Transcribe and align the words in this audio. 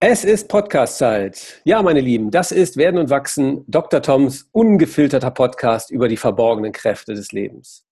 Es 0.00 0.22
ist 0.22 0.46
Podcast-Zeit. 0.46 1.60
Ja, 1.64 1.82
meine 1.82 2.00
Lieben, 2.00 2.30
das 2.30 2.52
ist 2.52 2.76
Werden 2.76 3.00
und 3.00 3.10
Wachsen, 3.10 3.64
Dr. 3.66 4.00
Toms 4.00 4.48
ungefilterter 4.52 5.32
Podcast 5.32 5.90
über 5.90 6.06
die 6.06 6.16
verborgenen 6.16 6.70
Kräfte 6.70 7.14
des 7.14 7.32
Lebens. 7.32 7.84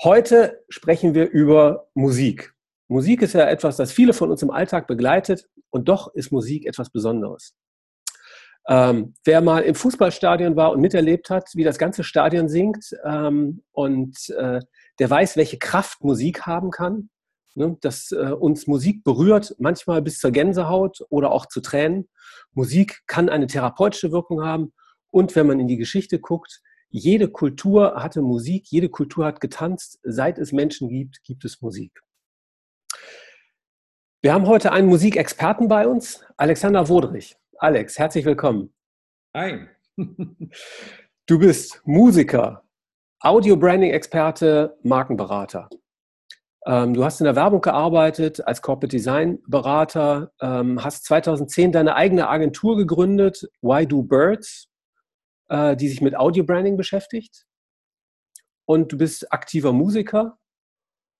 Heute 0.00 0.62
sprechen 0.68 1.12
wir 1.12 1.28
über 1.28 1.88
Musik. 1.94 2.54
Musik 2.86 3.22
ist 3.22 3.34
ja 3.34 3.48
etwas, 3.48 3.78
das 3.78 3.90
viele 3.90 4.12
von 4.12 4.30
uns 4.30 4.42
im 4.42 4.52
Alltag 4.52 4.86
begleitet 4.86 5.48
und 5.70 5.88
doch 5.88 6.14
ist 6.14 6.30
Musik 6.30 6.66
etwas 6.66 6.88
Besonderes. 6.88 7.56
Ähm, 8.68 9.14
wer 9.24 9.40
mal 9.40 9.64
im 9.64 9.74
Fußballstadion 9.74 10.54
war 10.54 10.70
und 10.70 10.80
miterlebt 10.80 11.30
hat, 11.30 11.48
wie 11.54 11.64
das 11.64 11.78
ganze 11.78 12.04
Stadion 12.04 12.48
singt 12.48 12.96
ähm, 13.04 13.64
und 13.72 14.30
äh, 14.38 14.60
der 15.00 15.10
weiß, 15.10 15.36
welche 15.36 15.58
Kraft 15.58 16.04
Musik 16.04 16.42
haben 16.42 16.70
kann, 16.70 17.10
ne, 17.54 17.76
dass 17.80 18.12
äh, 18.12 18.32
uns 18.32 18.66
Musik 18.66 19.04
berührt, 19.04 19.54
manchmal 19.58 20.02
bis 20.02 20.18
zur 20.18 20.30
Gänsehaut 20.30 21.04
oder 21.08 21.32
auch 21.32 21.46
zu 21.46 21.60
Tränen. 21.60 22.08
Musik 22.52 23.02
kann 23.06 23.28
eine 23.28 23.46
therapeutische 23.46 24.12
Wirkung 24.12 24.44
haben 24.44 24.72
und 25.10 25.36
wenn 25.36 25.46
man 25.46 25.60
in 25.60 25.68
die 25.68 25.76
Geschichte 25.76 26.18
guckt, 26.18 26.60
jede 26.88 27.28
Kultur 27.28 27.94
hatte 28.02 28.20
Musik, 28.20 28.66
jede 28.68 28.90
Kultur 28.90 29.24
hat 29.24 29.40
getanzt. 29.40 29.98
Seit 30.02 30.38
es 30.38 30.52
Menschen 30.52 30.88
gibt, 30.90 31.22
gibt 31.24 31.44
es 31.44 31.62
Musik. 31.62 32.02
Wir 34.20 34.34
haben 34.34 34.46
heute 34.46 34.72
einen 34.72 34.88
Musikexperten 34.88 35.68
bei 35.68 35.88
uns, 35.88 36.24
Alexander 36.36 36.88
Wodrich. 36.88 37.36
Alex, 37.56 37.98
herzlich 37.98 38.24
willkommen. 38.24 38.74
Hi. 39.34 39.66
du 41.26 41.38
bist 41.38 41.80
Musiker, 41.84 42.62
Audio-Branding-Experte, 43.20 44.78
Markenberater. 44.82 45.68
Ähm, 46.64 46.94
du 46.94 47.04
hast 47.04 47.20
in 47.20 47.24
der 47.24 47.34
Werbung 47.34 47.60
gearbeitet 47.60 48.46
als 48.46 48.62
Corporate 48.62 48.96
Design 48.96 49.42
Berater, 49.46 50.32
ähm, 50.40 50.82
hast 50.82 51.04
2010 51.06 51.72
deine 51.72 51.96
eigene 51.96 52.28
Agentur 52.28 52.76
gegründet, 52.76 53.48
Why 53.62 53.86
Do 53.86 54.02
Birds, 54.02 54.68
äh, 55.48 55.76
die 55.76 55.88
sich 55.88 56.00
mit 56.00 56.16
Audio-Branding 56.16 56.76
beschäftigt. 56.76 57.46
Und 58.64 58.92
du 58.92 58.98
bist 58.98 59.32
aktiver 59.32 59.72
Musiker, 59.72 60.38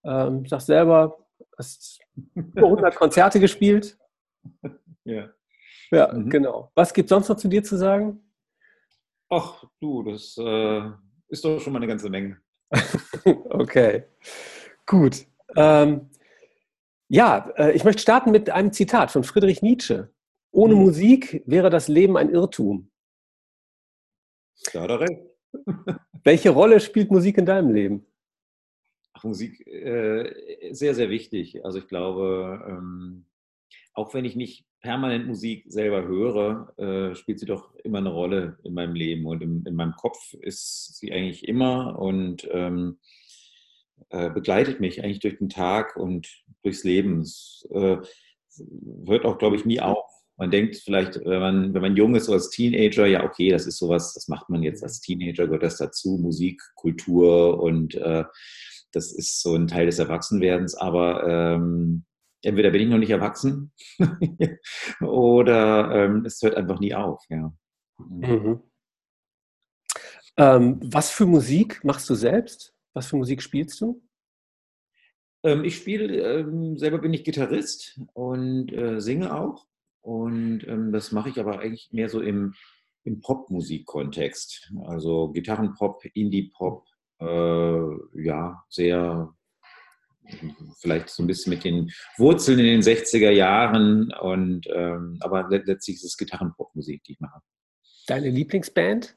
ähm, 0.05 0.47
sagst 0.47 0.69
selber, 0.69 1.19
hast 1.59 2.01
100 2.37 2.95
Konzerte 2.97 3.41
gespielt. 3.41 3.99
Ja. 5.05 5.29
Ja, 5.91 6.13
mhm. 6.13 6.31
genau. 6.31 6.71
Was 6.75 6.95
gibt 6.95 7.07
es 7.07 7.11
sonst 7.11 7.29
noch 7.29 7.37
zu 7.37 7.49
dir 7.49 7.63
zu 7.65 7.77
sagen? 7.77 8.21
Ach, 9.29 9.65
du, 9.81 10.03
das 10.05 10.37
äh, 10.39 10.91
ist 11.29 11.45
doch 11.45 11.59
schon 11.59 11.73
mal 11.73 11.81
eine 11.81 11.89
ganze 11.89 12.09
Menge. 12.09 12.41
okay, 13.51 14.05
gut. 14.87 15.27
Ähm, 15.57 16.11
ja, 17.09 17.51
äh, 17.57 17.73
ich 17.73 17.85
möchte 17.85 18.03
starten 18.03 18.31
mit 18.31 18.51
einem 18.51 18.73
Zitat 18.73 19.11
von 19.11 19.25
Friedrich 19.25 19.63
Nietzsche. 19.63 20.11
Ohne 20.51 20.75
mhm. 20.75 20.83
Musik 20.83 21.43
wäre 21.47 21.71
das 21.71 21.89
Leben 21.89 22.17
ein 22.17 22.31
Irrtum. 22.31 22.91
Da 24.73 24.85
recht. 24.85 25.21
Welche 26.25 26.51
Rolle 26.51 26.81
spielt 26.81 27.11
Musik 27.11 27.37
in 27.39 27.47
deinem 27.47 27.75
Leben? 27.75 28.07
Ach, 29.13 29.25
Musik 29.25 29.67
äh, 29.67 30.73
sehr, 30.73 30.95
sehr 30.95 31.11
wichtig. 31.11 31.65
Also 31.65 31.79
ich 31.79 31.89
glaube, 31.89 32.65
ähm, 32.69 33.27
auch 33.95 34.15
wenn 34.15 34.25
ich 34.25 34.37
nicht 34.37 34.65
permanent 34.81 35.27
Musik 35.27 35.65
selber 35.69 36.05
höre, 36.05 36.73
äh, 36.79 37.15
spielt 37.15 37.39
sie 37.41 37.47
doch 37.47 37.75
immer 37.85 37.99
eine 37.99 38.11
Rolle 38.11 38.59
in 38.65 38.75
meinem 38.75 38.95
Leben 38.95 39.27
und 39.27 39.43
in, 39.43 39.65
in 39.67 39.75
meinem 39.75 39.93
Kopf 39.93 40.35
ist 40.35 40.97
sie 40.97 41.13
eigentlich 41.13 41.47
immer 41.47 41.99
und 41.99 42.49
ähm, 42.51 42.99
äh, 44.11 44.31
begleitet 44.31 44.81
mich 44.81 45.03
eigentlich 45.03 45.21
durch 45.21 45.39
den 45.39 45.49
Tag 45.49 45.97
und 45.97 46.29
durchs 46.63 46.85
Leben. 46.85 47.21
Es 47.21 47.67
äh, 47.73 47.97
hört 49.07 49.25
auch, 49.25 49.39
glaube 49.39 49.57
ich, 49.57 49.65
nie 49.65 49.81
auf. 49.81 50.05
Man 50.37 50.51
denkt 50.51 50.77
vielleicht, 50.77 51.25
wenn 51.25 51.41
man, 51.41 51.75
wenn 51.75 51.83
man 51.83 51.97
jung 51.97 52.15
ist, 52.15 52.25
so 52.25 52.33
als 52.33 52.51
Teenager, 52.51 53.07
ja, 53.07 53.25
okay, 53.25 53.51
das 53.51 53.67
ist 53.67 53.79
sowas, 53.79 54.15
das 54.15 54.29
macht 54.29 54.49
man 54.49 54.63
jetzt 54.63 54.83
als 54.83 55.01
Teenager, 55.01 55.47
gehört 55.47 55.63
das 55.63 55.77
dazu, 55.77 56.19
Musik, 56.21 56.61
Kultur 56.75 57.63
und 57.63 57.95
äh, 57.95 58.25
das 58.93 59.13
ist 59.13 59.41
so 59.41 59.55
ein 59.55 59.69
Teil 59.69 59.87
des 59.87 59.99
Erwachsenwerdens, 59.99 60.75
aber 60.75 61.27
ähm, 61.27 62.05
entweder 62.43 62.71
bin 62.71 62.83
ich 62.83 62.89
noch 62.89 62.99
nicht 62.99 63.11
erwachsen 63.11 63.73
oder 65.01 65.91
ähm, 65.95 66.25
es 66.25 66.41
hört 66.43 66.57
einfach 66.57 66.81
nie 66.81 66.95
auf. 66.95 67.23
Ja. 67.29 67.53
Mhm. 67.99 68.63
Ähm, 70.37 70.81
was 70.83 71.11
für 71.11 71.27
Musik 71.27 71.85
machst 71.85 72.09
du 72.09 72.15
selbst? 72.15 72.75
Was 72.95 73.07
für 73.07 73.17
Musik 73.17 73.43
spielst 73.43 73.81
du? 73.81 74.03
Ähm, 75.43 75.65
ich 75.65 75.77
spiele, 75.77 76.41
ähm, 76.41 76.79
selber 76.79 76.99
bin 76.99 77.15
ich 77.15 77.25
Gitarrist 77.25 78.01
und 78.13 78.73
äh, 78.73 79.01
singe 79.01 79.35
auch. 79.35 79.67
Und 80.01 80.67
ähm, 80.67 80.93
das 80.93 81.13
mache 81.13 81.29
ich 81.31 81.39
aber 81.39 81.61
eigentlich 81.61 81.93
mehr 81.93 82.09
so 82.09 82.21
im, 82.21 82.55
im 83.05 83.21
Popmusik-Kontext. 83.21 84.73
Also 84.85 85.29
Gitarrenpop, 85.29 86.05
Indie-Pop, 86.15 86.87
äh, 87.21 88.23
ja, 88.23 88.65
sehr 88.69 89.35
vielleicht 90.81 91.11
so 91.11 91.23
ein 91.23 91.27
bisschen 91.27 91.51
mit 91.51 91.65
den 91.65 91.91
Wurzeln 92.17 92.59
in 92.59 92.67
den 92.67 92.81
60er 92.81 93.31
Jahren 93.31 94.13
und 94.13 94.67
ähm, 94.73 95.19
aber 95.21 95.49
letztlich 95.49 95.97
ist 95.97 96.05
es 96.05 96.17
Gitarrenpopmusik, 96.17 97.03
die 97.05 97.13
ich 97.13 97.21
mache. 97.21 97.41
Deine 98.07 98.31
Lieblingsband? 98.31 99.17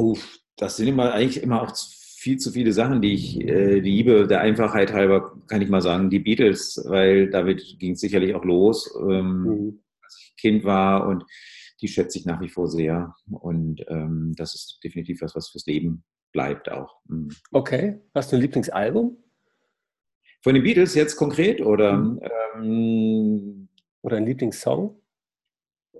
Oh, 0.00 0.16
das 0.56 0.78
sind 0.78 0.88
immer 0.88 1.12
eigentlich 1.12 1.42
immer 1.42 1.60
auch 1.60 1.76
viel 1.76 2.38
zu 2.38 2.52
viele 2.52 2.72
Sachen, 2.72 3.02
die 3.02 3.12
ich 3.12 3.40
äh, 3.42 3.78
liebe. 3.80 4.26
Der 4.26 4.40
Einfachheit 4.40 4.94
halber 4.94 5.36
kann 5.46 5.60
ich 5.60 5.68
mal 5.68 5.82
sagen, 5.82 6.08
die 6.08 6.20
Beatles, 6.20 6.82
weil 6.86 7.28
damit 7.28 7.78
ging 7.78 7.92
es 7.92 8.00
sicherlich 8.00 8.34
auch 8.34 8.44
los, 8.44 8.90
ähm, 8.98 9.42
mhm. 9.42 9.82
als 10.02 10.18
ich 10.18 10.36
Kind 10.36 10.64
war 10.64 11.06
und 11.06 11.24
die 11.82 11.88
schätze 11.88 12.18
ich 12.18 12.24
nach 12.24 12.40
wie 12.40 12.48
vor 12.48 12.66
sehr. 12.68 13.14
Und 13.30 13.84
ähm, 13.88 14.32
das 14.36 14.54
ist 14.54 14.80
definitiv 14.82 15.20
was, 15.20 15.34
was 15.36 15.50
fürs 15.50 15.66
Leben 15.66 16.02
bleibt 16.32 16.70
auch. 16.70 16.96
Mhm. 17.04 17.28
Okay. 17.50 18.00
Hast 18.14 18.32
du 18.32 18.36
ein 18.36 18.42
Lieblingsalbum? 18.42 19.18
Von 20.42 20.54
den 20.54 20.62
Beatles 20.62 20.94
jetzt 20.94 21.16
konkret 21.16 21.60
oder? 21.60 21.98
Mhm. 21.98 22.20
Ähm, 22.56 23.68
oder 24.00 24.16
ein 24.16 24.24
Lieblingssong? 24.24 24.98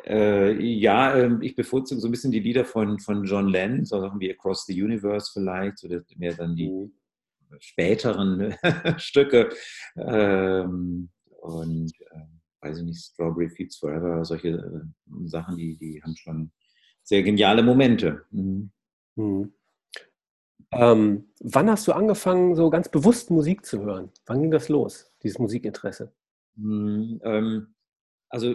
Äh, 0.04 0.52
ja, 0.62 1.14
äh, 1.14 1.30
ich 1.42 1.56
bevorzuge 1.56 2.00
so 2.00 2.08
ein 2.08 2.10
bisschen 2.10 2.32
die 2.32 2.40
Lieder 2.40 2.64
von, 2.64 2.98
von 2.98 3.24
John 3.24 3.48
Lennon, 3.48 3.84
so 3.84 4.00
Sachen 4.00 4.20
wie 4.20 4.30
Across 4.30 4.66
the 4.66 4.82
Universe 4.82 5.30
vielleicht, 5.32 5.78
so 5.78 5.88
mehr 6.16 6.34
dann 6.34 6.56
die 6.56 6.68
mhm. 6.68 6.92
späteren 7.58 8.54
Stücke. 8.98 9.50
Ähm, 9.96 11.10
und 11.40 11.92
äh, 12.10 12.66
weiß 12.66 12.78
ich 12.78 12.84
nicht, 12.84 13.02
Strawberry 13.02 13.48
Fields 13.50 13.76
Forever, 13.76 14.24
solche 14.24 14.48
äh, 14.48 15.26
Sachen, 15.26 15.56
die, 15.56 15.76
die 15.76 16.02
haben 16.02 16.16
schon 16.16 16.52
sehr 17.02 17.22
geniale 17.22 17.62
Momente. 17.62 18.24
Mhm. 18.30 18.70
Mhm. 19.16 19.52
Ähm, 20.72 21.24
wann 21.40 21.68
hast 21.70 21.88
du 21.88 21.92
angefangen, 21.92 22.54
so 22.54 22.70
ganz 22.70 22.88
bewusst 22.88 23.30
Musik 23.30 23.66
zu 23.66 23.82
hören? 23.82 24.10
Wann 24.26 24.40
ging 24.40 24.50
das 24.52 24.68
los, 24.68 25.12
dieses 25.22 25.38
Musikinteresse? 25.38 26.12
Hm, 26.56 27.20
ähm, 27.24 27.74
also 28.28 28.54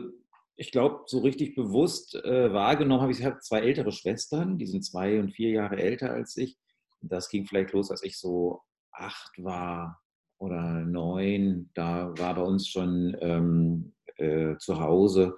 ich 0.57 0.71
glaube, 0.71 1.03
so 1.07 1.19
richtig 1.19 1.55
bewusst 1.55 2.15
äh, 2.15 2.53
wahrgenommen 2.53 3.01
habe 3.01 3.11
ich, 3.11 3.19
ich 3.19 3.25
habe 3.25 3.39
zwei 3.39 3.59
ältere 3.59 3.91
Schwestern, 3.91 4.57
die 4.57 4.67
sind 4.67 4.83
zwei 4.83 5.19
und 5.19 5.31
vier 5.31 5.51
Jahre 5.51 5.77
älter 5.77 6.11
als 6.11 6.37
ich. 6.37 6.57
Das 7.01 7.29
ging 7.29 7.45
vielleicht 7.45 7.73
los, 7.73 7.91
als 7.91 8.03
ich 8.03 8.17
so 8.17 8.61
acht 8.91 9.31
war 9.43 10.01
oder 10.37 10.81
neun. 10.81 11.69
Da 11.73 12.13
war 12.17 12.35
bei 12.35 12.41
uns 12.41 12.67
schon 12.69 13.15
ähm, 13.19 13.93
äh, 14.17 14.55
zu 14.57 14.79
Hause 14.79 15.37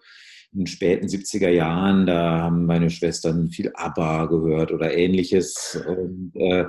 in 0.53 0.59
den 0.59 0.67
späten 0.67 1.07
70er 1.07 1.49
Jahren, 1.49 2.05
da 2.05 2.41
haben 2.41 2.65
meine 2.65 2.89
Schwestern 2.89 3.49
viel 3.49 3.71
ABBA 3.73 4.25
gehört 4.25 4.71
oder 4.71 4.95
ähnliches. 4.95 5.79
Und 5.87 6.31
äh, 6.35 6.65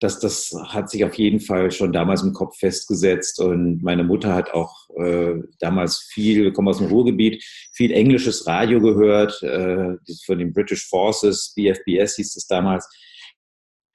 das, 0.00 0.18
das 0.18 0.52
hat 0.68 0.90
sich 0.90 1.04
auf 1.04 1.14
jeden 1.14 1.40
Fall 1.40 1.70
schon 1.70 1.92
damals 1.92 2.22
im 2.22 2.32
Kopf 2.32 2.58
festgesetzt. 2.58 3.40
Und 3.40 3.82
meine 3.82 4.04
Mutter 4.04 4.34
hat 4.34 4.52
auch 4.52 4.79
äh, 4.96 5.42
damals 5.58 5.98
viel, 6.12 6.44
wir 6.44 6.52
kommen 6.52 6.68
aus 6.68 6.78
dem 6.78 6.88
Ruhrgebiet, 6.88 7.42
viel 7.72 7.92
englisches 7.92 8.46
Radio 8.46 8.80
gehört, 8.80 9.42
äh, 9.42 9.96
von 10.24 10.38
den 10.38 10.52
British 10.52 10.88
Forces, 10.88 11.52
BFBS 11.54 12.16
hieß 12.16 12.36
es 12.36 12.46
damals. 12.46 12.88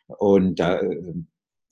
Und 0.07 0.59
da 0.59 0.79
äh, 0.79 1.13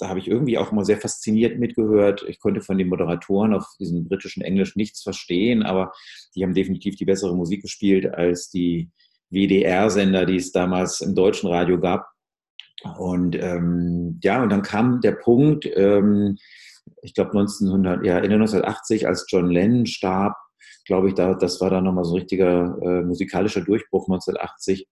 da 0.04 0.10
habe 0.10 0.20
ich 0.20 0.28
irgendwie 0.28 0.58
auch 0.58 0.72
immer 0.72 0.84
sehr 0.84 1.00
fasziniert 1.00 1.60
mitgehört. 1.60 2.26
Ich 2.28 2.40
konnte 2.40 2.62
von 2.62 2.78
den 2.78 2.90
Moderatoren 2.90 3.54
auf 3.54 3.66
diesem 3.80 4.08
britischen 4.08 4.42
Englisch 4.42 4.76
nichts 4.76 5.02
verstehen, 5.02 5.64
aber 5.64 5.94
die 6.36 6.44
haben 6.44 6.54
definitiv 6.54 6.96
die 6.96 7.06
bessere 7.06 7.36
Musik 7.36 7.62
gespielt 7.62 8.08
als 8.14 8.50
die 8.50 8.92
WDR-Sender, 9.30 10.26
die 10.26 10.36
es 10.36 10.52
damals 10.52 11.00
im 11.02 11.16
deutschen 11.16 11.50
Radio 11.50 11.80
gab. 11.80 12.06
Und 12.98 13.36
ähm, 13.36 14.20
ja, 14.22 14.44
und 14.44 14.50
dann 14.50 14.62
kam 14.62 15.00
der 15.00 15.14
Punkt, 15.14 15.66
ähm, 15.74 16.38
ich 17.02 17.14
glaube 17.14 17.32
1900, 17.32 18.06
ja, 18.06 18.18
Ende 18.18 18.36
1980, 18.36 19.08
als 19.08 19.26
John 19.30 19.50
Lennon 19.50 19.86
starb, 19.86 20.36
glaube 20.86 21.10
ich, 21.10 21.14
da, 21.14 21.34
das 21.34 21.62
war 21.62 21.70
dann 21.70 21.84
nochmal 21.84 22.06
so 22.06 22.14
ein 22.16 22.20
richtiger 22.20 22.78
äh, 22.82 23.02
musikalischer 23.04 23.62
Durchbruch 23.62 24.08
1980. 24.08 24.88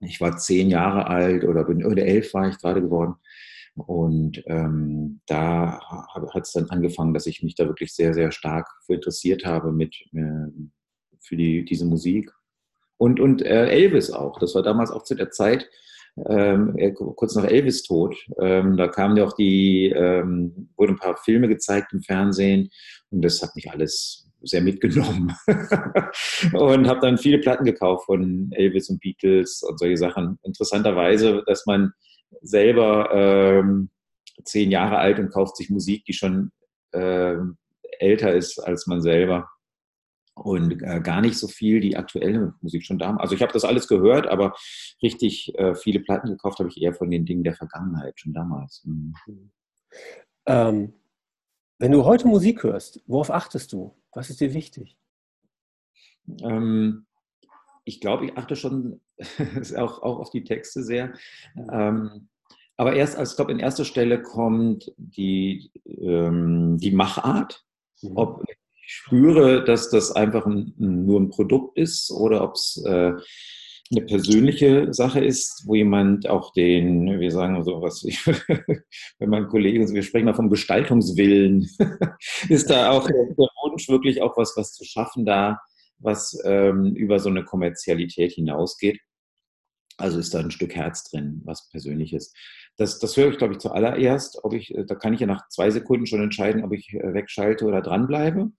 Ich 0.00 0.20
war 0.20 0.36
zehn 0.36 0.68
Jahre 0.70 1.06
alt 1.06 1.44
oder 1.44 1.64
bin 1.64 1.84
oder 1.84 2.04
elf 2.04 2.32
war 2.34 2.48
ich 2.48 2.58
gerade 2.58 2.80
geworden. 2.80 3.16
Und 3.74 4.42
ähm, 4.46 5.20
da 5.26 5.80
hat 6.34 6.42
es 6.42 6.52
dann 6.52 6.70
angefangen, 6.70 7.14
dass 7.14 7.26
ich 7.26 7.42
mich 7.42 7.54
da 7.54 7.66
wirklich 7.66 7.94
sehr, 7.94 8.12
sehr 8.12 8.32
stark 8.32 8.68
für 8.84 8.94
interessiert 8.94 9.44
habe 9.44 9.72
mit 9.72 9.94
äh, 10.12 10.50
für 11.20 11.36
die, 11.36 11.64
diese 11.64 11.84
Musik. 11.84 12.32
Und, 12.96 13.20
und 13.20 13.42
äh, 13.42 13.68
Elvis 13.68 14.10
auch. 14.10 14.38
Das 14.38 14.54
war 14.54 14.62
damals 14.62 14.90
auch 14.90 15.04
zu 15.04 15.14
der 15.14 15.30
Zeit, 15.30 15.68
ähm, 16.28 16.94
kurz 17.16 17.34
nach 17.34 17.44
Elvis 17.44 17.82
Tod. 17.82 18.16
Ähm, 18.40 18.76
da 18.76 18.88
kamen 18.88 19.16
ja 19.16 19.24
auch 19.24 19.32
die, 19.32 19.92
ähm, 19.94 20.70
wurden 20.76 20.92
ein 20.92 20.98
paar 20.98 21.16
Filme 21.16 21.48
gezeigt 21.48 21.92
im 21.92 22.02
Fernsehen 22.02 22.70
und 23.10 23.24
das 23.24 23.42
hat 23.42 23.54
mich 23.54 23.70
alles 23.70 24.28
sehr 24.42 24.60
mitgenommen. 24.60 25.34
und 26.52 26.88
habe 26.88 27.00
dann 27.00 27.18
viele 27.18 27.38
Platten 27.38 27.64
gekauft 27.64 28.06
von 28.06 28.50
Elvis 28.52 28.88
und 28.88 29.00
Beatles 29.00 29.62
und 29.62 29.78
solche 29.78 29.96
Sachen. 29.96 30.38
Interessanterweise, 30.42 31.42
dass 31.46 31.66
man 31.66 31.92
selber 32.42 33.10
ähm, 33.12 33.90
zehn 34.44 34.70
Jahre 34.70 34.98
alt 34.98 35.18
und 35.18 35.32
kauft 35.32 35.56
sich 35.56 35.70
Musik, 35.70 36.04
die 36.04 36.12
schon 36.12 36.50
ähm, 36.92 37.56
älter 37.98 38.32
ist 38.32 38.58
als 38.58 38.86
man 38.86 39.02
selber 39.02 39.48
und 40.44 40.82
äh, 40.82 41.00
gar 41.00 41.20
nicht 41.20 41.36
so 41.36 41.48
viel 41.48 41.80
die 41.80 41.96
aktuelle 41.96 42.54
Musik 42.60 42.84
schon 42.84 42.98
da. 42.98 43.16
Also 43.16 43.34
ich 43.34 43.42
habe 43.42 43.52
das 43.52 43.64
alles 43.64 43.88
gehört, 43.88 44.26
aber 44.26 44.54
richtig 45.02 45.56
äh, 45.58 45.74
viele 45.74 46.00
Platten 46.00 46.28
gekauft 46.28 46.58
habe 46.58 46.68
ich 46.68 46.80
eher 46.80 46.94
von 46.94 47.10
den 47.10 47.26
Dingen 47.26 47.44
der 47.44 47.54
Vergangenheit 47.54 48.18
schon 48.18 48.32
damals. 48.32 48.82
Mhm. 48.84 49.14
Ähm, 50.46 50.94
wenn 51.78 51.92
du 51.92 52.04
heute 52.04 52.26
Musik 52.26 52.62
hörst, 52.62 53.02
worauf 53.06 53.30
achtest 53.30 53.72
du? 53.72 53.94
Was 54.12 54.30
ist 54.30 54.40
dir 54.40 54.54
wichtig? 54.54 54.96
Ähm, 56.42 57.06
ich 57.84 58.00
glaube, 58.00 58.26
ich 58.26 58.36
achte 58.36 58.56
schon 58.56 59.00
auch, 59.76 60.02
auch 60.02 60.18
auf 60.18 60.30
die 60.30 60.44
Texte 60.44 60.82
sehr. 60.82 61.14
Ähm, 61.70 62.28
aber 62.76 62.94
erst, 62.94 63.16
als 63.16 63.30
ich 63.30 63.36
glaube, 63.36 63.52
in 63.52 63.58
erster 63.58 63.84
Stelle 63.84 64.22
kommt 64.22 64.92
die, 64.96 65.72
ähm, 65.84 66.78
die 66.78 66.92
Machart. 66.92 67.64
Mhm. 68.02 68.16
Ob 68.16 68.44
spüre, 68.90 69.64
dass 69.64 69.90
das 69.90 70.12
einfach 70.12 70.46
ein, 70.46 70.72
nur 70.78 71.20
ein 71.20 71.28
Produkt 71.28 71.76
ist 71.76 72.10
oder 72.10 72.42
ob 72.42 72.54
es 72.54 72.82
äh, 72.86 73.12
eine 73.90 74.06
persönliche 74.06 74.92
Sache 74.94 75.22
ist, 75.22 75.64
wo 75.66 75.74
jemand 75.74 76.26
auch 76.28 76.52
den, 76.54 77.20
wir 77.20 77.30
sagen 77.30 77.62
so 77.64 77.82
was, 77.82 78.02
wenn 79.18 79.28
mein 79.28 79.48
Kollege, 79.48 79.86
wir 79.92 80.02
sprechen 80.02 80.24
mal 80.24 80.34
vom 80.34 80.48
Gestaltungswillen, 80.48 81.68
ist 82.48 82.70
da 82.70 82.90
auch 82.90 83.06
der 83.06 83.16
Wunsch 83.62 83.88
wirklich 83.90 84.22
auch 84.22 84.36
was, 84.38 84.54
was 84.56 84.72
zu 84.72 84.84
schaffen 84.84 85.26
da, 85.26 85.60
was 85.98 86.38
ähm, 86.44 86.94
über 86.96 87.18
so 87.18 87.28
eine 87.28 87.44
Kommerzialität 87.44 88.32
hinausgeht. 88.32 89.00
Also 89.98 90.18
ist 90.18 90.32
da 90.32 90.38
ein 90.38 90.50
Stück 90.50 90.74
Herz 90.74 91.04
drin, 91.10 91.42
was 91.44 91.68
Persönliches. 91.68 92.32
Das, 92.76 93.00
das 93.00 93.16
höre 93.16 93.32
ich, 93.32 93.38
glaube 93.38 93.54
ich, 93.54 93.58
zuallererst. 93.58 94.44
Ob 94.44 94.54
ich, 94.54 94.72
da 94.86 94.94
kann 94.94 95.12
ich 95.12 95.20
ja 95.20 95.26
nach 95.26 95.48
zwei 95.48 95.70
Sekunden 95.70 96.06
schon 96.06 96.22
entscheiden, 96.22 96.64
ob 96.64 96.72
ich 96.72 96.94
äh, 96.94 97.12
wegschalte 97.12 97.66
oder 97.66 97.82
dranbleibe. 97.82 98.52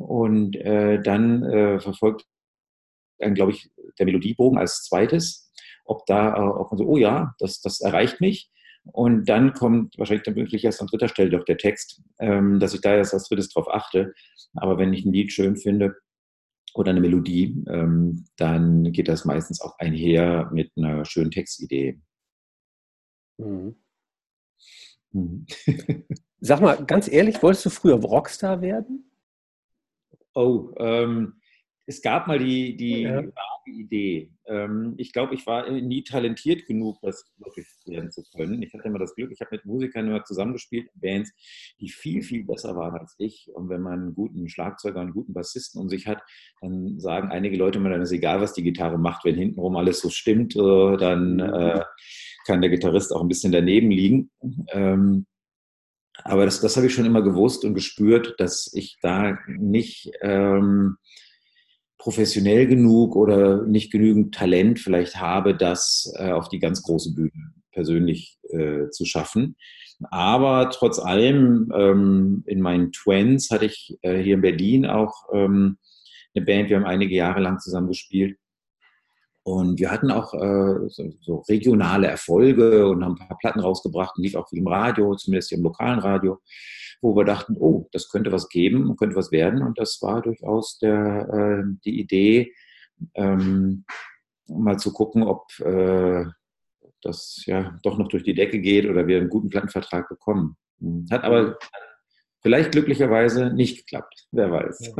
Und 0.00 0.56
äh, 0.56 1.00
dann 1.00 1.42
äh, 1.44 1.80
verfolgt 1.80 2.26
dann, 3.18 3.34
glaube 3.34 3.52
ich, 3.52 3.70
der 3.98 4.06
Melodiebogen 4.06 4.58
als 4.58 4.84
zweites. 4.84 5.52
Ob 5.84 6.06
da 6.06 6.36
äh, 6.36 6.40
ob 6.40 6.70
man 6.70 6.78
so, 6.78 6.86
oh 6.86 6.96
ja, 6.96 7.34
das, 7.38 7.60
das 7.60 7.80
erreicht 7.80 8.20
mich. 8.20 8.50
Und 8.92 9.28
dann 9.28 9.52
kommt 9.52 9.98
wahrscheinlich 9.98 10.24
dann 10.24 10.36
wirklich 10.36 10.64
erst 10.64 10.80
an 10.80 10.86
dritter 10.86 11.08
Stelle 11.08 11.30
doch 11.30 11.44
der 11.44 11.58
Text, 11.58 12.02
ähm, 12.18 12.58
dass 12.60 12.72
ich 12.72 12.80
da 12.80 12.94
erst 12.94 13.12
als 13.12 13.28
drittes 13.28 13.50
drauf 13.50 13.68
achte. 13.68 14.14
Aber 14.54 14.78
wenn 14.78 14.92
ich 14.94 15.04
ein 15.04 15.12
Lied 15.12 15.32
schön 15.32 15.56
finde, 15.56 15.96
oder 16.74 16.90
eine 16.90 17.00
Melodie, 17.00 17.64
ähm, 17.68 18.26
dann 18.36 18.92
geht 18.92 19.08
das 19.08 19.24
meistens 19.24 19.60
auch 19.60 19.78
einher 19.78 20.50
mit 20.52 20.72
einer 20.76 21.04
schönen 21.04 21.30
Textidee. 21.30 22.00
Mhm. 23.38 23.76
Mhm. 25.12 25.46
Sag 26.40 26.60
mal, 26.60 26.84
ganz 26.84 27.08
ehrlich, 27.10 27.42
wolltest 27.42 27.66
du 27.66 27.70
früher 27.70 27.96
Rockstar 27.96 28.60
werden? 28.60 29.09
Oh, 30.34 30.72
ähm, 30.78 31.40
es 31.86 32.02
gab 32.02 32.28
mal 32.28 32.38
die, 32.38 32.76
die 32.76 33.02
ja. 33.02 33.22
Idee. 33.66 34.30
Ähm, 34.46 34.94
ich 34.96 35.12
glaube, 35.12 35.34
ich 35.34 35.46
war 35.46 35.68
nie 35.70 36.02
talentiert 36.02 36.66
genug, 36.66 36.98
das 37.02 37.24
wirklich 37.38 37.66
werden 37.86 38.10
zu 38.10 38.22
können. 38.36 38.62
Ich 38.62 38.72
hatte 38.72 38.88
immer 38.88 38.98
das 38.98 39.14
Glück, 39.14 39.30
ich 39.32 39.40
habe 39.40 39.56
mit 39.56 39.64
Musikern 39.64 40.08
immer 40.08 40.24
zusammengespielt, 40.24 40.88
Bands, 40.94 41.30
die 41.80 41.88
viel, 41.88 42.22
viel 42.22 42.44
besser 42.44 42.76
waren 42.76 42.98
als 42.98 43.14
ich. 43.18 43.50
Und 43.54 43.68
wenn 43.68 43.82
man 43.82 44.00
einen 44.00 44.14
guten 44.14 44.48
Schlagzeuger, 44.48 45.00
einen 45.00 45.12
guten 45.12 45.32
Bassisten 45.32 45.80
um 45.80 45.88
sich 45.88 46.06
hat, 46.06 46.22
dann 46.60 46.98
sagen 47.00 47.30
einige 47.30 47.56
Leute 47.56 47.78
immer, 47.78 47.90
dann 47.90 48.02
ist 48.02 48.12
egal, 48.12 48.40
was 48.40 48.54
die 48.54 48.62
Gitarre 48.62 48.98
macht, 48.98 49.24
wenn 49.24 49.36
hintenrum 49.36 49.76
alles 49.76 50.00
so 50.00 50.10
stimmt, 50.10 50.56
äh, 50.56 50.96
dann 50.96 51.34
mhm. 51.34 51.40
äh, 51.40 51.84
kann 52.46 52.60
der 52.60 52.70
Gitarrist 52.70 53.14
auch 53.14 53.22
ein 53.22 53.28
bisschen 53.28 53.52
daneben 53.52 53.90
liegen. 53.90 54.30
Ähm, 54.72 55.26
aber 56.24 56.44
das, 56.44 56.60
das 56.60 56.76
habe 56.76 56.86
ich 56.86 56.94
schon 56.94 57.06
immer 57.06 57.22
gewusst 57.22 57.64
und 57.64 57.74
gespürt, 57.74 58.34
dass 58.38 58.70
ich 58.74 58.98
da 59.00 59.38
nicht 59.46 60.10
ähm, 60.22 60.96
professionell 61.98 62.66
genug 62.66 63.16
oder 63.16 63.66
nicht 63.66 63.92
genügend 63.92 64.34
Talent 64.34 64.80
vielleicht 64.80 65.16
habe, 65.20 65.54
das 65.54 66.12
äh, 66.16 66.32
auf 66.32 66.48
die 66.48 66.58
ganz 66.58 66.82
große 66.82 67.14
Bühne 67.14 67.52
persönlich 67.72 68.38
äh, 68.50 68.88
zu 68.90 69.04
schaffen. 69.04 69.56
Aber 70.10 70.70
trotz 70.70 70.98
allem, 70.98 71.70
ähm, 71.74 72.42
in 72.46 72.60
meinen 72.60 72.90
Twins 72.92 73.50
hatte 73.50 73.66
ich 73.66 73.98
äh, 74.02 74.18
hier 74.18 74.36
in 74.36 74.40
Berlin 74.40 74.86
auch 74.86 75.26
ähm, 75.32 75.76
eine 76.34 76.44
Band, 76.44 76.70
wir 76.70 76.76
haben 76.76 76.86
einige 76.86 77.14
Jahre 77.14 77.40
lang 77.40 77.58
zusammen 77.58 77.88
gespielt. 77.88 78.38
Und 79.42 79.80
wir 79.80 79.90
hatten 79.90 80.10
auch 80.10 80.34
äh, 80.34 80.88
so, 80.88 81.12
so, 81.20 81.36
regionale 81.48 82.08
Erfolge 82.08 82.88
und 82.88 83.02
haben 83.04 83.16
ein 83.18 83.28
paar 83.28 83.38
Platten 83.38 83.60
rausgebracht 83.60 84.16
und 84.16 84.24
lief 84.24 84.34
auch 84.34 84.48
viel 84.48 84.58
im 84.58 84.68
Radio, 84.68 85.14
zumindest 85.16 85.52
im 85.52 85.62
lokalen 85.62 85.98
Radio 85.98 86.40
wo 87.00 87.16
wir 87.16 87.24
dachten, 87.24 87.56
oh, 87.58 87.88
das 87.92 88.08
könnte 88.08 88.32
was 88.32 88.48
geben, 88.48 88.94
könnte 88.96 89.16
was 89.16 89.32
werden. 89.32 89.62
Und 89.62 89.78
das 89.78 90.00
war 90.02 90.22
durchaus 90.22 90.78
der, 90.78 91.28
äh, 91.32 91.76
die 91.84 91.98
Idee, 91.98 92.52
ähm, 93.14 93.84
mal 94.48 94.78
zu 94.78 94.92
gucken, 94.92 95.22
ob 95.22 95.46
äh, 95.60 96.24
das 97.02 97.42
ja 97.46 97.78
doch 97.82 97.96
noch 97.96 98.08
durch 98.08 98.24
die 98.24 98.34
Decke 98.34 98.60
geht 98.60 98.86
oder 98.86 99.06
wir 99.06 99.18
einen 99.18 99.30
guten 99.30 99.48
Plattenvertrag 99.48 100.08
bekommen. 100.08 100.56
Hat 101.10 101.24
aber 101.24 101.58
vielleicht 102.42 102.72
glücklicherweise 102.72 103.50
nicht 103.50 103.78
geklappt. 103.78 104.26
Wer 104.32 104.50
weiß. 104.50 104.92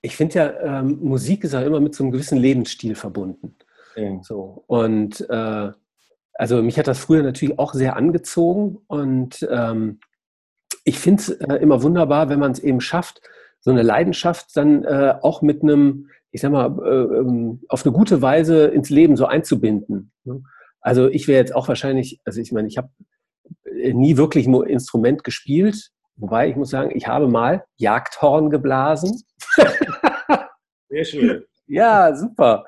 Ich 0.00 0.16
finde 0.16 0.34
ja, 0.34 0.80
ähm, 0.80 0.98
Musik 1.00 1.44
ist 1.44 1.52
ja 1.52 1.60
immer 1.60 1.80
mit 1.80 1.94
so 1.94 2.02
einem 2.02 2.10
gewissen 2.10 2.38
Lebensstil 2.38 2.94
verbunden. 2.94 3.56
Ja. 3.96 4.22
So. 4.22 4.64
Und 4.66 5.28
äh, 5.28 5.72
also 6.34 6.62
mich 6.62 6.78
hat 6.78 6.86
das 6.86 6.98
früher 6.98 7.22
natürlich 7.22 7.58
auch 7.58 7.74
sehr 7.74 7.96
angezogen 7.96 8.78
und 8.86 9.46
ähm, 9.50 10.00
ich 10.84 10.98
finde 10.98 11.22
es 11.22 11.28
äh, 11.30 11.54
immer 11.56 11.82
wunderbar, 11.82 12.28
wenn 12.28 12.38
man 12.38 12.52
es 12.52 12.58
eben 12.58 12.80
schafft, 12.80 13.20
so 13.60 13.70
eine 13.70 13.82
Leidenschaft 13.82 14.56
dann 14.56 14.84
äh, 14.84 15.14
auch 15.22 15.42
mit 15.42 15.62
einem, 15.62 16.10
ich 16.30 16.40
sag 16.40 16.52
mal, 16.52 16.66
äh, 16.84 17.18
ähm, 17.18 17.62
auf 17.68 17.84
eine 17.84 17.92
gute 17.92 18.22
Weise 18.22 18.66
ins 18.66 18.90
Leben 18.90 19.16
so 19.16 19.26
einzubinden. 19.26 20.12
Ne? 20.24 20.42
Also 20.80 21.08
ich 21.08 21.26
wäre 21.26 21.40
jetzt 21.40 21.54
auch 21.54 21.66
wahrscheinlich, 21.66 22.20
also 22.24 22.40
ich 22.40 22.52
meine, 22.52 22.68
ich 22.68 22.78
habe 22.78 22.90
äh, 23.64 23.92
nie 23.92 24.16
wirklich 24.16 24.46
ein 24.46 24.54
Instrument 24.62 25.24
gespielt, 25.24 25.90
wobei 26.14 26.48
ich 26.48 26.54
muss 26.54 26.70
sagen, 26.70 26.92
ich 26.94 27.08
habe 27.08 27.26
mal 27.26 27.64
Jagdhorn 27.76 28.50
geblasen. 28.50 29.22
Sehr 30.88 31.04
schön. 31.04 31.44
ja, 31.66 32.14
super. 32.14 32.64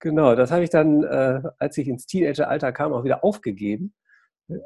Genau, 0.00 0.34
das 0.34 0.50
habe 0.50 0.64
ich 0.64 0.70
dann, 0.70 1.02
äh, 1.04 1.42
als 1.58 1.78
ich 1.78 1.88
ins 1.88 2.06
Teenageralter 2.06 2.72
kam, 2.72 2.92
auch 2.92 3.04
wieder 3.04 3.24
aufgegeben. 3.24 3.94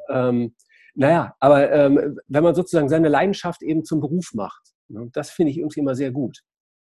Ähm, 0.09 0.55
naja, 0.93 1.35
aber 1.39 1.71
ähm, 1.71 2.19
wenn 2.27 2.43
man 2.43 2.55
sozusagen 2.55 2.89
seine 2.89 3.07
Leidenschaft 3.07 3.63
eben 3.63 3.85
zum 3.85 4.01
Beruf 4.01 4.33
macht, 4.33 4.73
ne, 4.89 5.09
das 5.13 5.31
finde 5.31 5.51
ich 5.51 5.57
irgendwie 5.57 5.79
immer 5.79 5.95
sehr 5.95 6.11
gut. 6.11 6.41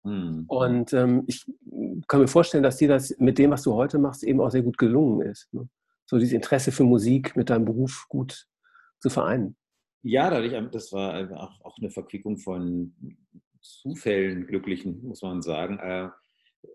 Mhm. 0.04 0.44
Und 0.46 0.92
ähm, 0.92 1.24
ich 1.26 1.44
kann 2.06 2.20
mir 2.20 2.28
vorstellen, 2.28 2.62
dass 2.62 2.76
dir 2.76 2.88
das 2.88 3.14
mit 3.18 3.38
dem, 3.38 3.50
was 3.50 3.62
du 3.62 3.74
heute 3.74 3.98
machst, 3.98 4.22
eben 4.22 4.40
auch 4.40 4.50
sehr 4.50 4.62
gut 4.62 4.78
gelungen 4.78 5.22
ist. 5.22 5.52
Ne? 5.52 5.68
So 6.06 6.18
dieses 6.18 6.32
Interesse 6.32 6.72
für 6.72 6.84
Musik 6.84 7.36
mit 7.36 7.50
deinem 7.50 7.64
Beruf 7.64 8.06
gut 8.08 8.46
zu 9.00 9.10
vereinen. 9.10 9.56
Ja, 10.02 10.30
dadurch, 10.30 10.54
das 10.70 10.92
war 10.92 11.30
auch, 11.36 11.64
auch 11.64 11.76
eine 11.78 11.90
Verquickung 11.90 12.38
von 12.38 12.94
Zufällen, 13.60 14.46
glücklichen, 14.46 15.04
muss 15.04 15.22
man 15.22 15.42
sagen. 15.42 15.78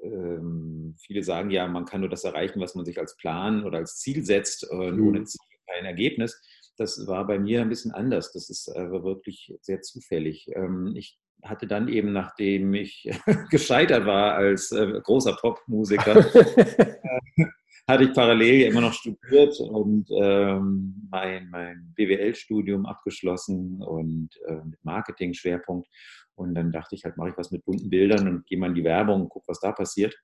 Äh, 0.03 0.07
ähm, 0.07 0.95
viele 0.99 1.23
sagen 1.23 1.49
ja, 1.49 1.67
man 1.67 1.85
kann 1.85 2.01
nur 2.01 2.09
das 2.09 2.23
erreichen, 2.23 2.59
was 2.59 2.75
man 2.75 2.85
sich 2.85 2.99
als 2.99 3.15
Plan 3.17 3.63
oder 3.63 3.79
als 3.79 3.97
Ziel 3.97 4.25
setzt, 4.25 4.67
äh, 4.71 4.91
mhm. 4.91 5.07
ohne 5.07 5.23
Ziel 5.23 5.41
kein 5.67 5.85
Ergebnis. 5.85 6.41
Das 6.77 7.05
war 7.07 7.25
bei 7.27 7.37
mir 7.39 7.61
ein 7.61 7.69
bisschen 7.69 7.91
anders. 7.91 8.31
Das 8.31 8.49
ist 8.49 8.69
aber 8.69 9.03
wirklich 9.03 9.53
sehr 9.61 9.81
zufällig. 9.81 10.47
Ähm, 10.55 10.93
ich 10.95 11.19
hatte 11.43 11.67
dann 11.67 11.87
eben, 11.87 12.13
nachdem 12.13 12.73
ich 12.73 13.09
gescheitert 13.49 14.05
war 14.05 14.35
als 14.35 14.71
äh, 14.71 14.99
großer 15.01 15.35
Popmusiker, 15.35 16.25
äh, 16.35 16.95
hatte 17.87 18.03
ich 18.05 18.13
parallel 18.13 18.61
immer 18.61 18.81
noch 18.81 18.93
studiert 18.93 19.59
und 19.59 20.07
ähm, 20.11 21.07
mein, 21.11 21.49
mein 21.49 21.93
BWL-Studium 21.95 22.85
abgeschlossen 22.85 23.81
und 23.81 24.29
äh, 24.47 24.63
mit 24.63 24.83
Marketing-Schwerpunkt. 24.83 25.87
Und 26.35 26.55
dann 26.55 26.71
dachte 26.71 26.95
ich 26.95 27.03
halt, 27.03 27.17
mache 27.17 27.29
ich 27.29 27.37
was 27.37 27.51
mit 27.51 27.65
bunten 27.65 27.89
Bildern 27.89 28.27
und 28.27 28.45
gehe 28.47 28.57
mal 28.57 28.69
in 28.69 28.75
die 28.75 28.83
Werbung 28.83 29.23
und 29.23 29.29
gucke, 29.29 29.47
was 29.47 29.59
da 29.59 29.71
passiert. 29.71 30.15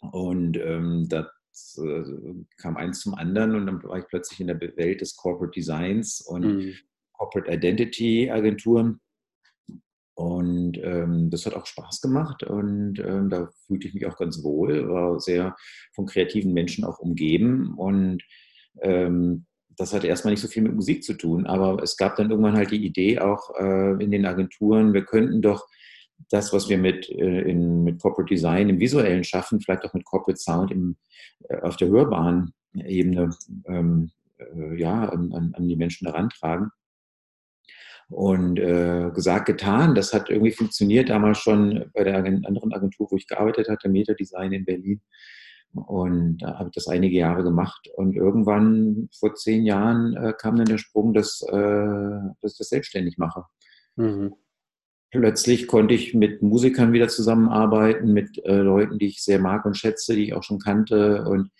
Und 0.00 0.56
ähm, 0.56 1.06
da 1.08 1.28
es 1.52 1.78
äh, 1.78 2.34
kam 2.56 2.76
eins 2.76 3.00
zum 3.00 3.14
anderen 3.14 3.54
und 3.54 3.66
dann 3.66 3.82
war 3.82 3.98
ich 3.98 4.06
plötzlich 4.06 4.40
in 4.40 4.46
der 4.46 4.60
Welt 4.60 5.00
des 5.00 5.16
Corporate 5.16 5.52
Designs 5.52 6.20
und 6.22 6.42
mhm. 6.42 6.74
Corporate 7.12 7.52
Identity 7.52 8.30
Agenturen. 8.30 9.00
Und 10.14 10.78
ähm, 10.82 11.30
das 11.30 11.46
hat 11.46 11.54
auch 11.54 11.64
Spaß 11.64 12.02
gemacht 12.02 12.42
und 12.42 12.98
ähm, 12.98 13.30
da 13.30 13.48
fühlte 13.66 13.88
ich 13.88 13.94
mich 13.94 14.06
auch 14.06 14.18
ganz 14.18 14.42
wohl, 14.42 14.88
war 14.90 15.18
sehr 15.20 15.56
von 15.94 16.04
kreativen 16.04 16.52
Menschen 16.52 16.84
auch 16.84 16.98
umgeben 16.98 17.72
und 17.78 18.22
ähm, 18.82 19.46
das 19.76 19.94
hatte 19.94 20.08
erstmal 20.08 20.32
nicht 20.32 20.42
so 20.42 20.48
viel 20.48 20.62
mit 20.62 20.74
Musik 20.74 21.02
zu 21.02 21.14
tun, 21.14 21.46
aber 21.46 21.82
es 21.82 21.96
gab 21.96 22.16
dann 22.16 22.30
irgendwann 22.30 22.56
halt 22.56 22.72
die 22.72 22.84
Idee 22.84 23.20
auch 23.20 23.58
äh, 23.58 24.04
in 24.04 24.10
den 24.10 24.26
Agenturen, 24.26 24.92
wir 24.92 25.06
könnten 25.06 25.40
doch 25.40 25.66
das, 26.30 26.52
was 26.52 26.68
wir 26.68 26.78
mit, 26.78 27.08
äh, 27.10 27.40
in, 27.42 27.84
mit 27.84 28.00
Corporate 28.00 28.32
Design 28.32 28.68
im 28.68 28.80
visuellen 28.80 29.24
schaffen, 29.24 29.60
vielleicht 29.60 29.84
auch 29.84 29.94
mit 29.94 30.04
Corporate 30.04 30.40
Sound 30.40 30.70
im, 30.70 30.96
äh, 31.48 31.60
auf 31.60 31.76
der 31.76 31.88
hörbaren 31.88 32.52
Ebene 32.74 33.30
ähm, 33.66 34.10
äh, 34.38 34.78
ja, 34.78 35.08
an, 35.08 35.52
an, 35.54 35.68
die 35.68 35.76
Menschen 35.76 36.06
herantragen. 36.06 36.70
Und 38.12 38.58
äh, 38.58 39.10
gesagt, 39.14 39.46
getan, 39.46 39.94
das 39.94 40.12
hat 40.12 40.28
irgendwie 40.28 40.52
funktioniert 40.52 41.08
damals 41.08 41.38
schon 41.38 41.86
bei 41.94 42.04
der 42.04 42.16
anderen 42.18 42.72
Agentur, 42.72 43.08
wo 43.10 43.16
ich 43.16 43.26
gearbeitet 43.26 43.68
hatte, 43.68 43.88
Meta 43.88 44.12
Design 44.12 44.52
in 44.52 44.64
Berlin. 44.64 45.00
Und 45.72 46.38
da 46.38 46.58
habe 46.58 46.68
ich 46.68 46.74
das 46.74 46.88
einige 46.88 47.16
Jahre 47.16 47.42
gemacht. 47.42 47.88
Und 47.96 48.14
irgendwann 48.14 49.08
vor 49.18 49.34
zehn 49.34 49.64
Jahren 49.64 50.14
äh, 50.14 50.34
kam 50.36 50.56
dann 50.56 50.66
der 50.66 50.78
Sprung, 50.78 51.14
dass, 51.14 51.42
äh, 51.48 51.52
dass 52.40 52.52
ich 52.52 52.58
das 52.58 52.68
selbstständig 52.68 53.16
mache. 53.16 53.44
Mhm. 53.96 54.34
Plötzlich 55.10 55.66
konnte 55.66 55.94
ich 55.94 56.14
mit 56.14 56.42
Musikern 56.42 56.92
wieder 56.92 57.08
zusammenarbeiten, 57.08 58.12
mit 58.12 58.42
äh, 58.44 58.56
Leuten, 58.56 58.98
die 58.98 59.08
ich 59.08 59.22
sehr 59.22 59.38
mag 59.38 59.64
und 59.64 59.76
schätze, 59.76 60.14
die 60.14 60.24
ich 60.24 60.34
auch 60.34 60.42
schon 60.42 60.58
kannte 60.58 61.24
und 61.24 61.50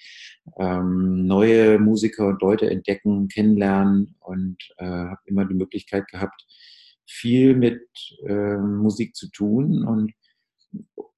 ähm, 0.58 1.26
neue 1.26 1.78
Musiker 1.78 2.26
und 2.26 2.42
Leute 2.42 2.70
entdecken, 2.70 3.28
kennenlernen 3.28 4.16
und 4.20 4.56
äh, 4.78 4.84
habe 4.84 5.20
immer 5.26 5.44
die 5.44 5.54
Möglichkeit 5.54 6.08
gehabt, 6.08 6.44
viel 7.06 7.54
mit 7.54 7.80
äh, 8.26 8.56
Musik 8.56 9.14
zu 9.14 9.30
tun 9.30 9.84
und 9.84 10.12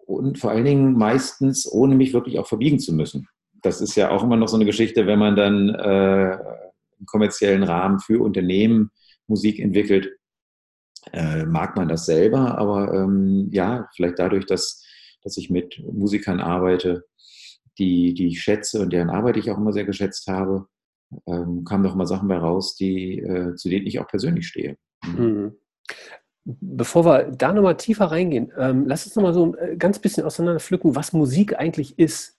und 0.07 0.39
vor 0.39 0.51
allen 0.51 0.65
Dingen 0.65 0.93
meistens 0.95 1.71
ohne 1.71 1.95
mich 1.95 2.13
wirklich 2.13 2.39
auch 2.39 2.47
verbiegen 2.47 2.79
zu 2.79 2.93
müssen. 2.93 3.29
Das 3.63 3.81
ist 3.81 3.97
ja 3.97 4.11
auch 4.11 4.23
immer 4.23 4.37
noch 4.37 4.49
so 4.49 4.57
eine 4.57 4.67
Geschichte, 4.67 5.07
wenn 5.07 5.19
man 5.19 5.37
dann 5.37 5.71
äh, 5.71 6.35
im 6.99 7.07
kommerziellen 7.07 7.63
Rahmen 7.63 7.99
für 8.01 8.23
Unternehmen 8.23 8.91
Musik 9.27 9.59
entwickelt, 9.59 10.11
äh, 11.13 11.45
mag 11.45 11.77
man 11.77 11.89
das 11.89 12.07
selber, 12.07 12.59
aber 12.59 12.93
ähm, 12.93 13.49
ja, 13.51 13.89
vielleicht 13.95 14.19
dadurch, 14.19 14.47
dass, 14.47 14.85
dass 15.23 15.37
ich 15.37 15.51
mit 15.51 15.83
Musikern 15.91 16.41
arbeite, 16.41 17.05
die, 17.79 18.15
die 18.15 18.29
ich 18.29 18.43
schätze 18.43 18.81
und 18.81 18.93
deren 18.93 19.11
Arbeit 19.11 19.37
ich 19.37 19.51
auch 19.51 19.59
immer 19.59 19.73
sehr 19.73 19.85
geschätzt 19.85 20.27
habe, 20.29 20.67
ähm, 21.27 21.65
kamen 21.65 21.85
doch 21.85 21.95
immer 21.95 22.07
Sachen 22.07 22.29
bei 22.29 22.39
raus, 22.39 22.77
die, 22.77 23.19
äh, 23.19 23.55
zu 23.55 23.69
denen 23.69 23.87
ich 23.87 24.01
auch 24.01 24.07
persönlich 24.07 24.47
stehe. 24.47 24.77
Mhm. 25.05 25.55
Bevor 26.45 27.05
wir 27.05 27.31
da 27.31 27.53
nochmal 27.53 27.77
tiefer 27.77 28.07
reingehen, 28.07 28.53
ähm, 28.59 28.85
lass 28.87 29.07
uns 29.07 29.17
nochmal 29.17 29.35
so 29.35 29.47
ein 29.47 29.55
äh, 29.55 29.77
ganz 29.77 29.99
bisschen 29.99 30.25
auseinanderpflücken, 30.25 30.95
was 30.95 31.13
Musik 31.13 31.59
eigentlich 31.59 31.99
ist. 31.99 32.39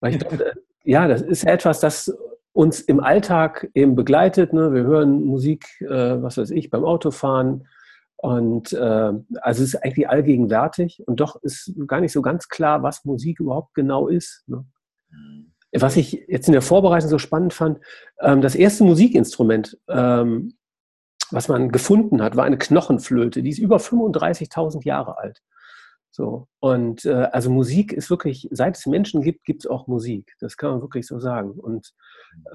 Weil 0.00 0.14
ich 0.14 0.18
glaube, 0.20 0.44
äh, 0.44 0.54
ja, 0.84 1.08
das 1.08 1.22
ist 1.22 1.44
etwas, 1.44 1.80
das 1.80 2.14
uns 2.52 2.80
im 2.80 3.00
Alltag 3.00 3.68
eben 3.74 3.96
begleitet. 3.96 4.52
Ne? 4.52 4.72
Wir 4.72 4.84
hören 4.84 5.24
Musik, 5.24 5.66
äh, 5.80 6.22
was 6.22 6.38
weiß 6.38 6.50
ich, 6.50 6.70
beim 6.70 6.84
Autofahren. 6.84 7.66
Und 8.24 8.72
äh, 8.72 9.12
also 9.42 9.62
es 9.62 9.74
ist 9.74 9.84
eigentlich 9.84 10.08
allgegenwärtig 10.08 11.02
und 11.06 11.20
doch 11.20 11.36
ist 11.42 11.74
gar 11.86 12.00
nicht 12.00 12.12
so 12.12 12.22
ganz 12.22 12.48
klar, 12.48 12.82
was 12.82 13.04
Musik 13.04 13.38
überhaupt 13.38 13.74
genau 13.74 14.08
ist. 14.08 14.44
Ne? 14.46 14.64
Mhm. 15.10 15.52
Was 15.72 15.98
ich 15.98 16.24
jetzt 16.26 16.46
in 16.46 16.54
der 16.54 16.62
Vorbereitung 16.62 17.10
so 17.10 17.18
spannend 17.18 17.52
fand, 17.52 17.80
ähm, 18.22 18.40
das 18.40 18.54
erste 18.54 18.82
Musikinstrument, 18.84 19.78
ähm, 19.90 20.54
was 21.32 21.48
man 21.48 21.70
gefunden 21.70 22.22
hat, 22.22 22.34
war 22.34 22.46
eine 22.46 22.56
Knochenflöte. 22.56 23.42
Die 23.42 23.50
ist 23.50 23.58
über 23.58 23.76
35.000 23.76 24.86
Jahre 24.86 25.18
alt. 25.18 25.42
So. 26.10 26.48
Und 26.60 27.04
äh, 27.04 27.28
also 27.30 27.50
Musik 27.50 27.92
ist 27.92 28.08
wirklich, 28.08 28.48
seit 28.52 28.78
es 28.78 28.86
Menschen 28.86 29.20
gibt, 29.20 29.44
gibt 29.44 29.66
es 29.66 29.70
auch 29.70 29.86
Musik. 29.86 30.34
Das 30.40 30.56
kann 30.56 30.70
man 30.70 30.80
wirklich 30.80 31.06
so 31.06 31.18
sagen. 31.18 31.50
Und 31.50 31.92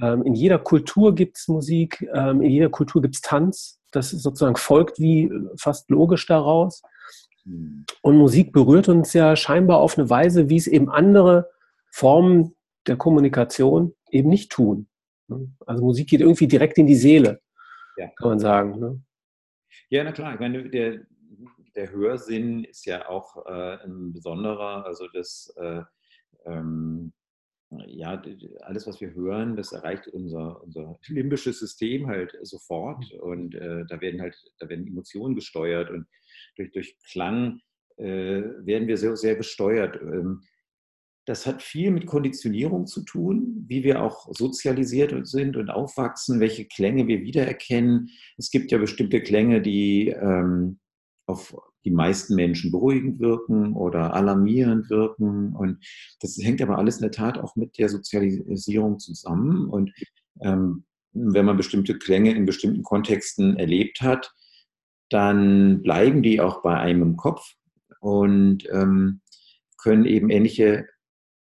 ähm, 0.02 0.24
in 0.24 0.34
jeder 0.34 0.58
Kultur 0.58 1.14
gibt 1.14 1.38
es 1.38 1.48
Musik, 1.48 2.10
ähm, 2.12 2.42
in 2.42 2.50
jeder 2.50 2.70
Kultur 2.70 3.04
gibt 3.04 3.14
es 3.14 3.22
Tanz. 3.22 3.79
Das 3.92 4.12
sozusagen 4.12 4.56
folgt 4.56 5.00
wie 5.00 5.32
fast 5.58 5.90
logisch 5.90 6.26
daraus. 6.26 6.82
Hm. 7.44 7.86
Und 8.02 8.18
Musik 8.18 8.52
berührt 8.52 8.90
uns 8.90 9.14
ja 9.14 9.36
scheinbar 9.36 9.80
auf 9.80 9.98
eine 9.98 10.10
Weise, 10.10 10.50
wie 10.50 10.58
es 10.58 10.68
eben 10.68 10.90
andere 10.90 11.50
Formen 11.92 12.56
der 12.88 12.98
Kommunikation 12.98 13.94
eben 14.12 14.30
nicht 14.30 14.52
tun. 14.52 14.88
Also 15.66 15.84
Musik 15.84 16.10
geht 16.10 16.22
irgendwie 16.22 16.48
direkt 16.48 16.78
in 16.78 16.88
die 16.88 16.96
Seele 16.96 17.42
ja. 18.00 18.08
kann 18.16 18.30
man 18.30 18.40
sagen. 18.40 18.80
Ne? 18.80 19.02
Ja, 19.90 20.04
na 20.04 20.12
klar. 20.12 20.34
Ich 20.34 20.40
meine, 20.40 20.70
der, 20.70 21.02
der 21.76 21.92
Hörsinn 21.92 22.64
ist 22.64 22.86
ja 22.86 23.08
auch 23.08 23.46
äh, 23.46 23.84
ein 23.84 24.14
besonderer. 24.14 24.86
Also 24.86 25.08
das, 25.14 25.54
äh, 25.58 25.84
ähm, 26.46 27.14
ja, 27.86 28.22
alles, 28.62 28.88
was 28.88 29.00
wir 29.00 29.14
hören, 29.14 29.56
das 29.56 29.72
erreicht 29.72 30.08
unser, 30.08 30.64
unser 30.64 31.00
limbisches 31.08 31.60
System 31.60 32.08
halt 32.08 32.36
sofort. 32.42 33.06
Mhm. 33.14 33.20
Und 33.20 33.56
äh, 33.56 33.86
da 33.88 34.02
werden 34.02 34.22
halt, 34.22 34.36
da 34.60 34.70
werden 34.70 34.88
Emotionen 34.88 35.36
gesteuert 35.36 35.90
und 35.90 36.08
durch, 36.56 36.72
durch 36.72 36.98
Klang 37.12 37.62
äh, 37.98 38.42
werden 38.66 38.88
wir 38.88 38.98
sehr, 38.98 39.16
sehr 39.16 39.36
gesteuert. 39.36 40.00
Ähm, 40.02 40.42
das 41.26 41.46
hat 41.46 41.62
viel 41.62 41.92
mit 41.92 42.08
Konditionierung 42.08 42.88
zu 42.88 43.04
tun, 43.04 43.64
wie 43.68 43.84
wir 43.84 44.02
auch 44.02 44.28
sozialisiert 44.34 45.28
sind 45.28 45.58
und 45.58 45.70
aufwachsen, 45.70 46.40
welche 46.40 46.66
Klänge 46.66 47.08
wir 47.08 47.22
wiedererkennen. 47.22 48.10
Es 48.38 48.50
gibt 48.50 48.72
ja 48.72 48.80
bestimmte 48.80 49.22
Klänge, 49.22 49.62
die 49.62 50.08
ähm, 50.08 50.80
auf 51.28 51.56
die 51.86 51.92
meisten 51.92 52.36
Menschen 52.36 52.72
beruhigend 52.72 53.20
wirken 53.20 53.74
oder 53.74 54.14
alarmierend 54.14 54.90
wirken. 54.90 55.56
Und 55.56 55.80
das 56.20 56.38
hängt 56.42 56.62
aber 56.62 56.78
alles 56.78 56.98
in 56.98 57.04
der 57.04 57.12
Tat 57.12 57.38
auch 57.38 57.56
mit 57.56 57.78
der 57.78 57.90
Sozialisierung 57.90 59.00
zusammen. 59.00 59.70
Und 59.70 59.92
ähm, 60.42 60.84
wenn 61.14 61.46
man 61.46 61.58
bestimmte 61.58 61.98
Klänge 61.98 62.34
in 62.34 62.46
bestimmten 62.46 62.84
Kontexten 62.84 63.58
erlebt 63.58 64.02
hat, 64.02 64.34
dann 65.10 65.82
bleiben 65.82 66.22
die 66.22 66.40
auch 66.40 66.62
bei 66.62 66.78
einem 66.78 67.02
im 67.02 67.18
Kopf 67.18 67.56
und 68.00 68.68
ähm, 68.72 69.22
können 69.78 70.06
eben 70.06 70.30
ähnliche 70.30 70.88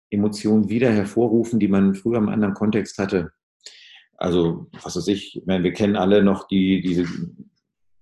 Emotionen 0.10 0.69
wieder 0.69 0.91
hervorrufen, 0.91 1.60
die 1.60 1.67
man 1.67 1.93
früher 1.93 2.17
im 2.17 2.29
anderen 2.29 2.55
Kontext 2.55 2.98
hatte. 2.98 3.31
Also, 4.17 4.67
was 4.81 4.96
weiß 4.96 5.08
ich, 5.08 5.41
wir 5.46 5.74
kennen 5.74 5.96
alle 5.96 6.24
noch 6.24 6.48
die, 6.48 6.81
diese 6.81 7.05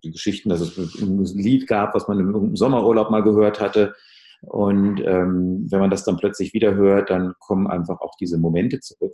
die 0.08 0.12
Geschichten, 0.12 0.50
dass 0.50 0.62
es 0.62 0.78
ein 0.78 1.24
Lied 1.24 1.68
gab, 1.68 1.96
was 1.96 2.08
man 2.08 2.20
im 2.20 2.56
Sommerurlaub 2.56 3.10
mal 3.10 3.24
gehört 3.24 3.60
hatte. 3.60 3.96
Und 4.42 5.00
ähm, 5.02 5.68
wenn 5.70 5.80
man 5.80 5.90
das 5.90 6.04
dann 6.04 6.18
plötzlich 6.18 6.54
wieder 6.54 6.76
hört, 6.76 7.10
dann 7.10 7.34
kommen 7.40 7.68
einfach 7.68 8.00
auch 8.02 8.16
diese 8.20 8.38
Momente 8.38 8.80
zurück. 8.80 9.14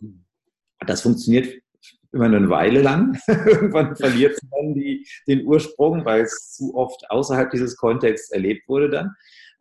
Das 0.86 1.02
funktioniert 1.02 1.48
immer 2.12 2.26
eine 2.26 2.50
Weile 2.50 2.82
lang. 2.82 3.18
Irgendwann 3.28 3.96
verliert 3.96 4.38
man 4.52 4.74
die, 4.74 5.08
den 5.28 5.46
Ursprung, 5.46 6.06
weil 6.06 6.22
es 6.24 6.54
zu 6.54 6.76
oft 6.76 7.10
außerhalb 7.10 7.50
dieses 7.52 7.78
Kontexts 7.78 8.32
erlebt 8.32 8.68
wurde 8.68 8.90
dann 8.90 9.12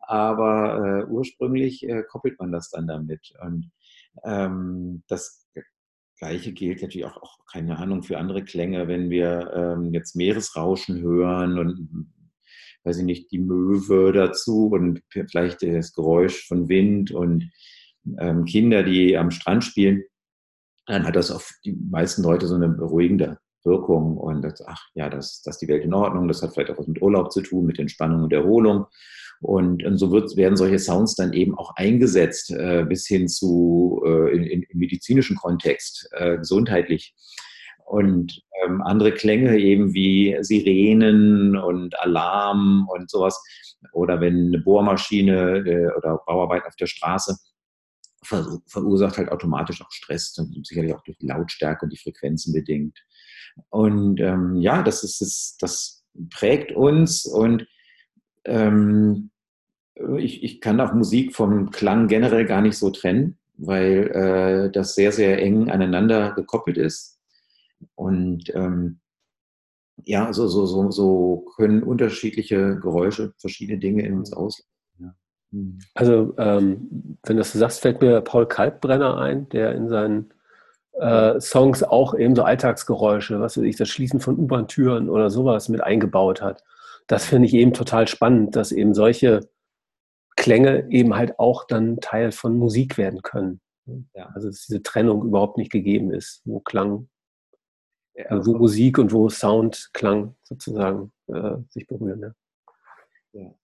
aber 0.07 1.05
äh, 1.07 1.11
ursprünglich 1.11 1.87
äh, 1.87 2.03
koppelt 2.03 2.39
man 2.39 2.51
das 2.51 2.69
dann 2.69 2.87
damit. 2.87 3.33
Und 3.41 3.71
ähm, 4.23 5.03
das 5.07 5.42
Gleiche 6.17 6.53
gilt 6.53 6.81
natürlich 6.81 7.05
auch, 7.05 7.17
auch, 7.17 7.37
keine 7.51 7.77
Ahnung, 7.77 8.03
für 8.03 8.17
andere 8.17 8.43
Klänge, 8.43 8.87
wenn 8.87 9.09
wir 9.09 9.51
ähm, 9.55 9.93
jetzt 9.93 10.15
Meeresrauschen 10.15 11.01
hören 11.01 11.59
und 11.59 12.13
weiß 12.83 12.97
ich 12.97 13.05
nicht, 13.05 13.31
die 13.31 13.39
Möwe 13.39 14.11
dazu 14.11 14.67
und 14.67 15.01
vielleicht 15.09 15.63
das 15.63 15.93
Geräusch 15.93 16.47
von 16.47 16.69
Wind 16.69 17.11
und 17.11 17.49
ähm, 18.19 18.45
Kinder, 18.45 18.83
die 18.83 19.17
am 19.17 19.31
Strand 19.31 19.63
spielen, 19.63 20.03
dann 20.85 21.05
hat 21.05 21.15
das 21.15 21.31
auf 21.31 21.51
die 21.63 21.73
meisten 21.73 22.23
Leute 22.23 22.47
so 22.47 22.55
eine 22.55 22.69
beruhigende 22.69 23.39
Wirkung 23.63 24.17
und 24.17 24.41
das, 24.41 24.61
ach 24.67 24.89
ja, 24.93 25.09
das, 25.09 25.41
das 25.41 25.55
ist 25.55 25.61
die 25.61 25.67
Welt 25.69 25.83
in 25.83 25.93
Ordnung, 25.93 26.27
das 26.27 26.41
hat 26.41 26.53
vielleicht 26.53 26.71
auch 26.71 26.77
was 26.77 26.87
mit 26.87 27.01
Urlaub 27.01 27.31
zu 27.31 27.41
tun, 27.41 27.65
mit 27.65 27.79
Entspannung 27.79 28.23
und 28.23 28.33
Erholung. 28.33 28.85
Und, 29.43 29.83
und 29.83 29.97
so 29.97 30.09
wird, 30.11 30.37
werden 30.37 30.55
solche 30.55 30.79
Sounds 30.79 31.15
dann 31.15 31.33
eben 31.33 31.57
auch 31.57 31.75
eingesetzt, 31.75 32.51
äh, 32.51 32.85
bis 32.87 33.05
hin 33.05 33.27
zu 33.27 34.01
äh, 34.05 34.33
in, 34.33 34.43
in, 34.43 34.65
medizinischen 34.73 35.35
Kontext, 35.35 36.07
äh, 36.13 36.37
gesundheitlich. 36.37 37.13
Und 37.85 38.41
ähm, 38.63 38.81
andere 38.81 39.11
Klänge 39.11 39.57
eben 39.57 39.93
wie 39.93 40.37
Sirenen 40.39 41.57
und 41.57 41.99
Alarm 41.99 42.87
und 42.89 43.09
sowas. 43.09 43.37
Oder 43.91 44.21
wenn 44.21 44.47
eine 44.47 44.59
Bohrmaschine 44.59 45.57
äh, 45.67 45.97
oder 45.97 46.21
Bauarbeit 46.25 46.65
auf 46.65 46.77
der 46.77 46.87
Straße 46.87 47.35
ver 48.23 48.45
verursacht 48.67 49.17
halt 49.17 49.29
automatisch 49.29 49.81
auch 49.81 49.91
Stress, 49.91 50.37
und 50.37 50.65
sicherlich 50.65 50.93
auch 50.93 51.03
durch 51.03 51.17
die 51.17 51.27
Lautstärke 51.27 51.85
und 51.85 51.91
die 51.91 51.97
Frequenzen 51.97 52.53
bedingt. 52.53 52.97
Und 53.69 54.21
ähm, 54.21 54.55
ja, 54.61 54.81
das 54.81 55.03
ist 55.03 55.19
das, 55.19 55.57
das 55.59 56.05
prägt 56.29 56.71
uns 56.71 57.25
und 57.25 57.67
ähm, 58.45 59.31
ich, 60.17 60.43
ich 60.43 60.61
kann 60.61 60.79
auch 60.79 60.93
Musik 60.93 61.35
vom 61.35 61.71
Klang 61.71 62.07
generell 62.07 62.45
gar 62.45 62.61
nicht 62.61 62.77
so 62.77 62.89
trennen, 62.89 63.37
weil 63.57 64.07
äh, 64.07 64.71
das 64.71 64.95
sehr, 64.95 65.11
sehr 65.11 65.41
eng 65.41 65.69
aneinander 65.69 66.33
gekoppelt 66.33 66.77
ist. 66.77 67.19
Und 67.95 68.53
ähm, 68.55 68.99
ja, 70.05 70.33
so, 70.33 70.47
so, 70.47 70.65
so, 70.65 70.89
so 70.91 71.45
können 71.55 71.83
unterschiedliche 71.83 72.79
Geräusche 72.79 73.33
verschiedene 73.37 73.79
Dinge 73.79 74.05
in 74.05 74.15
uns 74.17 74.33
auslösen. 74.33 74.69
Ja. 74.99 75.13
Also, 75.93 76.33
ähm, 76.37 77.17
wenn 77.23 77.35
du 77.35 77.41
das 77.41 77.53
sagst, 77.53 77.81
fällt 77.81 78.01
mir 78.01 78.21
Paul 78.21 78.47
Kalkbrenner 78.47 79.17
ein, 79.17 79.47
der 79.49 79.75
in 79.75 79.87
seinen 79.87 80.33
äh, 80.93 81.39
Songs 81.39 81.83
auch 81.83 82.15
eben 82.15 82.35
so 82.35 82.43
Alltagsgeräusche, 82.43 83.39
was 83.39 83.57
weiß 83.57 83.63
ich, 83.63 83.75
das 83.75 83.89
Schließen 83.89 84.19
von 84.19 84.37
U-Bahn-Türen 84.37 85.09
oder 85.09 85.29
sowas 85.29 85.69
mit 85.69 85.81
eingebaut 85.81 86.41
hat. 86.41 86.63
Das 87.07 87.25
finde 87.25 87.47
ich 87.47 87.53
eben 87.53 87.73
total 87.73 88.07
spannend, 88.07 88.55
dass 88.55 88.71
eben 88.71 88.93
solche 88.93 89.41
Klänge 90.35 90.87
eben 90.89 91.15
halt 91.15 91.39
auch 91.39 91.65
dann 91.65 91.99
Teil 91.99 92.31
von 92.31 92.57
Musik 92.57 92.97
werden 92.97 93.21
können. 93.21 93.61
Ja. 94.13 94.27
Also 94.33 94.47
dass 94.47 94.65
diese 94.65 94.81
Trennung 94.81 95.23
überhaupt 95.23 95.57
nicht 95.57 95.71
gegeben 95.71 96.11
ist, 96.11 96.41
wo 96.45 96.59
Klang, 96.59 97.09
ja, 98.15 98.25
also 98.25 98.53
wo 98.53 98.57
Musik 98.57 98.97
und 98.97 99.11
wo 99.11 99.29
Sound, 99.29 99.89
Klang 99.93 100.35
sozusagen 100.43 101.11
äh, 101.27 101.57
sich 101.69 101.87
berühren. 101.87 102.21
Ja. 102.21 103.41
ja. 103.41 103.55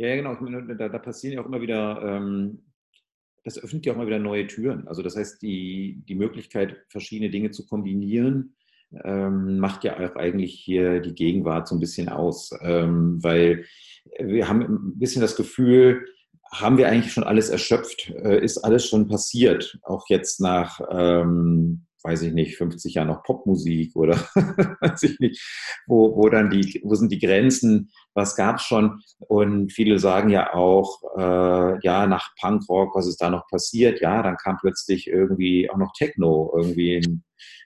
Ja, 0.00 0.16
genau. 0.16 0.34
Da, 0.74 0.88
da, 0.88 0.98
passieren 0.98 1.34
ja 1.34 1.42
auch 1.42 1.46
immer 1.46 1.60
wieder, 1.60 2.00
ähm, 2.02 2.72
das 3.44 3.62
öffnet 3.62 3.84
ja 3.84 3.92
auch 3.92 3.96
immer 3.96 4.06
wieder 4.06 4.18
neue 4.18 4.46
Türen. 4.46 4.88
Also 4.88 5.02
das 5.02 5.14
heißt, 5.14 5.42
die, 5.42 6.02
die 6.08 6.14
Möglichkeit, 6.14 6.86
verschiedene 6.88 7.30
Dinge 7.30 7.50
zu 7.50 7.66
kombinieren, 7.66 8.56
ähm, 9.04 9.58
macht 9.58 9.84
ja 9.84 9.94
auch 9.94 10.16
eigentlich 10.16 10.54
hier 10.54 11.00
die 11.00 11.14
Gegenwart 11.14 11.68
so 11.68 11.76
ein 11.76 11.80
bisschen 11.80 12.08
aus. 12.08 12.50
Ähm, 12.60 13.18
weil 13.22 13.64
wir 14.18 14.48
haben 14.48 14.62
ein 14.62 14.98
bisschen 14.98 15.22
das 15.22 15.36
Gefühl, 15.36 16.06
haben 16.52 16.78
wir 16.78 16.88
eigentlich 16.88 17.12
schon 17.12 17.24
alles 17.24 17.48
erschöpft? 17.48 18.10
Äh, 18.10 18.42
ist 18.42 18.58
alles 18.58 18.86
schon 18.86 19.08
passiert? 19.08 19.78
Auch 19.82 20.06
jetzt 20.08 20.40
nach, 20.40 20.80
ähm, 20.90 21.86
weiß 22.02 22.22
ich 22.22 22.32
nicht, 22.32 22.56
50 22.56 22.94
Jahren 22.94 23.08
noch 23.08 23.22
Popmusik 23.22 23.94
oder 23.94 24.16
weiß 24.80 25.02
ich 25.04 25.20
nicht, 25.20 25.40
wo, 25.86 26.16
wo 26.16 26.28
dann 26.28 26.50
die, 26.50 26.80
wo 26.82 26.94
sind 26.94 27.12
die 27.12 27.18
Grenzen? 27.18 27.90
Was 28.14 28.34
gab 28.36 28.56
es 28.56 28.62
schon? 28.62 29.02
Und 29.18 29.72
viele 29.72 29.98
sagen 29.98 30.30
ja 30.30 30.52
auch, 30.54 31.00
äh, 31.16 31.78
ja, 31.82 32.06
nach 32.06 32.34
Punkrock, 32.40 32.94
was 32.94 33.06
ist 33.06 33.20
da 33.20 33.30
noch 33.30 33.46
passiert? 33.48 34.00
Ja, 34.00 34.22
dann 34.22 34.36
kam 34.36 34.58
plötzlich 34.58 35.06
irgendwie 35.06 35.70
auch 35.70 35.76
noch 35.76 35.92
Techno 35.92 36.52
irgendwie 36.56 36.96
in 36.96 37.22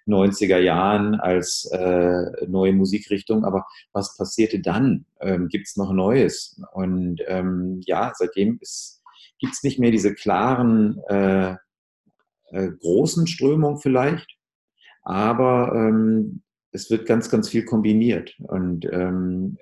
90er 0.06 0.58
Jahren 0.58 1.14
als 1.14 1.68
äh, 1.72 2.46
neue 2.46 2.72
Musikrichtung. 2.72 3.44
Aber 3.44 3.64
was 3.92 4.16
passierte 4.16 4.60
dann? 4.60 5.06
Ähm, 5.20 5.48
Gibt 5.48 5.66
es 5.66 5.76
noch 5.76 5.92
Neues? 5.92 6.60
Und 6.72 7.22
ähm, 7.26 7.80
ja, 7.86 8.12
seitdem 8.14 8.58
gibt 9.38 9.54
es 9.54 9.62
nicht 9.62 9.78
mehr 9.78 9.90
diese 9.90 10.14
klaren 10.14 11.00
äh, 11.08 11.56
äh, 12.50 12.70
großen 12.80 13.26
Strömungen 13.26 13.78
vielleicht, 13.78 14.36
aber 15.02 15.72
ähm, 15.74 16.42
es 16.70 16.90
wird 16.90 17.06
ganz, 17.06 17.30
ganz 17.30 17.48
viel 17.48 17.64
kombiniert. 17.64 18.34
Und 18.38 18.86
ähm, 18.90 19.58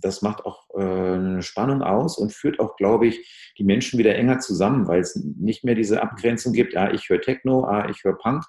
das 0.00 0.22
macht 0.22 0.44
auch 0.44 0.68
äh, 0.74 0.82
eine 0.82 1.42
Spannung 1.42 1.82
aus 1.82 2.18
und 2.18 2.32
führt 2.32 2.60
auch, 2.60 2.76
glaube 2.76 3.06
ich, 3.06 3.52
die 3.58 3.64
Menschen 3.64 3.98
wieder 3.98 4.14
enger 4.16 4.40
zusammen, 4.40 4.88
weil 4.88 5.00
es 5.00 5.16
nicht 5.16 5.64
mehr 5.64 5.74
diese 5.74 6.02
Abgrenzung 6.02 6.52
gibt, 6.52 6.76
ah, 6.76 6.92
ich 6.92 7.08
höre 7.08 7.20
Techno, 7.20 7.64
ah, 7.64 7.88
ich 7.88 8.02
höre 8.04 8.18
Punk. 8.18 8.44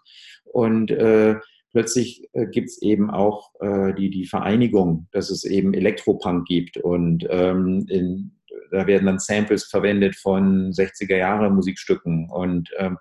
Und 0.46 0.92
äh, 0.92 1.36
plötzlich 1.72 2.28
äh, 2.34 2.48
gibt 2.48 2.70
es 2.70 2.82
eben 2.82 3.12
auch 3.12 3.52
äh, 3.60 3.94
die, 3.94 4.10
die 4.10 4.26
Vereinigung, 4.26 5.08
dass 5.12 5.30
es 5.30 5.44
eben 5.44 5.74
Elektropunk 5.74 6.48
gibt. 6.48 6.78
Und 6.78 7.28
ähm, 7.30 7.86
in, 7.90 8.40
da 8.72 8.88
werden 8.88 9.06
dann 9.06 9.20
Samples 9.20 9.66
verwendet 9.66 10.16
von 10.16 10.72
60er 10.72 11.18
Jahre 11.18 11.50
Musikstücken. 11.52 12.30
Und 12.30 12.70
ähm, 12.78 12.98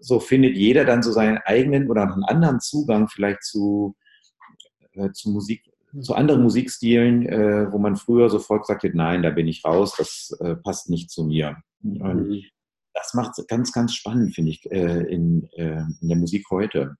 so 0.00 0.20
findet 0.20 0.56
jeder 0.56 0.84
dann 0.84 1.02
so 1.02 1.12
seinen 1.12 1.38
eigenen 1.38 1.90
oder 1.90 2.02
einen 2.02 2.24
anderen 2.24 2.60
Zugang 2.60 3.08
vielleicht 3.08 3.42
zu, 3.42 3.96
äh, 4.92 5.10
zu 5.12 5.30
Musik, 5.30 5.64
zu 6.00 6.14
anderen 6.14 6.42
Musikstilen, 6.42 7.26
äh, 7.26 7.72
wo 7.72 7.78
man 7.78 7.96
früher 7.96 8.28
sofort 8.28 8.62
gesagt 8.62 8.84
hat, 8.84 8.94
nein, 8.94 9.22
da 9.22 9.30
bin 9.30 9.46
ich 9.46 9.64
raus, 9.64 9.94
das 9.96 10.36
äh, 10.40 10.56
passt 10.56 10.90
nicht 10.90 11.10
zu 11.10 11.24
mir. 11.24 11.56
Und 11.82 12.28
mhm. 12.28 12.42
das 12.94 13.14
macht 13.14 13.38
es 13.38 13.46
ganz, 13.46 13.72
ganz 13.72 13.94
spannend, 13.94 14.34
finde 14.34 14.50
ich, 14.50 14.70
äh, 14.70 15.02
in, 15.02 15.48
äh, 15.52 15.82
in, 16.00 16.08
der 16.08 16.16
Musik 16.16 16.46
heute. 16.50 16.96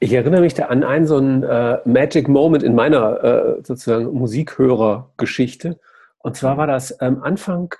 Ich 0.00 0.12
erinnere 0.12 0.40
mich 0.40 0.54
da 0.54 0.66
an 0.66 0.82
einen 0.82 1.06
so 1.06 1.16
einen 1.16 1.44
äh, 1.44 1.78
Magic 1.84 2.28
Moment 2.28 2.64
in 2.64 2.74
meiner 2.74 3.22
äh, 3.22 3.62
sozusagen 3.62 4.12
Musikhörergeschichte. 4.12 5.78
Und 6.18 6.36
zwar 6.36 6.56
war 6.56 6.66
das 6.66 6.96
ähm, 7.00 7.22
Anfang, 7.22 7.72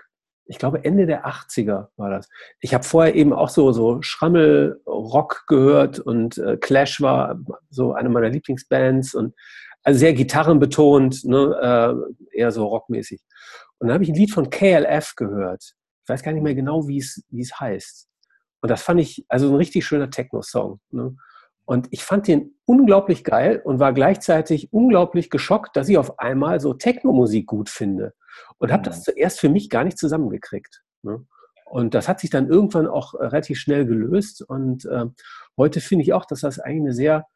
ich 0.47 0.59
glaube 0.59 0.85
Ende 0.85 1.07
der 1.07 1.27
80er 1.27 1.89
war 1.97 2.11
das. 2.11 2.29
Ich 2.61 2.73
habe 2.73 2.85
vorher 2.85 3.15
eben 3.15 3.33
auch 3.33 3.49
so, 3.49 3.73
so 3.73 4.01
Schrammel-Rock 4.01 5.45
gehört 5.47 5.99
und 5.99 6.41
Clash 6.61 7.01
war 7.01 7.39
so 7.71 7.95
eine 7.95 8.09
meiner 8.09 8.29
Lieblingsbands 8.29 9.15
und 9.15 9.35
also 9.83 9.99
sehr 9.99 10.13
gitarrenbetont, 10.15 11.25
ne, 11.25 12.07
äh, 12.33 12.39
eher 12.39 12.53
so 12.53 12.67
rockmäßig. 12.67 13.21
Und 13.79 13.89
dann 13.89 13.95
habe 13.95 14.05
ich 14.05 14.11
ein 14.11 14.17
Lied 14.17 14.33
von 14.33 14.51
KLF 14.51 15.15
gehört. 15.17 15.75
Ich 16.05 16.09
weiß 16.09 16.23
gar 16.23 16.33
nicht 16.33 16.43
mehr 16.43 16.55
genau, 16.55 16.87
wie 16.89 16.99
es, 16.99 17.23
wie 17.31 17.43
es 17.43 17.59
heißt. 17.59 18.09
Und 18.61 18.71
das 18.71 18.83
fand 18.83 19.01
ich, 19.01 19.25
also 19.29 19.49
ein 19.49 19.57
richtig 19.57 19.85
schöner 19.85 20.11
Techno-Song. 20.11 20.81
Ne? 20.91 21.17
Und 21.65 21.89
ich 21.91 22.05
fand 22.05 22.29
den 22.29 22.55
unglaublich 22.65 23.25
geil 23.25 23.61
und 23.65 23.81
war 23.81 23.93
gleichzeitig 23.93 24.73
unglaublich 24.73 25.31
geschockt, 25.31 25.77
dass 25.77 25.89
ich 25.89 25.99
auf 25.99 26.19
einmal 26.19 26.61
so 26.61 26.75
Techno-Musik 26.75 27.47
gut 27.47 27.69
finde. 27.69 28.15
Und 28.59 28.73
habe 28.73 28.85
das 28.85 28.99
mhm. 28.99 29.03
zuerst 29.03 29.41
für 29.41 29.49
mich 29.49 29.69
gar 29.69 29.85
nicht 29.85 29.99
zusammengekriegt. 29.99 30.83
Ne? 31.03 31.25
Und 31.67 31.95
das 31.95 32.09
hat 32.09 32.21
sich 32.21 32.31
dann 32.31 32.49
irgendwann 32.49 32.87
auch 32.87 33.15
relativ 33.15 33.59
schnell 33.59 33.87
gelöst. 33.87 34.43
Und 34.43 34.85
äh, 34.85 35.07
heute 35.57 35.81
finde 35.81 36.05
ich 36.05 36.13
auch, 36.13 36.25
dass 36.25 36.41
das 36.41 36.59
eigentlich 36.59 36.83
eine 36.83 36.93
sehr 36.93 37.27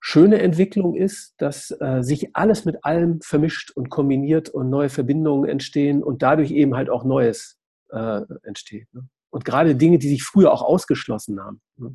schöne 0.00 0.40
Entwicklung 0.40 0.94
ist, 0.94 1.34
dass 1.38 1.70
äh, 1.80 2.02
sich 2.02 2.34
alles 2.34 2.64
mit 2.64 2.84
allem 2.84 3.20
vermischt 3.20 3.70
und 3.72 3.90
kombiniert 3.90 4.48
und 4.48 4.70
neue 4.70 4.88
Verbindungen 4.88 5.48
entstehen 5.48 6.02
und 6.02 6.22
dadurch 6.22 6.50
eben 6.50 6.74
halt 6.74 6.90
auch 6.90 7.04
Neues 7.04 7.58
äh, 7.90 8.22
entsteht. 8.42 8.88
Ne? 8.92 9.08
Und 9.30 9.44
gerade 9.44 9.76
Dinge, 9.76 9.98
die 9.98 10.08
sich 10.08 10.24
früher 10.24 10.52
auch 10.52 10.62
ausgeschlossen 10.62 11.40
haben. 11.40 11.60
Ne? 11.76 11.94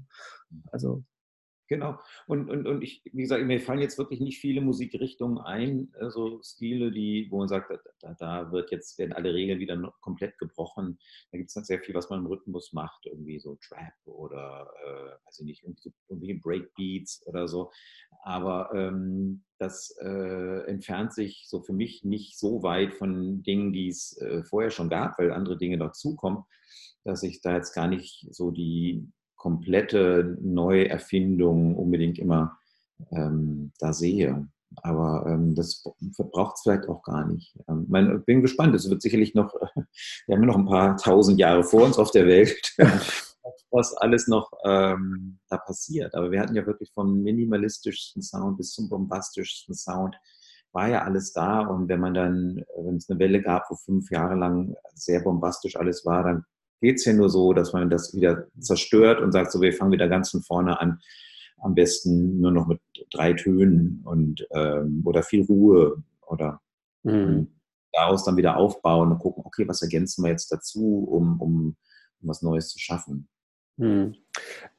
Also 0.72 1.04
Genau. 1.68 1.98
Und, 2.28 2.50
und, 2.50 2.68
und 2.68 2.84
ich, 2.84 3.02
wie 3.12 3.24
gesagt, 3.24 3.44
mir 3.44 3.60
fallen 3.60 3.80
jetzt 3.80 3.98
wirklich 3.98 4.20
nicht 4.20 4.40
viele 4.40 4.62
Musikrichtungen 4.62 5.40
ein, 5.40 5.90
so 5.94 6.06
also 6.06 6.42
Stile, 6.44 6.92
die, 6.92 7.28
wo 7.32 7.40
man 7.40 7.48
sagt, 7.48 7.72
da, 8.02 8.14
da 8.20 8.52
wird 8.52 8.72
jetzt, 8.72 9.00
werden 9.00 9.14
alle 9.14 9.34
Regeln 9.34 9.60
wieder 9.60 9.76
komplett 10.02 10.38
gebrochen. 10.38 11.00
Da 11.32 11.40
gibt 11.40 11.50
es 11.50 11.56
dann 11.56 11.64
sehr 11.64 11.80
viel, 11.80 11.96
was 11.96 12.10
man 12.10 12.20
im 12.20 12.28
Rhythmus 12.28 12.72
macht, 12.74 13.08
irgendwie 13.08 13.40
so 13.40 13.58
Trap 13.62 13.94
oder, 14.06 14.72
äh, 14.86 15.26
weiß 15.26 15.40
ich 15.40 15.46
nicht, 15.46 15.64
irgendwie, 15.64 15.92
so, 16.08 16.40
Breakbeats 16.42 17.26
oder 17.26 17.48
so. 17.48 17.72
Aber 18.24 18.72
ähm, 18.76 19.44
das 19.58 19.96
äh, 20.02 20.68
entfernt 20.68 21.14
sich 21.14 21.46
so 21.48 21.62
für 21.62 21.74
mich 21.74 22.04
nicht 22.04 22.38
so 22.38 22.62
weit 22.62 22.94
von 22.94 23.42
Dingen, 23.42 23.74
die 23.74 23.88
es 23.88 24.18
äh, 24.22 24.44
vorher 24.44 24.70
schon 24.70 24.90
gab, 24.90 25.18
weil 25.18 25.32
andere 25.32 25.58
Dinge 25.58 25.80
dazukommen, 25.80 26.44
dass 27.04 27.24
ich 27.24 27.42
da 27.42 27.56
jetzt 27.56 27.74
gar 27.74 27.88
nicht 27.88 28.28
so 28.32 28.52
die 28.52 29.08
komplette 29.36 30.38
Neuerfindung 30.42 31.76
unbedingt 31.76 32.20
immer 32.20 32.58
ähm, 33.12 33.72
da 33.80 33.94
sehe. 33.94 34.48
Aber 34.82 35.26
ähm, 35.28 35.56
das 35.56 35.84
braucht 36.18 36.56
es 36.56 36.62
vielleicht 36.62 36.90
auch 36.90 37.02
gar 37.04 37.26
nicht. 37.26 37.56
Ähm, 37.68 37.88
ich 38.20 38.26
bin 38.26 38.42
gespannt. 38.42 38.76
Es 38.76 38.90
wird 38.90 39.02
sicherlich 39.02 39.34
noch, 39.34 39.54
wir 40.28 40.36
haben 40.36 40.46
noch 40.46 40.58
ein 40.58 40.66
paar 40.66 40.98
tausend 40.98 41.40
Jahre 41.40 41.64
vor 41.64 41.84
uns 41.84 41.98
auf 41.98 42.12
der 42.12 42.26
Welt, 42.26 42.76
was 43.72 43.96
alles 43.98 44.28
noch 44.28 44.52
ähm, 44.66 45.40
da 45.50 45.58
passiert. 45.58 46.14
Aber 46.16 46.32
wir 46.32 46.42
hatten 46.42 46.56
ja 46.56 46.66
wirklich 46.66 46.92
vom 46.94 47.22
minimalistischsten 47.22 48.22
Sound 48.22 48.58
bis 48.58 48.72
zum 48.72 48.90
bombastischsten 48.90 49.76
Sound 49.76 50.16
war 50.76 50.90
ja 50.90 51.04
alles 51.04 51.32
da. 51.32 51.62
Und 51.62 51.88
wenn 51.88 52.02
man 52.02 52.14
dann, 52.14 52.66
wenn 52.78 52.98
es 52.98 53.10
eine 53.10 53.18
Welle 53.18 53.42
gab, 53.42 53.72
wo 53.72 53.76
fünf 53.76 54.12
Jahre 54.12 54.36
lang 54.36 54.76
sehr 54.94 55.22
bombastisch 55.22 55.78
alles 55.78 56.06
war, 56.06 56.24
dann 56.24 56.46
geht 56.82 56.96
es 56.96 57.06
ja 57.06 57.14
nur 57.14 57.30
so, 57.30 57.54
dass 57.54 57.74
man 57.74 57.90
das 57.90 58.16
wieder 58.16 58.48
zerstört 58.60 59.22
und 59.22 59.32
sagt, 59.32 59.52
so, 59.52 59.62
wir 59.62 59.74
fangen 59.74 59.92
wieder 59.92 60.08
ganz 60.08 60.32
von 60.32 60.42
vorne 60.42 60.80
an. 60.80 61.00
Am 61.60 61.74
besten 61.74 62.40
nur 62.42 62.52
noch 62.52 62.68
mit 62.68 62.82
drei 63.12 63.34
Tönen 63.34 64.02
und 64.04 64.46
ähm, 64.52 65.02
oder 65.06 65.24
viel 65.24 65.46
Ruhe 65.46 66.04
oder 66.28 66.62
mhm. 67.04 67.48
daraus 67.94 68.26
dann 68.26 68.38
wieder 68.38 68.58
aufbauen 68.58 69.12
und 69.12 69.20
gucken, 69.20 69.44
okay, 69.46 69.68
was 69.68 69.82
ergänzen 69.82 70.24
wir 70.24 70.32
jetzt 70.32 70.52
dazu, 70.52 71.08
um, 71.10 71.42
um, 71.42 71.76
um 72.22 72.30
was 72.30 72.42
Neues 72.42 72.70
zu 72.70 72.80
schaffen. 72.80 73.28
Mhm. 73.78 74.16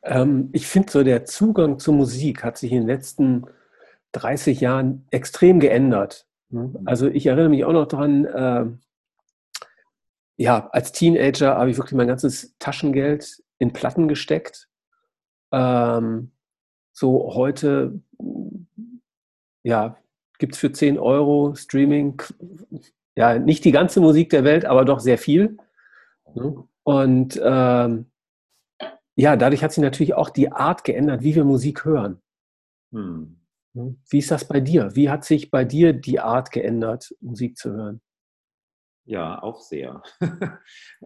Ähm, 0.03 0.51
ich 0.53 0.67
finde 0.67 0.93
so, 0.93 1.03
der 1.03 1.25
Zugang 1.25 1.79
zur 1.79 1.95
Musik 1.95 2.45
hat 2.45 2.59
sich 2.59 2.73
in 2.73 2.83
den 2.83 2.87
letzten 2.87 3.47
30 4.13 4.61
Jahren 4.61 5.07
extrem 5.11 5.61
geändert. 5.61 6.27
Ne? 6.51 6.69
Mhm. 6.69 6.79
Also 6.85 7.09
ich 7.09 7.27
erinnere 7.27 7.49
mich 7.49 7.65
auch 7.65 7.73
noch 7.73 7.87
daran, 7.87 8.25
äh, 8.25 8.67
ja, 10.37 10.69
als 10.73 10.93
Teenager 10.93 11.57
habe 11.57 11.71
ich 11.71 11.79
wirklich 11.79 11.97
mein 11.97 12.09
ganzes 12.09 12.55
Taschengeld 12.59 13.43
in 13.59 13.73
Platten 13.73 14.09
gesteckt. 14.09 14.69
Ähm, 15.53 16.33
so 16.93 17.35
heute, 17.35 18.01
ja, 19.63 19.97
gibt 20.39 20.55
es 20.55 20.61
für 20.61 20.73
10 20.73 20.99
Euro 20.99 21.55
Streaming, 21.55 22.23
ja, 23.17 23.39
nicht 23.39 23.65
die 23.65 23.73
ganze 23.73 24.01
Musik 24.01 24.31
der 24.31 24.45
Welt, 24.45 24.65
aber 24.67 24.85
doch 24.85 25.01
sehr 25.01 25.19
viel. 25.19 25.57
Und 26.83 27.41
ähm, 27.43 28.07
ja, 29.15 29.37
dadurch 29.37 29.65
hat 29.65 29.73
sich 29.73 29.83
natürlich 29.83 30.15
auch 30.15 30.29
die 30.29 30.53
Art 30.53 30.85
geändert, 30.85 31.23
wie 31.23 31.35
wir 31.35 31.45
Musik 31.45 31.85
hören. 31.85 32.21
Hm. 32.93 33.41
Wie 34.09 34.19
ist 34.19 34.31
das 34.31 34.47
bei 34.47 34.61
dir? 34.61 34.95
Wie 34.95 35.11
hat 35.11 35.25
sich 35.25 35.51
bei 35.51 35.65
dir 35.65 35.93
die 35.93 36.21
Art 36.21 36.51
geändert, 36.51 37.15
Musik 37.21 37.57
zu 37.57 37.73
hören? 37.73 38.01
Ja, 39.09 39.41
auch 39.41 39.61
sehr. 39.61 40.03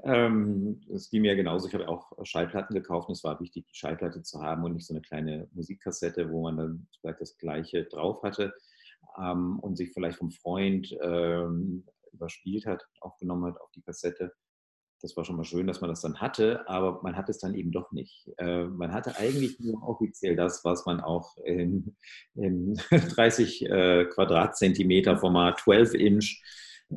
ähm, 0.05 0.81
es 0.91 1.11
ging 1.11 1.21
mir 1.21 1.37
genauso. 1.37 1.69
Ich 1.69 1.75
habe 1.75 1.87
auch 1.87 2.11
Schallplatten 2.25 2.75
gekauft 2.75 3.09
und 3.09 3.13
es 3.13 3.25
war 3.25 3.39
wichtig, 3.41 3.67
die 3.67 3.77
Schallplatte 3.77 4.23
zu 4.23 4.41
haben 4.43 4.65
und 4.65 4.73
nicht 4.73 4.87
so 4.87 4.95
eine 4.95 5.03
kleine 5.03 5.49
Musikkassette, 5.53 6.31
wo 6.31 6.43
man 6.43 6.57
dann 6.57 6.87
vielleicht 6.99 7.21
das 7.21 7.37
Gleiche 7.37 7.85
drauf 7.85 8.23
hatte 8.23 8.55
ähm, 9.19 9.59
und 9.61 9.77
sich 9.77 9.93
vielleicht 9.93 10.17
vom 10.17 10.31
Freund 10.31 10.97
ähm, 11.03 11.85
überspielt 12.13 12.65
hat, 12.65 12.83
aufgenommen 13.01 13.45
hat 13.53 13.61
auf 13.61 13.71
die 13.73 13.83
Kassette. 13.83 14.33
Das 15.03 15.15
war 15.17 15.25
schon 15.27 15.37
mal 15.37 15.45
schön, 15.45 15.67
dass 15.67 15.83
man 15.83 15.91
das 15.91 16.01
dann 16.01 16.21
hatte, 16.23 16.67
aber 16.69 17.03
man 17.03 17.17
hat 17.17 17.29
es 17.29 17.39
dann 17.39 17.55
eben 17.55 17.71
doch 17.71 17.93
nicht. 17.93 18.31
Äh, 18.39 18.65
man 18.65 18.95
hatte 18.95 19.19
eigentlich 19.19 19.61
nur 19.61 19.83
offiziell 19.83 20.37
das, 20.37 20.65
was 20.65 20.87
man 20.87 21.01
auch 21.01 21.37
in, 21.45 21.97
in 22.35 22.75
30 22.91 23.63
äh, 23.67 24.05
Quadratzentimeter 24.07 25.19
Format, 25.19 25.59
12 25.61 25.93
Inch 25.93 26.43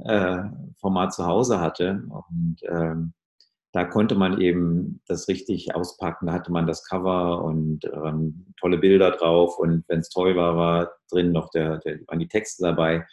äh, 0.05 0.43
Format 0.79 1.13
zu 1.13 1.25
Hause 1.25 1.59
hatte. 1.59 2.03
Und 2.09 2.57
ähm, 2.69 3.13
da 3.71 3.85
konnte 3.85 4.15
man 4.15 4.39
eben 4.39 5.01
das 5.07 5.27
richtig 5.27 5.75
auspacken. 5.75 6.27
Da 6.27 6.33
hatte 6.33 6.51
man 6.51 6.67
das 6.67 6.85
Cover 6.85 7.43
und 7.43 7.85
ähm, 7.85 8.53
tolle 8.59 8.77
Bilder 8.77 9.11
drauf. 9.11 9.57
Und 9.57 9.83
wenn 9.87 9.99
es 9.99 10.09
toll 10.09 10.35
war, 10.35 10.55
war 10.55 10.91
drin 11.09 11.31
noch 11.31 11.49
der, 11.49 11.79
der, 11.79 11.99
waren 12.07 12.19
die 12.19 12.27
Texte 12.27 12.63
dabei. 12.63 13.05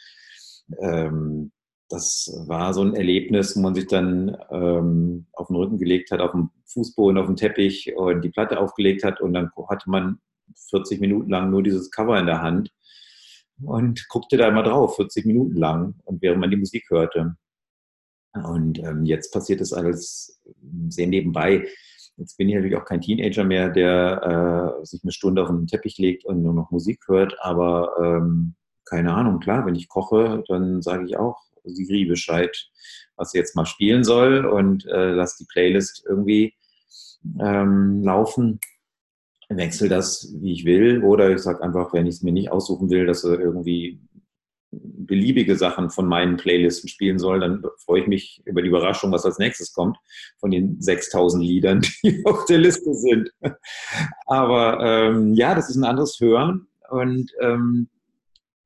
Ähm, 0.79 1.53
das 1.89 2.33
war 2.47 2.73
so 2.73 2.83
ein 2.83 2.95
Erlebnis, 2.95 3.57
wo 3.57 3.61
man 3.61 3.75
sich 3.75 3.89
dann 3.89 4.37
ähm, 4.51 5.27
auf 5.33 5.49
den 5.49 5.57
Rücken 5.57 5.79
gelegt 5.79 6.11
hat, 6.13 6.21
auf 6.21 6.31
dem 6.33 6.51
Fußboden, 6.67 7.19
auf 7.19 7.27
dem 7.27 7.37
Teppich 7.37 7.95
und 7.97 8.23
die 8.23 8.31
Platte 8.31 8.61
aufgelegt 8.61 9.03
hat. 9.03 9.21
Und 9.21 9.33
dann 9.33 9.51
hatte 9.69 9.91
man 9.91 10.21
40 10.69 11.01
Minuten 11.01 11.31
lang 11.31 11.51
nur 11.51 11.63
dieses 11.63 11.91
Cover 11.91 12.19
in 12.19 12.27
der 12.27 12.43
Hand 12.43 12.71
und 13.63 14.09
guckte 14.09 14.37
da 14.37 14.49
immer 14.49 14.63
drauf, 14.63 14.97
40 14.97 15.27
Minuten 15.27 15.57
lang, 15.57 15.95
und 16.05 16.23
während 16.23 16.41
man 16.41 16.51
die 16.51 16.57
Musik 16.57 16.85
hörte. 16.91 17.37
Und 18.33 18.79
ähm, 18.79 19.05
jetzt 19.05 19.33
passiert 19.33 19.61
es 19.61 19.73
alles 19.73 20.41
sehr 20.89 21.07
nebenbei. 21.07 21.67
Jetzt 22.17 22.37
bin 22.37 22.49
ich 22.49 22.55
natürlich 22.55 22.77
auch 22.77 22.85
kein 22.85 23.01
Teenager 23.01 23.45
mehr, 23.45 23.71
der 23.71 24.77
äh, 24.81 24.87
sich 24.87 25.03
eine 25.03 25.13
Stunde 25.13 25.43
auf 25.43 25.49
den 25.49 25.67
Teppich 25.67 25.99
legt 25.99 26.25
und 26.25 26.43
nur 26.43 26.53
noch 26.53 26.71
Musik 26.71 27.01
hört. 27.07 27.35
Aber 27.41 27.93
ähm, 28.01 28.55
keine 28.85 29.15
Ahnung, 29.15 29.41
klar, 29.41 29.67
wenn 29.67 29.75
ich 29.75 29.89
koche, 29.89 30.45
dann 30.49 30.83
sage 30.83 31.07
ich 31.07 31.17
auch 31.17 31.39
Siri 31.65 32.05
Bescheid, 32.05 32.57
was 33.17 33.33
sie 33.33 33.39
jetzt 33.39 33.57
mal 33.57 33.67
spielen 33.67 34.05
soll 34.05 34.45
und 34.47 34.87
äh, 34.87 35.11
lass 35.13 35.37
die 35.37 35.47
Playlist 35.47 36.05
irgendwie 36.09 36.55
ähm, 37.39 38.03
laufen 38.03 38.61
wechsle 39.57 39.89
das, 39.89 40.33
wie 40.41 40.53
ich 40.53 40.65
will, 40.65 41.03
oder 41.03 41.31
ich 41.31 41.41
sage 41.41 41.63
einfach, 41.63 41.93
wenn 41.93 42.07
ich 42.07 42.17
es 42.17 42.23
mir 42.23 42.33
nicht 42.33 42.53
aussuchen 42.53 42.91
will, 42.91 43.07
dass 43.07 43.25
er 43.25 43.39
irgendwie 43.39 44.01
beliebige 44.73 45.57
Sachen 45.57 45.91
von 45.91 46.07
meinen 46.07 46.37
Playlisten 46.37 46.89
spielen 46.89 47.19
soll, 47.19 47.41
dann 47.41 47.65
freue 47.79 48.03
ich 48.03 48.07
mich 48.07 48.43
über 48.45 48.63
die 48.63 48.69
Überraschung, 48.69 49.11
was 49.11 49.25
als 49.25 49.39
nächstes 49.39 49.73
kommt, 49.73 49.99
von 50.39 50.51
den 50.51 50.81
6000 50.81 51.43
Liedern, 51.43 51.81
die 52.05 52.25
auf 52.25 52.45
der 52.45 52.59
Liste 52.59 52.95
sind. 52.95 53.31
Aber 54.27 54.79
ähm, 54.81 55.35
ja, 55.35 55.55
das 55.55 55.69
ist 55.69 55.77
ein 55.77 55.85
anderes 55.85 56.21
Hören 56.21 56.69
und 56.89 57.33
ähm, 57.41 57.89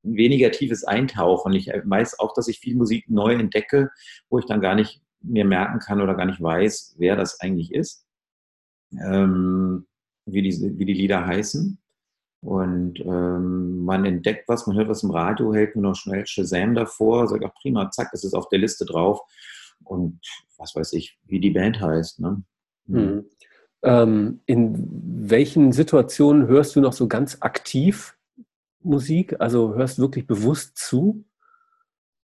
ein 0.03 0.17
weniger 0.17 0.51
tiefes 0.51 0.83
Eintauchen. 0.83 1.53
Ich 1.53 1.67
weiß 1.67 2.19
auch, 2.19 2.33
dass 2.33 2.47
ich 2.47 2.59
viel 2.59 2.75
Musik 2.75 3.09
neu 3.09 3.33
entdecke, 3.33 3.89
wo 4.29 4.37
ich 4.37 4.45
dann 4.45 4.61
gar 4.61 4.75
nicht 4.75 5.01
mehr 5.21 5.45
merken 5.45 5.79
kann 5.79 6.01
oder 6.01 6.13
gar 6.13 6.25
nicht 6.25 6.41
weiß, 6.41 6.95
wer 6.99 7.15
das 7.15 7.39
eigentlich 7.39 7.73
ist. 7.73 8.05
Ähm, 9.03 9.87
wie 10.25 10.41
die, 10.41 10.77
wie 10.77 10.85
die 10.85 10.93
Lieder 10.93 11.25
heißen. 11.25 11.79
Und 12.41 12.99
ähm, 12.99 13.83
man 13.85 14.05
entdeckt 14.05 14.47
was, 14.47 14.67
man 14.67 14.77
hört 14.77 14.89
was 14.89 15.03
im 15.03 15.11
Radio, 15.11 15.53
hält 15.53 15.75
nur 15.75 15.91
noch 15.91 15.95
schnell 15.95 16.27
Shazam 16.27 16.75
davor, 16.75 17.27
sagt, 17.27 17.43
ach 17.43 17.53
prima, 17.59 17.89
zack, 17.89 18.09
es 18.13 18.23
ist 18.23 18.35
auf 18.35 18.49
der 18.49 18.59
Liste 18.59 18.85
drauf. 18.85 19.21
Und 19.83 20.19
was 20.57 20.75
weiß 20.75 20.93
ich, 20.93 21.17
wie 21.23 21.39
die 21.39 21.49
Band 21.51 21.79
heißt. 21.81 22.19
Ne? 22.19 22.43
Hm. 22.87 22.95
hm. 22.95 23.29
Ähm, 23.81 24.41
in 24.47 25.29
welchen 25.29 25.71
Situationen 25.71 26.47
hörst 26.47 26.75
du 26.75 26.81
noch 26.81 26.93
so 26.93 27.07
ganz 27.07 27.37
aktiv 27.41 28.17
Musik? 28.79 29.39
Also 29.39 29.75
hörst 29.75 29.97
du 29.97 30.03
wirklich 30.03 30.25
bewusst 30.25 30.77
zu? 30.77 31.23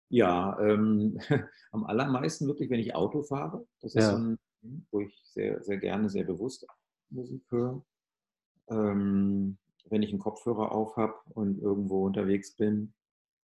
Ja, 0.10 0.57
ähm, 0.60 1.19
am 1.71 1.86
allermeisten 1.86 2.47
wirklich, 2.47 2.69
wenn 2.69 2.79
ich 2.79 2.95
Auto 2.95 3.23
fahre. 3.23 3.65
Das 3.81 3.95
ist 3.95 4.03
ja. 4.03 4.12
so 4.12 4.17
ein, 4.17 4.39
wo 4.91 5.01
ich 5.01 5.19
sehr, 5.23 5.63
sehr 5.63 5.77
gerne, 5.77 6.10
sehr 6.10 6.25
bewusst 6.25 6.67
Musik 7.10 7.43
höre. 7.50 7.84
Ähm, 8.70 9.58
wenn 9.89 10.04
ich 10.04 10.10
einen 10.10 10.20
Kopfhörer 10.20 10.72
auf 10.72 10.98
habe 10.98 11.15
und 11.34 11.60
irgendwo 11.60 12.06
unterwegs 12.06 12.56
bin, 12.56 12.93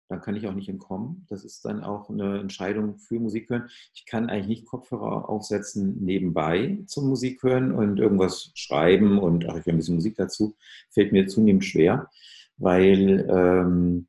dann 0.09 0.21
kann 0.21 0.37
ich 0.37 0.47
auch 0.47 0.55
nicht 0.55 0.69
entkommen. 0.69 1.27
Das 1.29 1.45
ist 1.45 1.65
dann 1.65 1.83
auch 1.83 2.09
eine 2.09 2.41
Entscheidung 2.41 2.99
für 2.99 3.21
Musik 3.21 3.51
hören. 3.51 3.69
Ich 3.95 4.07
kann 4.07 4.31
eigentlich 4.31 4.49
nicht 4.49 4.67
Kopfhörer 4.67 5.29
aufsetzen 5.29 6.03
nebenbei 6.03 6.83
zum 6.87 7.09
Musik 7.09 7.43
hören 7.43 7.73
und 7.73 7.99
irgendwas 7.99 8.51
schreiben 8.55 9.19
und 9.19 9.47
ach, 9.49 9.57
ich 9.57 9.67
will 9.67 9.75
ein 9.75 9.79
bisschen 9.79 9.97
Musik 9.97 10.17
dazu. 10.17 10.57
Fällt 10.91 11.13
mir 11.13 11.27
zunehmend 11.27 11.65
schwer, 11.65 12.09
weil 12.57 13.29
ähm, 13.29 14.09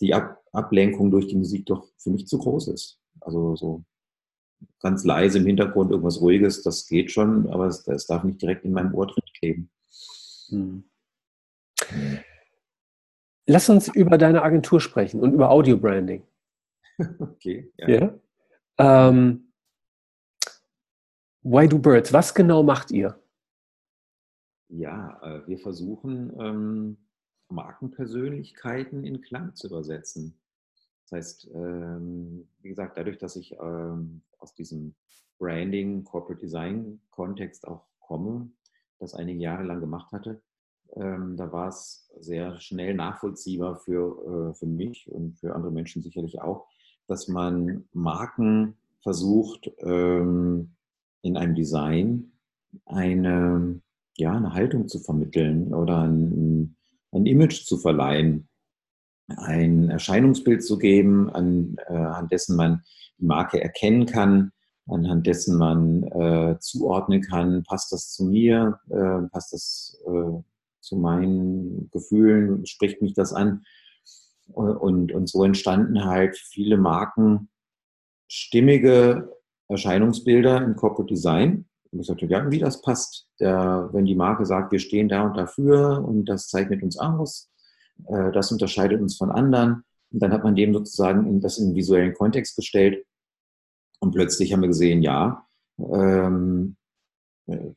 die 0.00 0.14
Ab 0.14 0.38
Ablenkung 0.52 1.10
durch 1.10 1.28
die 1.28 1.36
Musik 1.36 1.64
doch 1.64 1.88
für 1.96 2.10
mich 2.10 2.26
zu 2.26 2.38
groß 2.38 2.68
ist. 2.68 3.00
Also 3.20 3.56
so 3.56 3.84
ganz 4.80 5.04
leise 5.04 5.38
im 5.38 5.46
Hintergrund 5.46 5.90
irgendwas 5.90 6.20
Ruhiges, 6.20 6.62
das 6.62 6.86
geht 6.86 7.10
schon, 7.10 7.48
aber 7.50 7.66
es, 7.66 7.86
es 7.86 8.06
darf 8.06 8.24
nicht 8.24 8.40
direkt 8.42 8.64
in 8.64 8.72
meinem 8.72 8.94
Ohr 8.94 9.06
drin 9.06 9.24
kleben. 9.38 9.70
Hm. 10.48 10.84
Lass 13.46 13.68
uns 13.68 13.88
über 13.88 14.18
deine 14.18 14.42
Agentur 14.42 14.80
sprechen 14.80 15.20
und 15.20 15.32
über 15.32 15.50
Audio 15.50 15.76
Branding. 15.76 16.22
Okay. 17.18 17.72
Ja. 17.78 17.88
ja? 17.88 18.14
Ähm, 19.08 19.52
Why 21.42 21.68
Do 21.68 21.78
Birds? 21.78 22.12
Was 22.12 22.34
genau 22.34 22.62
macht 22.62 22.92
ihr? 22.92 23.18
Ja, 24.68 25.20
äh, 25.22 25.46
wir 25.48 25.58
versuchen 25.58 26.32
ähm, 26.38 26.96
Markenpersönlichkeiten 27.48 29.04
in 29.04 29.20
Klang 29.20 29.54
zu 29.54 29.66
übersetzen. 29.66 30.40
Das 31.04 31.12
heißt, 31.12 31.50
ähm, 31.54 32.48
wie 32.60 32.68
gesagt, 32.68 32.96
dadurch, 32.96 33.18
dass 33.18 33.36
ich 33.36 33.52
ähm, 33.60 34.22
aus 34.38 34.54
diesem 34.54 34.94
Branding, 35.38 36.04
Corporate 36.04 36.40
Design 36.40 37.00
Kontext 37.10 37.66
auch 37.66 37.84
komme, 38.00 38.50
das 38.98 39.14
einige 39.14 39.40
Jahre 39.40 39.64
lang 39.64 39.80
gemacht 39.80 40.12
hatte, 40.12 40.40
ähm, 40.94 41.36
da 41.36 41.50
war 41.52 41.68
es 41.68 42.10
sehr 42.20 42.60
schnell 42.60 42.94
nachvollziehbar 42.94 43.76
für, 43.76 44.50
äh, 44.50 44.54
für 44.54 44.66
mich 44.66 45.10
und 45.10 45.38
für 45.38 45.54
andere 45.54 45.72
Menschen 45.72 46.02
sicherlich 46.02 46.40
auch, 46.40 46.66
dass 47.08 47.28
man 47.28 47.84
Marken 47.92 48.76
versucht, 49.00 49.66
in 51.22 51.36
einem 51.36 51.54
Design 51.56 52.32
eine, 52.86 53.80
ja, 54.16 54.36
eine 54.36 54.52
Haltung 54.52 54.88
zu 54.88 55.00
vermitteln 55.00 55.74
oder 55.74 56.02
ein, 56.02 56.76
ein 57.10 57.26
Image 57.26 57.64
zu 57.64 57.78
verleihen, 57.78 58.48
ein 59.28 59.90
Erscheinungsbild 59.90 60.64
zu 60.64 60.78
geben, 60.78 61.28
äh, 61.88 61.92
an 61.92 62.28
dessen 62.28 62.56
man 62.56 62.82
die 63.18 63.24
Marke 63.24 63.62
erkennen 63.62 64.06
kann, 64.06 64.52
anhand 64.88 65.26
dessen 65.26 65.56
man 65.56 66.02
äh, 66.04 66.58
zuordnen 66.60 67.22
kann, 67.22 67.62
passt 67.64 67.92
das 67.92 68.10
zu 68.10 68.24
mir, 68.24 68.80
äh, 68.90 69.28
passt 69.30 69.52
das 69.52 69.98
äh, 70.06 70.42
zu 70.80 70.96
meinen 70.96 71.88
Gefühlen, 71.92 72.66
spricht 72.66 73.00
mich 73.00 73.14
das 73.14 73.32
an. 73.32 73.64
Und, 74.46 75.12
und 75.12 75.28
so 75.28 75.44
entstanden 75.44 76.04
halt 76.04 76.36
viele 76.36 76.76
Marken 76.76 77.48
stimmige 78.28 79.30
Erscheinungsbilder 79.68 80.62
im 80.62 80.76
Corporate 80.76 81.12
Design. 81.12 81.66
Ich 81.92 82.06
sagte, 82.06 82.26
ja, 82.26 82.50
wie 82.50 82.58
das 82.58 82.82
passt. 82.82 83.28
Der, 83.38 83.90
wenn 83.92 84.04
die 84.04 84.14
Marke 84.14 84.46
sagt, 84.46 84.72
wir 84.72 84.78
stehen 84.78 85.08
da 85.08 85.24
und 85.24 85.36
dafür 85.36 86.02
und 86.04 86.24
das 86.24 86.48
zeichnet 86.48 86.82
uns 86.82 86.98
aus, 86.98 87.51
äh, 88.06 88.32
das 88.32 88.52
unterscheidet 88.52 89.00
uns 89.00 89.16
von 89.16 89.30
anderen. 89.30 89.84
Und 90.10 90.22
dann 90.22 90.32
hat 90.32 90.44
man 90.44 90.54
dem 90.54 90.74
sozusagen 90.74 91.26
in, 91.26 91.40
das 91.40 91.58
in 91.58 91.68
den 91.68 91.76
visuellen 91.76 92.14
Kontext 92.14 92.56
gestellt. 92.56 93.04
Und 94.00 94.12
plötzlich 94.12 94.52
haben 94.52 94.62
wir 94.62 94.68
gesehen, 94.68 95.02
ja, 95.02 95.46
ähm, 95.78 96.76
äh, 97.46 97.72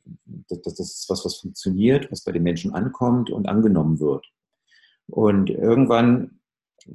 das, 0.49 0.61
das, 0.61 0.79
ist 0.79 1.09
was, 1.09 1.25
was 1.25 1.37
funktioniert, 1.37 2.11
was 2.11 2.23
bei 2.23 2.31
den 2.31 2.43
Menschen 2.43 2.73
ankommt 2.73 3.29
und 3.29 3.47
angenommen 3.47 3.99
wird. 3.99 4.25
Und 5.07 5.49
irgendwann 5.49 6.39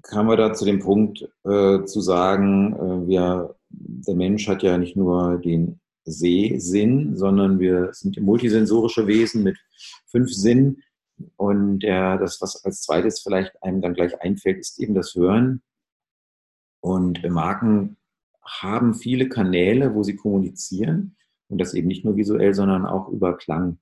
kamen 0.03 0.29
wir 0.29 0.37
da 0.37 0.53
zu 0.53 0.65
dem 0.65 0.81
Punkt 0.81 1.29
äh, 1.45 1.85
zu 1.85 2.01
sagen, 2.01 2.75
äh, 2.75 3.09
wir, 3.09 3.57
der 3.69 4.15
Mensch 4.15 4.49
hat 4.49 4.63
ja 4.63 4.79
nicht 4.79 4.97
nur 4.97 5.39
den 5.39 5.81
Sehsinn, 6.05 7.17
sondern 7.17 7.61
wir 7.61 7.91
sind 7.93 8.21
multisensorische 8.21 9.07
Wesen 9.07 9.43
mit 9.43 9.59
fünf 10.07 10.33
Sinnen. 10.33 10.83
Und 11.37 11.81
der, 11.81 12.19
das, 12.19 12.41
was 12.41 12.65
als 12.65 12.83
zweites 12.83 13.21
vielleicht 13.21 13.63
einem 13.63 13.81
dann 13.81 13.95
gleich 13.95 14.21
einfällt, 14.21 14.59
ist 14.59 14.79
eben 14.81 14.95
das 14.95 15.15
Hören. 15.15 15.63
Und 16.81 17.23
Marken 17.29 17.97
haben 18.43 18.95
viele 18.95 19.29
Kanäle, 19.29 19.95
wo 19.95 20.03
sie 20.03 20.17
kommunizieren. 20.17 21.17
Und 21.49 21.59
das 21.59 21.75
eben 21.75 21.89
nicht 21.89 22.05
nur 22.05 22.17
visuell, 22.17 22.55
sondern 22.55 22.87
auch 22.87 23.09
über 23.09 23.37
Klang. 23.37 23.79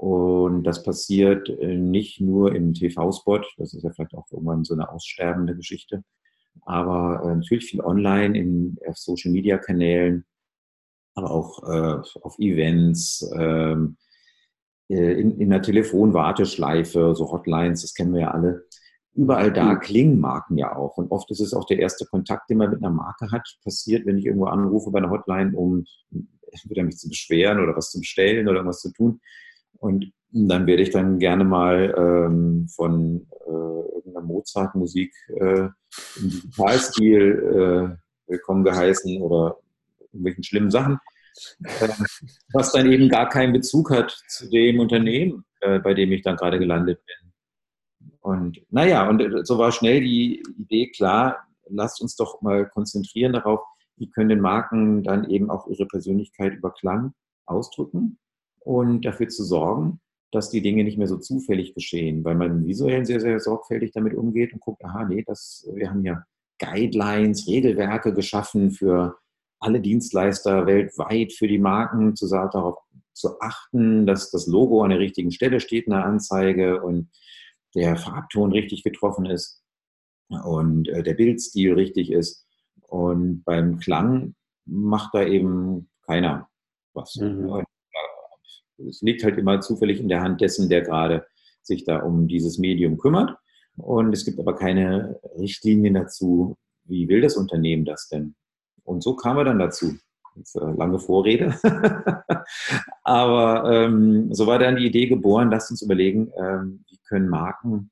Und 0.00 0.64
das 0.64 0.82
passiert 0.82 1.50
äh, 1.50 1.76
nicht 1.76 2.22
nur 2.22 2.54
im 2.54 2.72
TV-Spot, 2.72 3.42
das 3.58 3.74
ist 3.74 3.82
ja 3.82 3.90
vielleicht 3.90 4.14
auch 4.14 4.24
irgendwann 4.30 4.64
so 4.64 4.72
eine 4.72 4.90
aussterbende 4.90 5.54
Geschichte, 5.54 6.04
aber 6.62 7.22
äh, 7.22 7.36
natürlich 7.36 7.66
viel 7.66 7.82
online, 7.82 8.38
in, 8.38 8.78
auf 8.86 8.96
Social-Media-Kanälen, 8.96 10.24
aber 11.14 11.30
auch 11.30 11.62
äh, 11.68 12.02
auf 12.22 12.38
Events, 12.38 13.30
ähm, 13.36 13.98
äh, 13.98 14.09
in, 14.94 15.38
in 15.38 15.50
der 15.50 15.62
Telefonwarteschleife, 15.62 17.14
so 17.14 17.30
Hotlines, 17.30 17.82
das 17.82 17.94
kennen 17.94 18.12
wir 18.12 18.22
ja 18.22 18.30
alle. 18.32 18.64
Überall 19.14 19.52
da 19.52 19.74
klingen 19.76 20.20
Marken 20.20 20.56
ja 20.56 20.74
auch. 20.74 20.96
Und 20.96 21.10
oft 21.10 21.30
ist 21.30 21.40
es 21.40 21.52
auch 21.52 21.66
der 21.66 21.78
erste 21.78 22.06
Kontakt, 22.06 22.48
den 22.48 22.58
man 22.58 22.70
mit 22.70 22.82
einer 22.82 22.92
Marke 22.92 23.30
hat, 23.30 23.46
passiert, 23.64 24.06
wenn 24.06 24.18
ich 24.18 24.26
irgendwo 24.26 24.46
anrufe 24.46 24.90
bei 24.90 24.98
einer 24.98 25.10
Hotline, 25.10 25.56
um 25.56 25.84
entweder 26.52 26.84
mich 26.84 26.96
zu 26.96 27.08
beschweren 27.08 27.60
oder 27.60 27.76
was 27.76 27.90
zu 27.90 27.98
bestellen 27.98 28.48
oder 28.48 28.58
irgendwas 28.58 28.80
zu 28.80 28.92
tun. 28.92 29.20
Und 29.78 30.12
dann 30.32 30.66
werde 30.66 30.82
ich 30.82 30.90
dann 30.90 31.18
gerne 31.18 31.44
mal 31.44 31.94
ähm, 31.96 32.68
von 32.68 33.26
äh, 33.46 33.50
irgendeiner 33.96 34.26
Mozart-Musik 34.26 35.12
äh, 35.36 35.68
im 36.16 36.30
Digitalstil 36.30 37.96
äh, 37.98 38.30
willkommen 38.30 38.64
geheißen 38.64 39.20
oder 39.20 39.58
irgendwelchen 40.12 40.44
schlimmen 40.44 40.70
Sachen, 40.70 40.94
äh, 40.94 41.09
was 42.52 42.72
dann 42.72 42.90
eben 42.90 43.08
gar 43.08 43.28
keinen 43.28 43.52
Bezug 43.52 43.90
hat 43.90 44.10
zu 44.28 44.48
dem 44.50 44.80
Unternehmen, 44.80 45.44
äh, 45.60 45.78
bei 45.78 45.94
dem 45.94 46.12
ich 46.12 46.22
dann 46.22 46.36
gerade 46.36 46.58
gelandet 46.58 47.00
bin. 47.04 48.10
Und 48.20 48.60
naja, 48.70 49.08
und 49.08 49.46
so 49.46 49.58
war 49.58 49.72
schnell 49.72 50.00
die 50.00 50.42
Idee 50.58 50.90
klar, 50.90 51.46
lasst 51.68 52.00
uns 52.00 52.16
doch 52.16 52.42
mal 52.42 52.68
konzentrieren 52.68 53.32
darauf, 53.32 53.60
wie 53.96 54.10
können 54.10 54.30
den 54.30 54.40
Marken 54.40 55.02
dann 55.02 55.28
eben 55.28 55.50
auch 55.50 55.66
ihre 55.68 55.86
Persönlichkeit 55.86 56.54
über 56.54 56.72
Klang 56.72 57.12
ausdrücken 57.46 58.18
und 58.60 59.04
dafür 59.04 59.28
zu 59.28 59.44
sorgen, 59.44 60.00
dass 60.32 60.50
die 60.50 60.62
Dinge 60.62 60.84
nicht 60.84 60.98
mehr 60.98 61.06
so 61.06 61.18
zufällig 61.18 61.74
geschehen, 61.74 62.24
weil 62.24 62.34
man 62.34 62.66
visuell 62.66 63.04
sehr, 63.04 63.20
sehr 63.20 63.40
sorgfältig 63.40 63.92
damit 63.92 64.14
umgeht 64.14 64.52
und 64.52 64.60
guckt, 64.60 64.84
aha, 64.84 65.04
nee, 65.04 65.24
das, 65.26 65.68
wir 65.74 65.90
haben 65.90 66.02
hier 66.02 66.24
Guidelines, 66.58 67.48
Regelwerke 67.48 68.14
geschaffen 68.14 68.70
für 68.70 69.16
alle 69.60 69.80
Dienstleister 69.80 70.66
weltweit, 70.66 71.32
für 71.32 71.48
die 71.48 71.58
Marken, 71.58 72.16
zu, 72.16 72.28
darauf 72.28 72.78
zu 73.12 73.40
achten, 73.40 74.06
dass 74.06 74.30
das 74.30 74.46
Logo 74.46 74.82
an 74.82 74.90
der 74.90 74.98
richtigen 74.98 75.30
Stelle 75.30 75.60
steht 75.60 75.86
in 75.86 75.92
der 75.92 76.04
Anzeige 76.04 76.82
und 76.82 77.10
der 77.74 77.96
Farbton 77.96 78.52
richtig 78.52 78.82
getroffen 78.82 79.26
ist 79.26 79.62
und 80.28 80.88
äh, 80.88 81.02
der 81.02 81.14
Bildstil 81.14 81.74
richtig 81.74 82.10
ist. 82.10 82.46
Und 82.88 83.44
beim 83.44 83.78
Klang 83.78 84.34
macht 84.64 85.14
da 85.14 85.24
eben 85.24 85.90
keiner 86.04 86.48
was. 86.94 87.16
Mhm 87.16 87.64
es 88.88 89.02
liegt 89.02 89.24
halt 89.24 89.38
immer 89.38 89.60
zufällig 89.60 90.00
in 90.00 90.08
der 90.08 90.22
Hand 90.22 90.40
dessen, 90.40 90.68
der 90.68 90.82
gerade 90.82 91.26
sich 91.62 91.84
da 91.84 91.98
um 92.00 92.28
dieses 92.28 92.58
Medium 92.58 92.98
kümmert. 92.98 93.36
Und 93.76 94.12
es 94.12 94.24
gibt 94.24 94.38
aber 94.38 94.56
keine 94.56 95.20
Richtlinien 95.38 95.94
dazu, 95.94 96.56
wie 96.84 97.08
will 97.08 97.20
das 97.20 97.36
Unternehmen 97.36 97.84
das 97.84 98.08
denn? 98.08 98.34
Und 98.84 99.02
so 99.02 99.14
kam 99.14 99.38
er 99.38 99.44
dann 99.44 99.58
dazu. 99.58 99.96
Jetzt, 100.36 100.56
äh, 100.56 100.60
lange 100.60 100.98
Vorrede. 100.98 101.54
aber 103.02 103.70
ähm, 103.70 104.32
so 104.32 104.46
war 104.46 104.58
dann 104.58 104.76
die 104.76 104.86
Idee 104.86 105.06
geboren, 105.06 105.50
lasst 105.50 105.70
uns 105.70 105.82
überlegen, 105.82 106.30
ähm, 106.38 106.84
wie 106.88 106.98
können 107.08 107.28
Marken 107.28 107.90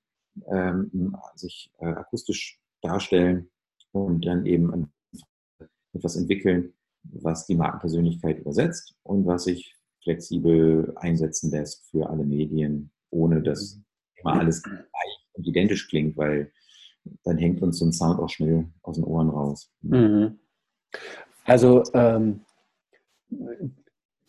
ähm, 0.51 1.17
sich 1.35 1.71
äh, 1.79 1.87
akustisch 1.87 2.61
darstellen 2.83 3.51
und 3.93 4.25
dann 4.25 4.47
eben 4.47 4.91
etwas 5.93 6.17
entwickeln, 6.17 6.73
was 7.03 7.47
die 7.47 7.57
Markenpersönlichkeit 7.57 8.39
übersetzt 8.39 8.95
und 9.03 9.27
was 9.27 9.45
sich 9.45 9.75
flexibel 10.03 10.93
einsetzen 10.97 11.51
lässt 11.51 11.91
für 11.91 12.09
alle 12.09 12.25
Medien, 12.25 12.91
ohne 13.11 13.43
dass 13.43 13.81
immer 14.17 14.35
alles 14.35 14.63
gleich 14.63 15.27
und 15.33 15.47
identisch 15.47 15.89
klingt, 15.89 16.17
weil 16.17 16.53
dann 17.25 17.39
hängt 17.39 17.63
uns 17.63 17.79
so 17.79 17.87
ein 17.87 17.93
Sound 17.93 18.21
auch 18.21 18.29
schnell 18.29 18.69
aus 18.83 18.97
den 18.97 19.05
Ohren 19.05 19.31
raus. 19.31 19.71
Mhm. 19.83 20.39
Also 21.45 21.83
ähm, 21.95 22.45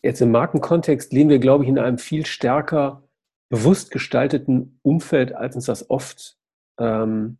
jetzt 0.01 0.21
im 0.21 0.31
Markenkontext 0.31 1.11
leben 1.13 1.29
wir, 1.29 1.39
glaube 1.39 1.63
ich, 1.63 1.69
in 1.69 1.79
einem 1.79 1.97
viel 1.97 2.25
stärker 2.25 3.03
bewusst 3.49 3.91
gestalteten 3.91 4.79
Umfeld, 4.83 5.33
als 5.33 5.55
uns 5.55 5.65
das 5.65 5.89
oft 5.89 6.37
ähm, 6.77 7.37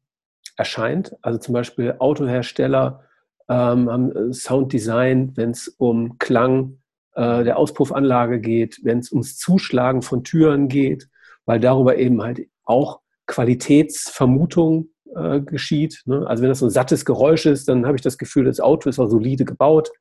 erscheint. 0.57 1.15
Also 1.21 1.39
zum 1.39 1.53
Beispiel 1.53 1.95
Autohersteller 1.99 3.03
ähm, 3.47 3.89
haben 3.89 4.33
Sounddesign, 4.33 5.37
wenn 5.37 5.51
es 5.51 5.67
um 5.67 6.17
Klang 6.17 6.79
äh, 7.13 7.43
der 7.43 7.57
Auspuffanlage 7.57 8.39
geht, 8.39 8.79
wenn 8.83 8.99
es 8.99 9.11
ums 9.11 9.37
Zuschlagen 9.37 10.01
von 10.01 10.23
Türen 10.23 10.67
geht, 10.67 11.09
weil 11.45 11.59
darüber 11.59 11.97
eben 11.97 12.21
halt 12.21 12.47
auch 12.63 13.01
Qualitätsvermutung 13.27 14.89
äh, 15.15 15.41
geschieht. 15.41 16.01
Ne? 16.05 16.25
Also 16.27 16.43
wenn 16.43 16.49
das 16.49 16.59
so 16.59 16.67
ein 16.67 16.71
sattes 16.71 17.05
Geräusch 17.05 17.45
ist, 17.45 17.67
dann 17.67 17.85
habe 17.85 17.95
ich 17.95 18.01
das 18.01 18.17
Gefühl, 18.17 18.45
das 18.45 18.59
Auto 18.59 18.89
ist 18.89 18.99
auch 18.99 19.09
solide 19.09 19.45
gebaut. 19.45 19.91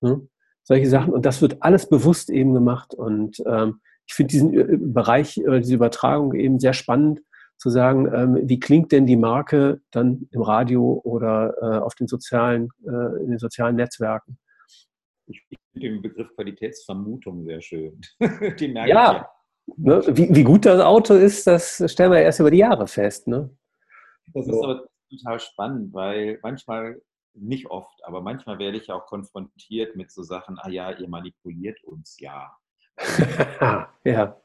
Ne? 0.00 0.26
Solche 0.64 0.88
Sachen. 0.88 1.12
Und 1.12 1.26
das 1.26 1.42
wird 1.42 1.62
alles 1.62 1.88
bewusst 1.88 2.30
eben 2.30 2.54
gemacht. 2.54 2.94
Und 2.94 3.42
ähm, 3.46 3.80
ich 4.06 4.14
finde 4.14 4.30
diesen 4.30 4.54
äh, 4.54 4.76
Bereich, 4.78 5.38
äh, 5.38 5.60
diese 5.60 5.74
Übertragung 5.74 6.34
eben 6.34 6.58
sehr 6.58 6.72
spannend, 6.72 7.20
zu 7.62 7.70
sagen, 7.70 8.12
ähm, 8.12 8.48
wie 8.48 8.58
klingt 8.58 8.90
denn 8.90 9.06
die 9.06 9.16
Marke 9.16 9.80
dann 9.92 10.28
im 10.32 10.42
Radio 10.42 11.00
oder 11.04 11.54
äh, 11.62 11.78
auf 11.78 11.94
den 11.94 12.08
sozialen, 12.08 12.70
äh, 12.84 13.22
in 13.22 13.30
den 13.30 13.38
sozialen 13.38 13.76
Netzwerken? 13.76 14.36
Ich 15.26 15.40
finde 15.48 15.88
den 15.88 16.02
Begriff 16.02 16.34
Qualitätsvermutung 16.34 17.44
sehr 17.44 17.62
schön. 17.62 18.00
ja. 18.86 19.28
Ne? 19.76 20.02
Wie, 20.08 20.34
wie, 20.34 20.42
gut 20.42 20.66
das 20.66 20.80
Auto 20.80 21.14
ist, 21.14 21.46
das 21.46 21.84
stellen 21.86 22.10
wir 22.10 22.18
erst 22.18 22.40
über 22.40 22.50
die 22.50 22.58
Jahre 22.58 22.88
fest. 22.88 23.28
Ne? 23.28 23.48
Das 24.28 24.46
ist 24.46 24.62
aber 24.62 24.88
total 25.10 25.40
spannend, 25.40 25.92
weil 25.94 26.38
manchmal, 26.42 27.00
nicht 27.34 27.66
oft, 27.66 28.04
aber 28.04 28.20
manchmal 28.20 28.58
werde 28.58 28.76
ich 28.76 28.90
auch 28.90 29.06
konfrontiert 29.06 29.96
mit 29.96 30.10
so 30.10 30.22
Sachen, 30.22 30.58
ah 30.58 30.68
ja, 30.68 30.90
ihr 30.90 31.08
manipuliert 31.08 31.82
uns 31.84 32.18
ja. 32.20 32.56
ja. 34.04 34.38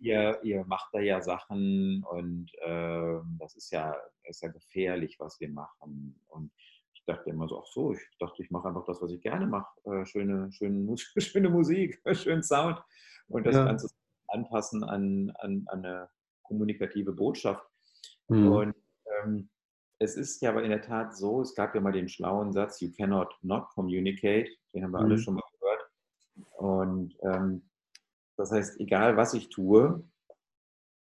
Ihr, 0.00 0.38
ihr 0.42 0.64
macht 0.66 0.92
da 0.92 1.00
ja 1.00 1.22
Sachen 1.22 2.04
und 2.04 2.50
äh, 2.60 3.20
das 3.38 3.56
ist 3.56 3.70
ja, 3.70 3.96
ist 4.24 4.42
ja 4.42 4.50
gefährlich, 4.50 5.18
was 5.18 5.40
wir 5.40 5.48
machen. 5.48 6.20
Und 6.28 6.50
ich 6.92 7.04
dachte 7.06 7.30
immer 7.30 7.48
so, 7.48 7.60
ach 7.60 7.66
so, 7.66 7.92
ich 7.92 8.00
dachte, 8.18 8.42
ich 8.42 8.50
mache 8.50 8.68
einfach 8.68 8.84
das, 8.84 9.00
was 9.00 9.12
ich 9.12 9.22
gerne 9.22 9.46
mache. 9.46 9.70
Äh, 9.84 10.04
schöne, 10.04 10.50
schöne, 10.52 10.96
schöne 11.18 11.48
Musik, 11.48 12.02
schönen 12.12 12.42
Sound 12.42 12.82
und 13.28 13.46
das 13.46 13.54
ja. 13.54 13.64
Ganze 13.64 13.88
anpassen 14.28 14.84
an, 14.84 15.32
an, 15.38 15.64
an, 15.68 15.84
eine 15.84 16.10
kommunikative 16.42 17.12
Botschaft. 17.12 17.64
Mhm. 18.28 18.52
Und 18.52 18.74
ähm, 19.24 19.48
es 19.98 20.16
ist 20.16 20.42
ja 20.42 20.50
aber 20.50 20.62
in 20.62 20.70
der 20.70 20.82
Tat 20.82 21.16
so, 21.16 21.40
es 21.40 21.54
gab 21.54 21.74
ja 21.74 21.80
mal 21.80 21.92
den 21.92 22.08
schlauen 22.08 22.52
Satz, 22.52 22.80
you 22.80 22.90
cannot 22.90 23.34
not 23.42 23.68
communicate, 23.74 24.50
den 24.74 24.84
haben 24.84 24.92
wir 24.92 25.00
mhm. 25.00 25.06
alle 25.06 25.18
schon 25.18 25.34
mal 25.34 25.42
gehört. 25.58 25.90
Und 26.56 27.16
ähm, 27.22 27.62
das 28.36 28.50
heißt, 28.50 28.80
egal 28.80 29.16
was 29.16 29.34
ich 29.34 29.48
tue, 29.48 30.02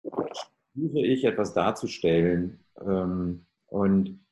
versuche 0.03 1.01
ich 1.01 1.25
etwas 1.25 1.53
darzustellen. 1.53 2.61
Ähm, 2.81 3.47
und 3.67 4.25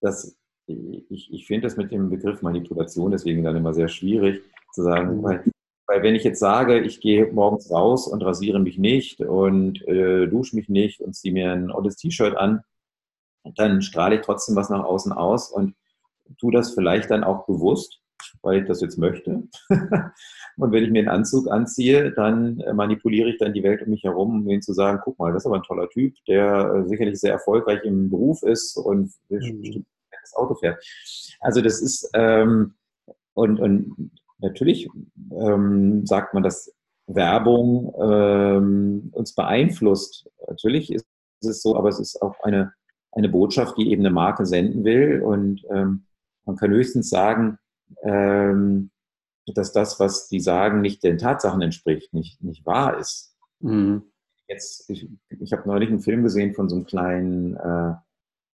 das 0.00 0.36
ich, 0.66 1.32
ich 1.32 1.46
finde 1.46 1.66
das 1.66 1.76
mit 1.76 1.90
dem 1.90 2.10
Begriff 2.10 2.42
Manipulation 2.42 3.10
deswegen 3.10 3.44
dann 3.44 3.56
immer 3.56 3.74
sehr 3.74 3.88
schwierig 3.88 4.42
zu 4.72 4.82
sagen, 4.82 5.18
mhm. 5.18 5.22
weil, 5.22 5.44
weil, 5.86 6.02
wenn 6.02 6.14
ich 6.14 6.24
jetzt 6.24 6.40
sage, 6.40 6.80
ich 6.80 7.00
gehe 7.00 7.30
morgens 7.32 7.70
raus 7.70 8.08
und 8.08 8.22
rasiere 8.22 8.60
mich 8.60 8.78
nicht 8.78 9.20
und 9.20 9.86
äh, 9.86 10.26
dusche 10.26 10.56
mich 10.56 10.68
nicht 10.68 11.00
und 11.00 11.14
ziehe 11.14 11.34
mir 11.34 11.52
ein 11.52 11.70
olles 11.70 11.96
T-Shirt 11.96 12.36
an, 12.36 12.62
dann 13.56 13.82
strahle 13.82 14.16
ich 14.16 14.20
trotzdem 14.22 14.56
was 14.56 14.70
nach 14.70 14.84
außen 14.84 15.12
aus 15.12 15.50
und 15.50 15.74
tue 16.38 16.52
das 16.52 16.74
vielleicht 16.74 17.10
dann 17.10 17.24
auch 17.24 17.46
bewusst, 17.46 18.00
weil 18.42 18.62
ich 18.62 18.68
das 18.68 18.80
jetzt 18.80 18.96
möchte. 18.96 19.42
und 19.68 20.72
wenn 20.72 20.84
ich 20.84 20.90
mir 20.90 21.00
einen 21.00 21.08
Anzug 21.08 21.50
anziehe, 21.50 22.12
dann 22.12 22.60
äh, 22.60 22.72
manipuliere 22.72 23.28
ich 23.28 23.38
dann 23.38 23.52
die 23.52 23.62
Welt 23.62 23.82
um 23.82 23.90
mich 23.90 24.04
herum, 24.04 24.42
um 24.42 24.48
ihnen 24.48 24.62
zu 24.62 24.72
sagen, 24.72 25.00
guck 25.04 25.18
mal, 25.18 25.32
das 25.32 25.42
ist 25.42 25.46
aber 25.46 25.56
ein 25.56 25.62
toller 25.62 25.88
Typ, 25.90 26.14
der 26.26 26.72
äh, 26.74 26.88
sicherlich 26.88 27.20
sehr 27.20 27.32
erfolgreich 27.32 27.84
im 27.84 28.10
Beruf 28.10 28.42
ist 28.42 28.76
und 28.76 29.12
mhm 29.28 29.84
das 30.24 30.34
Auto 30.34 30.54
fährt. 30.54 30.84
Also 31.40 31.60
das 31.60 31.80
ist, 31.80 32.10
ähm, 32.14 32.74
und, 33.34 33.60
und 33.60 34.10
natürlich 34.38 34.88
ähm, 35.32 36.06
sagt 36.06 36.34
man, 36.34 36.42
dass 36.42 36.72
Werbung 37.06 37.94
ähm, 38.00 39.10
uns 39.12 39.34
beeinflusst. 39.34 40.28
Natürlich 40.48 40.92
ist 40.92 41.06
es 41.42 41.62
so, 41.62 41.76
aber 41.76 41.88
es 41.88 42.00
ist 42.00 42.20
auch 42.22 42.40
eine, 42.42 42.72
eine 43.14 43.28
Botschaft, 43.28 43.78
die 43.78 43.90
eben 43.90 44.02
eine 44.02 44.14
Marke 44.14 44.46
senden 44.46 44.84
will. 44.84 45.22
Und 45.22 45.64
ähm, 45.70 46.04
man 46.44 46.56
kann 46.56 46.70
höchstens 46.70 47.10
sagen, 47.10 47.58
ähm, 48.02 48.90
dass 49.46 49.72
das, 49.72 50.00
was 50.00 50.28
die 50.28 50.40
sagen, 50.40 50.80
nicht 50.80 51.02
den 51.02 51.18
Tatsachen 51.18 51.62
entspricht, 51.62 52.12
nicht, 52.14 52.42
nicht 52.42 52.64
wahr 52.64 52.98
ist. 52.98 53.36
Mhm. 53.60 54.02
Jetzt, 54.48 54.88
ich, 54.90 55.08
ich 55.28 55.52
habe 55.52 55.68
neulich 55.68 55.88
einen 55.88 56.00
Film 56.00 56.22
gesehen 56.22 56.54
von 56.54 56.68
so 56.68 56.76
einem 56.76 56.86
kleinen 56.86 57.56
äh, 57.56 57.94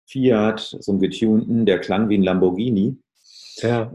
Fiat, 0.06 0.76
so 0.80 0.92
einen 0.92 1.00
getunten, 1.00 1.66
der 1.66 1.80
klang 1.80 2.08
wie 2.08 2.18
ein 2.18 2.22
Lamborghini. 2.22 2.98
Ja. 3.56 3.94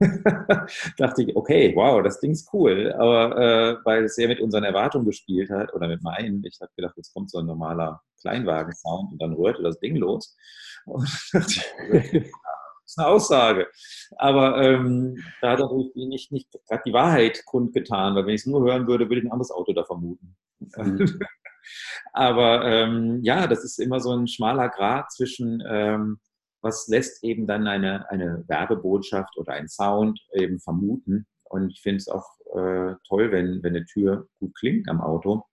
dachte 0.96 1.22
ich, 1.22 1.36
okay, 1.36 1.72
wow, 1.74 2.02
das 2.02 2.20
Ding 2.20 2.32
ist 2.32 2.48
cool. 2.52 2.92
Aber 2.92 3.36
äh, 3.36 3.76
weil 3.84 4.04
es 4.04 4.14
sehr 4.14 4.28
mit 4.28 4.40
unseren 4.40 4.64
Erwartungen 4.64 5.04
gespielt 5.04 5.50
hat 5.50 5.74
oder 5.74 5.88
mit 5.88 6.02
meinen, 6.02 6.42
ich 6.44 6.58
habe 6.60 6.72
gedacht, 6.76 6.96
jetzt 6.96 7.12
kommt 7.12 7.30
so 7.30 7.38
ein 7.38 7.46
normaler 7.46 8.00
Kleinwagen-Sound 8.20 9.12
und 9.12 9.22
dann 9.22 9.32
rührte 9.32 9.62
das 9.62 9.78
Ding 9.80 9.96
los. 9.96 10.36
Und 10.84 11.08
das 11.32 11.56
ist 11.56 12.98
eine 12.98 13.08
Aussage. 13.08 13.68
Aber 14.16 14.62
ähm, 14.62 15.16
da 15.40 15.52
hat 15.52 15.60
er 15.60 15.70
nicht, 15.94 16.32
nicht 16.32 16.50
gerade 16.68 16.82
die 16.84 16.92
Wahrheit 16.92 17.44
kundgetan, 17.44 18.14
weil 18.14 18.26
wenn 18.26 18.34
ich 18.34 18.42
es 18.42 18.46
nur 18.46 18.62
hören 18.62 18.86
würde, 18.86 19.08
würde 19.08 19.20
ich 19.20 19.26
ein 19.26 19.32
anderes 19.32 19.50
Auto 19.50 19.72
da 19.72 19.84
vermuten. 19.84 20.36
Mhm. 20.58 21.20
Aber 22.12 22.64
ähm, 22.64 23.20
ja, 23.22 23.46
das 23.46 23.64
ist 23.64 23.78
immer 23.78 24.00
so 24.00 24.12
ein 24.12 24.26
schmaler 24.26 24.68
Grad 24.68 25.12
zwischen, 25.12 25.62
ähm, 25.66 26.18
was 26.62 26.88
lässt 26.88 27.22
eben 27.22 27.46
dann 27.46 27.66
eine, 27.66 28.10
eine 28.10 28.44
Werbebotschaft 28.48 29.36
oder 29.36 29.52
ein 29.52 29.68
Sound 29.68 30.20
eben 30.32 30.58
vermuten. 30.60 31.26
Und 31.44 31.70
ich 31.70 31.80
finde 31.82 31.98
es 31.98 32.08
auch 32.08 32.26
äh, 32.54 32.94
toll, 33.06 33.32
wenn, 33.32 33.62
wenn 33.62 33.76
eine 33.76 33.84
Tür 33.84 34.28
gut 34.38 34.54
klingt 34.56 34.88
am 34.88 35.00
Auto. 35.00 35.44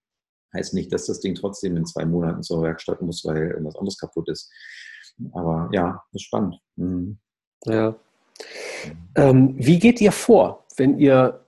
Heißt 0.53 0.73
nicht, 0.73 0.91
dass 0.93 1.05
das 1.05 1.19
Ding 1.19 1.35
trotzdem 1.35 1.75
in 1.77 1.85
zwei 1.85 2.05
Monaten 2.05 2.41
zur 2.41 2.63
Werkstatt 2.63 3.01
muss, 3.01 3.25
weil 3.25 3.51
irgendwas 3.51 3.75
anderes 3.75 3.97
kaputt 3.97 4.29
ist. 4.29 4.51
Aber 5.33 5.69
ja, 5.73 6.03
das 6.11 6.21
ist 6.21 6.27
spannend. 6.27 6.59
Mhm. 6.75 7.19
Ja. 7.65 7.95
Ähm, 9.15 9.55
wie 9.57 9.79
geht 9.79 9.99
ihr 9.99 10.11
vor, 10.11 10.65
wenn 10.77 10.99
ihr 10.99 11.45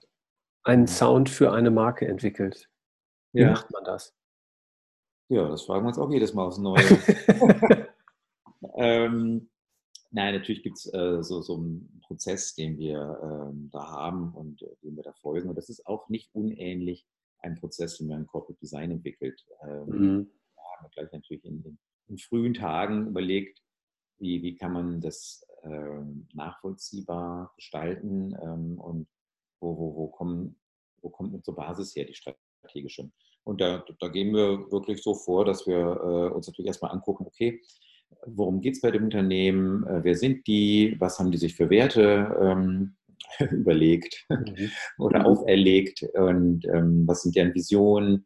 einen 0.63 0.87
Sound 0.87 1.29
für 1.29 1.51
eine 1.51 1.71
Marke 1.71 2.07
entwickelt? 2.07 2.69
Wie 3.31 3.41
ja. 3.41 3.51
macht 3.51 3.71
man 3.71 3.83
das? 3.83 4.15
Ja, 5.29 5.47
das 5.47 5.63
fragen 5.63 5.85
wir 5.85 5.89
uns 5.89 5.99
auch 5.99 6.11
jedes 6.11 6.33
Mal 6.33 6.45
aufs 6.47 6.57
Neue. 6.57 6.83
ähm, 8.75 9.49
nein, 10.11 10.33
natürlich 10.33 10.63
gibt 10.63 10.77
es 10.77 10.91
äh, 10.91 11.21
so, 11.21 11.41
so 11.41 11.55
einen 11.55 12.01
Prozess, 12.05 12.55
den 12.55 12.77
wir 12.79 13.19
ähm, 13.23 13.69
da 13.71 13.87
haben 13.87 14.33
und 14.33 14.63
äh, 14.63 14.75
den 14.83 14.95
wir 14.95 15.03
da 15.03 15.13
folgen. 15.13 15.49
Und 15.49 15.55
das 15.55 15.69
ist 15.69 15.85
auch 15.85 16.09
nicht 16.09 16.33
unähnlich 16.33 17.05
ein 17.41 17.55
Prozess, 17.55 17.97
den 17.97 18.07
man 18.07 18.21
im 18.21 18.27
Corporate 18.27 18.59
Design 18.59 18.91
entwickelt. 18.91 19.43
Ähm, 19.63 19.85
mhm. 19.87 20.31
Da 20.55 20.61
haben 20.61 20.85
wir 20.85 20.89
gleich 20.89 21.11
natürlich 21.11 21.45
in, 21.45 21.63
in, 21.63 21.77
in, 22.07 22.17
frühen 22.17 22.53
Tagen 22.53 23.07
überlegt, 23.07 23.61
wie, 24.19 24.41
wie 24.43 24.55
kann 24.55 24.73
man 24.73 25.01
das 25.01 25.45
ähm, 25.63 26.27
nachvollziehbar 26.33 27.53
gestalten 27.55 28.35
ähm, 28.41 28.79
und 28.79 29.07
wo, 29.61 29.77
wo, 29.77 29.95
wo, 29.95 30.07
kommen, 30.07 30.59
wo 31.01 31.09
kommt 31.09 31.33
unsere 31.33 31.55
Basis 31.55 31.95
her, 31.95 32.05
die 32.05 32.15
strategische. 32.15 33.11
Und 33.43 33.61
da, 33.61 33.83
da 33.99 34.07
gehen 34.09 34.33
wir 34.33 34.71
wirklich 34.71 35.01
so 35.01 35.13
vor, 35.13 35.45
dass 35.45 35.65
wir 35.65 35.77
äh, 35.77 36.33
uns 36.33 36.47
natürlich 36.47 36.67
erstmal 36.67 36.91
angucken, 36.91 37.25
okay, 37.25 37.61
worum 38.25 38.61
geht 38.61 38.75
es 38.75 38.81
bei 38.81 38.91
dem 38.91 39.05
Unternehmen, 39.05 39.85
äh, 39.87 40.03
wer 40.03 40.15
sind 40.15 40.45
die, 40.47 40.95
was 40.99 41.19
haben 41.19 41.31
die 41.31 41.37
sich 41.37 41.55
für 41.55 41.69
Werte 41.69 42.37
ähm, 42.41 42.95
überlegt 43.51 44.25
mhm. 44.29 44.71
oder 44.97 45.25
auferlegt 45.25 46.03
und 46.13 46.65
ähm, 46.65 47.03
was 47.07 47.23
sind 47.23 47.35
deren 47.35 47.53
Visionen, 47.53 48.25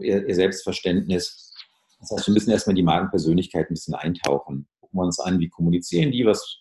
ihr, 0.00 0.26
ihr, 0.26 0.34
Selbstverständnis. 0.34 1.52
Das 2.00 2.10
heißt, 2.10 2.26
wir 2.28 2.34
müssen 2.34 2.50
erstmal 2.50 2.74
die 2.74 2.82
Magenpersönlichkeit 2.82 3.70
ein 3.70 3.74
bisschen 3.74 3.94
eintauchen. 3.94 4.66
Gucken 4.80 4.98
wir 4.98 5.04
uns 5.04 5.20
an, 5.20 5.38
wie 5.38 5.48
kommunizieren 5.48 6.10
die, 6.10 6.26
was, 6.26 6.58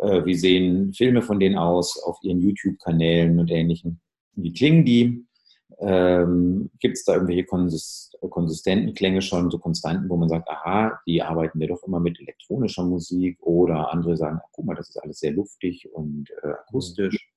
äh, 0.00 0.24
wie 0.24 0.34
sehen 0.34 0.92
Filme 0.92 1.22
von 1.22 1.38
denen 1.38 1.56
aus 1.56 2.02
auf 2.02 2.18
ihren 2.22 2.40
YouTube-Kanälen 2.40 3.38
und 3.38 3.50
ähnlichem. 3.50 4.00
Wie 4.34 4.52
klingen 4.52 4.84
die? 4.84 5.26
Ähm, 5.84 6.70
Gibt 6.78 6.96
es 6.96 7.04
da 7.04 7.14
irgendwelche 7.14 7.44
konsist 7.44 8.12
konsistenten 8.30 8.94
Klänge 8.94 9.20
schon, 9.20 9.50
so 9.50 9.58
Konstanten, 9.58 10.08
wo 10.08 10.16
man 10.16 10.28
sagt, 10.28 10.48
aha, 10.48 11.00
die 11.06 11.22
arbeiten 11.22 11.58
wir 11.58 11.66
doch 11.68 11.82
immer 11.82 11.98
mit 11.98 12.20
elektronischer 12.20 12.84
Musik 12.84 13.36
oder 13.40 13.92
andere 13.92 14.16
sagen, 14.16 14.38
ach, 14.40 14.48
guck 14.52 14.64
mal, 14.64 14.76
das 14.76 14.90
ist 14.90 15.02
alles 15.02 15.18
sehr 15.18 15.32
luftig 15.32 15.92
und 15.92 16.30
äh, 16.42 16.48
akustisch, 16.48 17.32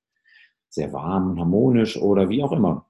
sehr 0.69 0.93
warm 0.93 1.31
und 1.31 1.39
harmonisch 1.39 1.97
oder 1.97 2.29
wie 2.29 2.43
auch 2.43 2.51
immer. 2.51 2.86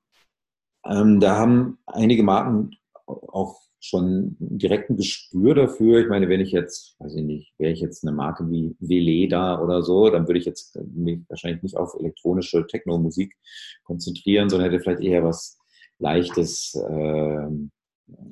Ähm, 0.85 1.19
da 1.21 1.37
haben 1.37 1.77
einige 1.85 2.23
Marken 2.23 2.71
auch 3.05 3.61
schon 3.85 4.35
direkt 4.39 4.89
ein 4.89 4.97
Gespür 4.97 5.55
dafür. 5.55 5.99
Ich 5.99 6.07
meine, 6.07 6.29
wenn 6.29 6.41
ich 6.41 6.51
jetzt, 6.51 6.95
weiß 6.99 7.15
ich 7.15 7.23
nicht, 7.23 7.53
wäre 7.57 7.71
ich 7.71 7.79
jetzt 7.79 8.03
eine 8.03 8.15
Marke 8.15 8.49
wie 8.49 8.75
Veleda 8.79 9.61
oder 9.61 9.83
so, 9.83 10.09
dann 10.09 10.27
würde 10.27 10.39
ich 10.39 10.45
jetzt 10.45 10.77
mich 10.93 11.21
wahrscheinlich 11.29 11.63
nicht 11.63 11.77
auf 11.77 11.93
elektronische 11.99 12.65
Techno-Musik 12.67 13.35
konzentrieren, 13.83 14.49
sondern 14.49 14.69
hätte 14.69 14.83
vielleicht 14.83 15.01
eher 15.01 15.23
was 15.23 15.57
leichtes, 15.99 16.77
ähm, 16.89 17.71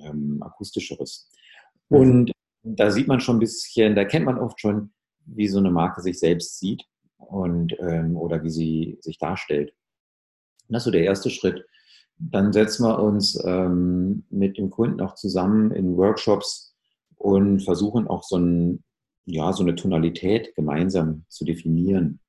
ähm, 0.01 0.41
akustischeres. 0.41 1.29
Mhm. 1.89 1.97
Und 1.97 2.31
da 2.63 2.91
sieht 2.91 3.07
man 3.07 3.19
schon 3.19 3.37
ein 3.37 3.41
bisschen, 3.41 3.95
da 3.95 4.05
kennt 4.05 4.25
man 4.25 4.39
oft 4.39 4.59
schon, 4.59 4.93
wie 5.25 5.47
so 5.47 5.59
eine 5.59 5.71
Marke 5.71 6.01
sich 6.01 6.19
selbst 6.19 6.59
sieht 6.59 6.83
und 7.17 7.75
ähm, 7.79 8.17
oder 8.17 8.43
wie 8.43 8.49
sie 8.49 8.97
sich 9.01 9.17
darstellt. 9.17 9.73
das 10.67 10.81
ist 10.81 10.85
so 10.85 10.91
der 10.91 11.03
erste 11.03 11.29
Schritt. 11.29 11.65
Dann 12.17 12.53
setzen 12.53 12.85
wir 12.85 12.99
uns 12.99 13.41
ähm, 13.45 14.23
mit 14.29 14.57
dem 14.57 14.69
Kunden 14.69 15.01
auch 15.01 15.15
zusammen 15.15 15.71
in 15.71 15.97
Workshops 15.97 16.75
und 17.17 17.61
versuchen 17.61 18.07
auch 18.07 18.23
so, 18.23 18.37
ein, 18.37 18.83
ja, 19.25 19.51
so 19.53 19.63
eine 19.63 19.75
Tonalität 19.75 20.55
gemeinsam 20.55 21.25
zu 21.29 21.45
definieren. 21.45 22.19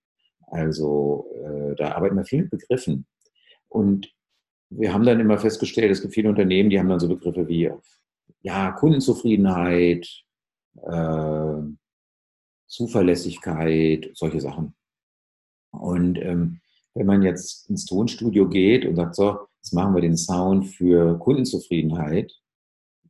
Also 0.47 1.27
äh, 1.44 1.75
da 1.77 1.92
arbeiten 1.92 2.16
wir 2.16 2.25
viel 2.25 2.42
mit 2.42 2.51
Begriffen. 2.51 3.07
Und 3.68 4.12
wir 4.70 4.92
haben 4.92 5.05
dann 5.05 5.20
immer 5.20 5.38
festgestellt, 5.38 5.90
es 5.90 6.01
gibt 6.01 6.14
viele 6.14 6.29
Unternehmen, 6.29 6.70
die 6.70 6.79
haben 6.79 6.88
dann 6.88 7.01
so 7.01 7.09
Begriffe 7.09 7.47
wie 7.49 7.70
ja, 8.42 8.73
Kundenzufriedenheit, 8.73 10.07
äh, 10.83 11.61
Zuverlässigkeit, 12.66 14.11
solche 14.14 14.40
Sachen. 14.40 14.75
Und 15.70 16.18
ähm, 16.18 16.61
wenn 16.94 17.07
man 17.07 17.23
jetzt 17.23 17.68
ins 17.68 17.85
Tonstudio 17.85 18.49
geht 18.49 18.87
und 18.87 18.97
sagt, 18.97 19.16
so, 19.16 19.38
jetzt 19.64 19.72
machen 19.72 19.94
wir 19.94 20.03
den 20.03 20.16
Sound 20.16 20.66
für 20.66 21.18
Kundenzufriedenheit, 21.18 22.33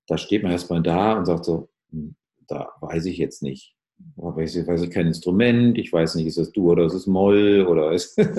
da 0.06 0.16
steht 0.16 0.44
man 0.44 0.52
erstmal 0.52 0.82
da 0.82 1.18
und 1.18 1.26
sagt 1.26 1.44
so, 1.44 1.68
hm, 1.90 2.14
da 2.46 2.68
weiß 2.80 3.06
ich 3.06 3.18
jetzt 3.18 3.42
nicht. 3.42 3.74
Da 4.16 4.36
weiß 4.36 4.54
ich, 4.54 4.66
weiß 4.66 4.82
ich 4.82 4.90
kein 4.90 5.08
Instrument, 5.08 5.78
ich 5.78 5.92
weiß 5.92 6.14
nicht, 6.14 6.26
ist 6.26 6.38
das 6.38 6.52
Du 6.52 6.70
oder 6.70 6.84
ist 6.84 6.94
es 6.94 7.06
Moll 7.06 7.66
oder, 7.68 7.92
ist, 7.92 8.16
oder 8.18 8.32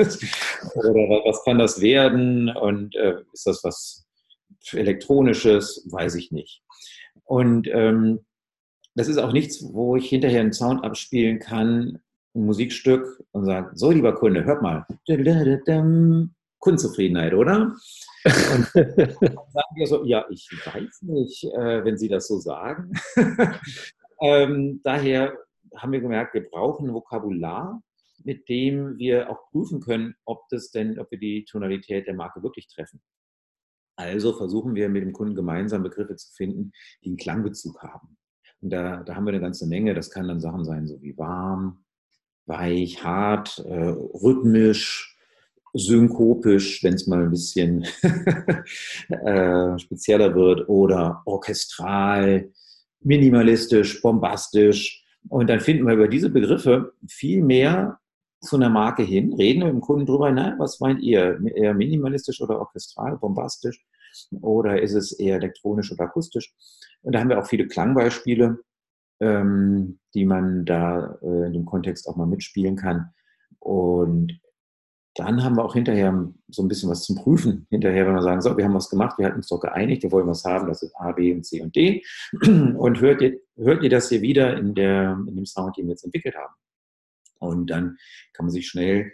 was 1.25 1.43
kann 1.43 1.59
das 1.59 1.81
werden 1.81 2.49
und 2.49 2.95
äh, 2.95 3.15
ist 3.33 3.47
das 3.47 3.63
was 3.63 4.07
Elektronisches, 4.71 5.85
weiß 5.91 6.15
ich 6.15 6.31
nicht. 6.31 6.63
Und 7.25 7.67
ähm, 7.67 8.19
das 8.95 9.09
ist 9.09 9.17
auch 9.17 9.33
nichts, 9.33 9.73
wo 9.73 9.97
ich 9.97 10.07
hinterher 10.07 10.39
einen 10.39 10.53
Sound 10.53 10.85
abspielen 10.85 11.39
kann, 11.39 11.99
ein 12.33 12.45
Musikstück 12.45 13.23
und 13.31 13.45
sage, 13.45 13.71
so 13.75 13.91
lieber 13.91 14.15
Kunde, 14.15 14.45
hört 14.45 14.61
mal, 14.61 14.85
Kundenzufriedenheit, 16.65 17.35
oder? 17.35 17.61
Und 17.61 17.75
dann 18.73 19.13
sagen 19.13 19.75
wir 19.75 19.87
so, 19.87 20.03
ja, 20.03 20.25
ich 20.31 20.49
weiß 20.51 21.03
nicht, 21.03 21.43
äh, 21.43 21.85
wenn 21.85 21.95
Sie 21.95 22.07
das 22.07 22.27
so 22.27 22.39
sagen. 22.39 22.91
ähm, 24.19 24.81
daher 24.83 25.37
haben 25.75 25.91
wir 25.91 26.01
gemerkt, 26.01 26.33
wir 26.33 26.49
brauchen 26.49 26.89
ein 26.89 26.93
Vokabular, 26.95 27.83
mit 28.23 28.49
dem 28.49 28.97
wir 28.97 29.29
auch 29.29 29.47
prüfen 29.51 29.79
können, 29.79 30.15
ob 30.25 30.49
das 30.49 30.71
denn, 30.71 30.97
ob 30.97 31.11
wir 31.11 31.19
die 31.19 31.45
Tonalität 31.45 32.07
der 32.07 32.15
Marke 32.15 32.41
wirklich 32.41 32.67
treffen. 32.67 32.99
Also 33.95 34.33
versuchen 34.33 34.73
wir 34.73 34.89
mit 34.89 35.03
dem 35.03 35.13
Kunden 35.13 35.35
gemeinsam 35.35 35.83
Begriffe 35.83 36.15
zu 36.15 36.33
finden, 36.33 36.71
die 37.03 37.09
einen 37.09 37.17
Klangbezug 37.17 37.83
haben. 37.83 38.17
Und 38.61 38.71
da, 38.71 39.03
da 39.03 39.15
haben 39.15 39.25
wir 39.25 39.33
eine 39.33 39.39
ganze 39.39 39.67
Menge. 39.67 39.93
Das 39.93 40.09
kann 40.09 40.27
dann 40.27 40.41
Sachen 40.41 40.65
sein, 40.65 40.87
so 40.87 40.99
wie 41.03 41.15
warm, 41.15 41.85
weich, 42.47 43.03
hart, 43.03 43.59
äh, 43.59 43.89
rhythmisch, 43.89 45.14
synkopisch, 45.75 46.83
wenn 46.83 46.93
es 46.93 47.05
mal 47.05 47.23
ein 47.23 47.31
bisschen 47.31 47.83
äh, 49.09 49.77
spezieller 49.77 50.33
wird, 50.33 50.67
oder 50.69 51.21
orchestral, 51.25 52.51
minimalistisch, 53.01 54.01
bombastisch. 54.01 55.03
Und 55.29 55.49
dann 55.49 55.59
finden 55.59 55.85
wir 55.85 55.93
über 55.93 56.07
diese 56.07 56.29
Begriffe 56.29 56.93
viel 57.07 57.43
mehr 57.43 57.99
zu 58.41 58.55
einer 58.55 58.69
Marke 58.69 59.03
hin, 59.03 59.33
reden 59.33 59.63
mit 59.63 59.69
dem 59.69 59.81
Kunden 59.81 60.05
drüber, 60.05 60.31
na, 60.31 60.55
was 60.57 60.79
meint 60.79 61.01
ihr? 61.01 61.39
Eher 61.55 61.73
minimalistisch 61.73 62.41
oder 62.41 62.59
orchestral, 62.59 63.17
bombastisch? 63.17 63.83
Oder 64.41 64.81
ist 64.81 64.93
es 64.93 65.11
eher 65.11 65.37
elektronisch 65.37 65.91
oder 65.91 66.05
akustisch? 66.05 66.53
Und 67.01 67.13
da 67.13 67.19
haben 67.19 67.29
wir 67.29 67.39
auch 67.39 67.47
viele 67.47 67.67
Klangbeispiele, 67.67 68.59
ähm, 69.19 69.99
die 70.13 70.25
man 70.25 70.65
da 70.65 71.17
äh, 71.21 71.47
in 71.47 71.53
dem 71.53 71.65
Kontext 71.65 72.07
auch 72.07 72.15
mal 72.15 72.27
mitspielen 72.27 72.75
kann. 72.75 73.09
Und 73.59 74.39
dann 75.15 75.43
haben 75.43 75.55
wir 75.55 75.63
auch 75.63 75.73
hinterher 75.73 76.27
so 76.49 76.61
ein 76.61 76.67
bisschen 76.67 76.89
was 76.89 77.03
zum 77.03 77.15
Prüfen. 77.15 77.65
Hinterher, 77.69 78.05
wenn 78.05 78.15
wir 78.15 78.21
sagen, 78.21 78.41
so, 78.41 78.55
wir 78.57 78.65
haben 78.65 78.73
was 78.73 78.89
gemacht, 78.89 79.17
wir 79.17 79.27
hatten 79.27 79.37
uns 79.37 79.47
doch 79.47 79.61
geeinigt, 79.61 80.03
wir 80.03 80.11
wollen 80.11 80.27
was 80.27 80.43
haben, 80.43 80.67
das 80.67 80.83
ist 80.83 80.93
A, 80.97 81.13
B 81.13 81.33
und 81.33 81.45
C 81.45 81.61
und 81.61 81.75
D. 81.75 82.03
Und 82.41 82.99
hört 82.99 83.21
ihr, 83.21 83.39
hört 83.55 83.81
ihr 83.81 83.89
das 83.89 84.09
hier 84.09 84.21
wieder 84.21 84.57
in, 84.57 84.75
der, 84.75 85.17
in 85.27 85.35
dem 85.35 85.45
Sound, 85.45 85.77
den 85.77 85.85
wir 85.85 85.91
jetzt 85.91 86.03
entwickelt 86.03 86.35
haben? 86.35 86.53
Und 87.39 87.69
dann 87.69 87.97
kann 88.33 88.45
man 88.45 88.51
sich 88.51 88.67
schnell 88.67 89.11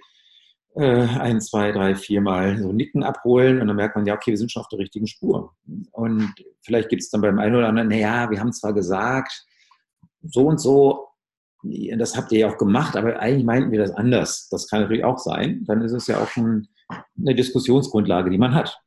äh, 0.75 1.07
ein, 1.19 1.39
zwei, 1.39 1.71
drei, 1.71 1.95
vier 1.95 2.21
Mal 2.21 2.57
so 2.57 2.71
Nicken 2.71 3.03
abholen 3.03 3.61
und 3.61 3.67
dann 3.67 3.75
merkt 3.75 3.95
man, 3.95 4.05
ja, 4.05 4.15
okay, 4.15 4.31
wir 4.31 4.37
sind 4.37 4.51
schon 4.51 4.61
auf 4.61 4.69
der 4.69 4.79
richtigen 4.79 5.05
Spur. 5.05 5.53
Und 5.91 6.33
vielleicht 6.61 6.89
gibt 6.89 7.03
es 7.03 7.09
dann 7.09 7.21
beim 7.21 7.37
einen 7.37 7.55
oder 7.55 7.67
anderen, 7.67 7.89
naja, 7.89 8.29
wir 8.31 8.39
haben 8.39 8.53
zwar 8.53 8.73
gesagt, 8.73 9.45
so 10.23 10.47
und 10.47 10.59
so, 10.59 11.10
das 11.63 12.17
habt 12.17 12.31
ihr 12.31 12.39
ja 12.39 12.49
auch 12.49 12.57
gemacht, 12.57 12.95
aber 12.95 13.19
eigentlich 13.19 13.45
meinten 13.45 13.71
wir 13.71 13.79
das 13.79 13.91
anders. 13.91 14.49
Das 14.49 14.67
kann 14.67 14.81
natürlich 14.81 15.03
auch 15.03 15.17
sein. 15.17 15.63
Dann 15.65 15.81
ist 15.81 15.91
es 15.91 16.07
ja 16.07 16.21
auch 16.21 16.27
schon 16.27 16.67
eine 17.17 17.35
Diskussionsgrundlage, 17.35 18.29
die 18.29 18.37
man 18.37 18.55
hat. 18.55 18.79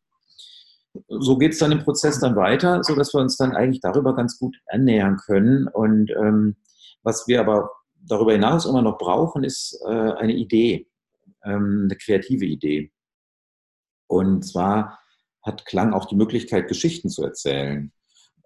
So 1.09 1.39
geht 1.39 1.53
es 1.53 1.59
dann 1.59 1.73
im 1.73 1.83
Prozess 1.83 2.21
dann 2.21 2.37
weiter, 2.37 2.83
sodass 2.83 3.13
wir 3.15 3.21
uns 3.21 3.37
dann 3.37 3.53
eigentlich 3.53 3.81
darüber 3.81 4.15
ganz 4.15 4.39
gut 4.39 4.57
annähern 4.69 5.17
können. 5.17 5.69
Und 5.69 6.11
ähm, 6.11 6.57
was 7.03 7.27
wir 7.27 7.41
aber 7.41 7.71
darüber 7.95 8.33
hinaus 8.33 8.67
immer 8.67 8.83
noch 8.83 8.99
brauchen, 8.99 9.45
ist 9.45 9.81
äh, 9.87 10.13
eine 10.13 10.35
Idee, 10.35 10.89
ähm, 11.45 11.83
eine 11.85 11.97
kreative 11.97 12.45
Idee. 12.45 12.93
Und 14.07 14.43
zwar 14.43 14.99
hat 15.43 15.67
Klang 15.67 15.93
auch 15.93 16.07
die 16.07 16.17
Möglichkeit, 16.17 16.69
Geschichten 16.69 17.09
zu 17.09 17.25
erzählen. 17.25 17.93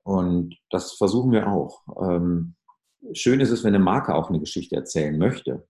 Und 0.03 0.57
das 0.71 0.93
versuchen 0.93 1.33
wir 1.33 1.49
auch. 1.49 1.83
Ähm, 2.01 2.55
schön 3.13 3.41
ist 3.41 3.51
es, 3.51 3.65
wenn 3.65 3.75
eine 3.75 3.83
Marke 3.83 4.15
auch 4.15 4.29
eine 4.29 4.41
Geschichte 4.41 4.77
erzählen 4.77 5.19
möchte. 5.19 5.67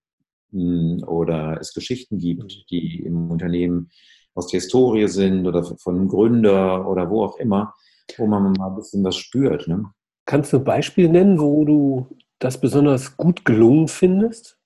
Hm, 0.52 1.04
oder 1.06 1.58
es 1.60 1.74
Geschichten 1.74 2.18
gibt, 2.18 2.42
mhm. 2.42 2.62
die 2.70 3.00
im 3.00 3.30
Unternehmen 3.30 3.90
aus 4.34 4.46
der 4.48 4.60
Historie 4.60 5.08
sind 5.08 5.46
oder 5.46 5.64
von 5.64 5.96
einem 5.96 6.08
Gründer 6.08 6.88
oder 6.88 7.10
wo 7.10 7.24
auch 7.24 7.38
immer, 7.38 7.74
wo 8.16 8.26
man 8.26 8.52
mal 8.52 8.68
ein 8.68 8.76
bisschen 8.76 9.04
was 9.04 9.16
spürt. 9.16 9.66
Ne? 9.66 9.90
Kannst 10.26 10.52
du 10.52 10.58
ein 10.58 10.64
Beispiel 10.64 11.08
nennen, 11.08 11.40
wo 11.40 11.64
du 11.64 12.18
das 12.38 12.60
besonders 12.60 13.16
gut 13.16 13.44
gelungen 13.44 13.88
findest? 13.88 14.58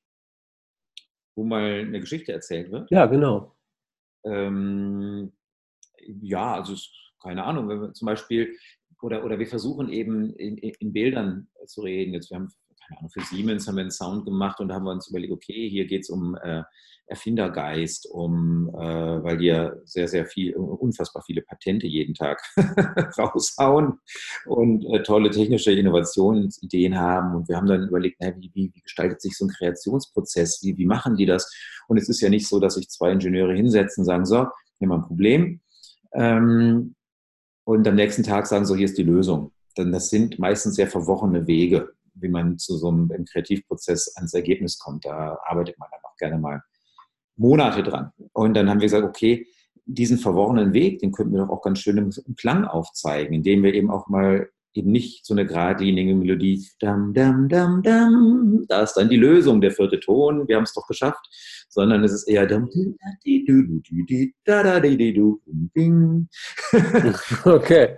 Wo 1.35 1.45
mal 1.45 1.81
eine 1.81 2.01
Geschichte 2.01 2.33
erzählt 2.33 2.71
wird? 2.71 2.91
Ja, 2.91 3.07
genau. 3.07 3.57
Ähm, 4.25 5.33
ja, 6.21 6.55
also 6.55 6.77
keine 7.23 7.45
Ahnung, 7.45 7.69
wenn 7.69 7.81
wir 7.81 7.93
zum 7.95 8.07
Beispiel, 8.07 8.57
oder, 9.01 9.25
oder 9.25 9.39
wir 9.39 9.47
versuchen 9.47 9.89
eben 9.89 10.35
in, 10.35 10.59
in 10.59 10.93
Bildern 10.93 11.49
zu 11.67 11.81
reden. 11.81 12.13
Jetzt, 12.13 12.31
wir 12.31 12.37
haben, 12.37 12.53
für 13.13 13.21
Siemens 13.23 13.67
haben 13.67 13.77
wir 13.77 13.83
einen 13.83 13.91
Sound 13.91 14.25
gemacht 14.25 14.61
und 14.61 14.73
haben 14.73 14.85
wir 14.85 14.93
uns 14.93 15.09
überlegt, 15.09 15.33
okay, 15.33 15.69
hier 15.69 15.87
geht 15.87 16.03
es 16.03 16.11
um 16.11 16.37
äh, 16.37 16.63
Erfindergeist, 17.07 18.09
um, 18.11 18.69
äh, 18.75 19.23
weil 19.23 19.37
die 19.39 19.47
ja 19.47 19.73
sehr, 19.85 20.09
sehr 20.09 20.27
viel, 20.27 20.55
unfassbar 20.57 21.23
viele 21.25 21.43
Patente 21.43 21.87
jeden 21.87 22.15
Tag 22.15 22.41
raushauen 23.19 23.99
und 24.47 24.85
äh, 24.87 25.03
tolle 25.03 25.31
technische 25.31 25.73
Innovationsideen 25.73 26.99
haben. 26.99 27.35
Und 27.35 27.49
wir 27.49 27.57
haben 27.57 27.67
dann 27.67 27.89
überlegt, 27.89 28.17
na, 28.21 28.33
wie, 28.39 28.51
wie, 28.55 28.71
gestaltet 28.83 29.21
sich 29.21 29.37
so 29.37 29.45
ein 29.45 29.51
Kreationsprozess? 29.51 30.63
Wie, 30.63 30.77
wie 30.79 30.87
machen 30.87 31.17
die 31.17 31.27
das? 31.27 31.53
Und 31.89 31.99
es 31.99 32.09
ist 32.09 32.21
ja 32.21 32.31
nicht 32.31 32.49
so, 32.49 32.61
dass 32.61 32.75
sich 32.75 32.89
zwei 32.89 33.13
Ingenieure 33.13 33.55
hinsetzen 33.55 34.03
und 34.03 34.07
sagen, 34.07 34.25
so, 34.25 34.47
hier 34.79 34.89
haben 34.89 34.91
wir 34.91 34.95
ein 34.95 35.07
Problem. 35.07 35.61
Ähm, 36.15 36.95
und 37.65 37.87
am 37.87 37.95
nächsten 37.95 38.23
Tag 38.23 38.47
sagen, 38.47 38.65
so, 38.65 38.75
hier 38.75 38.87
ist 38.87 38.99
die 38.99 39.03
Lösung. 39.03 39.53
Denn 39.77 39.93
das 39.93 40.11
sind 40.11 40.39
meistens 40.39 40.77
sehr 40.77 40.89
verworrene 40.89 41.47
Wege, 41.47 41.93
wie 42.15 42.29
man 42.29 42.59
zu 42.59 42.77
so 42.77 42.89
einem 42.89 43.25
Kreativprozess 43.31 44.17
ans 44.17 44.35
Ergebnis 44.35 44.79
kommt. 44.79 45.05
Da 45.05 45.39
arbeitet 45.45 45.79
man 45.79 45.89
dann 45.91 46.01
auch 46.05 46.17
gerne 46.17 46.39
mal 46.39 46.63
Monate 47.37 47.83
dran. 47.83 48.11
Und 48.33 48.55
dann 48.55 48.69
haben 48.69 48.81
wir 48.81 48.87
gesagt, 48.87 49.05
okay, 49.05 49.47
diesen 49.85 50.19
verworrenen 50.19 50.73
Weg, 50.73 51.01
den 51.01 51.13
könnten 51.13 51.33
wir 51.33 51.41
doch 51.41 51.51
auch 51.51 51.63
ganz 51.63 51.81
schön 51.81 51.99
im 51.99 52.37
Klang 52.37 52.65
aufzeigen, 52.65 53.35
indem 53.35 53.63
wir 53.63 53.75
eben 53.75 53.91
auch 53.91 54.09
mal 54.09 54.49
eben 54.75 54.91
nicht 54.91 55.27
so 55.27 55.35
eine 55.35 55.47
geradlinige 55.47 56.15
Melodie, 56.15 56.65
dam, 56.81 57.13
dam, 57.13 57.49
dam, 57.49 57.83
dam, 57.83 58.65
da 58.69 58.83
ist 58.83 58.95
dann 58.95 59.11
die 59.11 59.17
Lösung, 59.17 59.61
der 59.61 59.71
vierte 59.71 60.01
Ton, 60.01 60.49
wir 60.49 60.57
haben 60.57 60.63
es 60.63 60.73
doch 60.73 60.87
geschafft, 60.87 61.29
sondern 61.69 62.03
es 62.05 62.13
ist 62.13 62.29
eher 62.29 62.47
dam, 62.47 62.71
okay. 67.45 67.97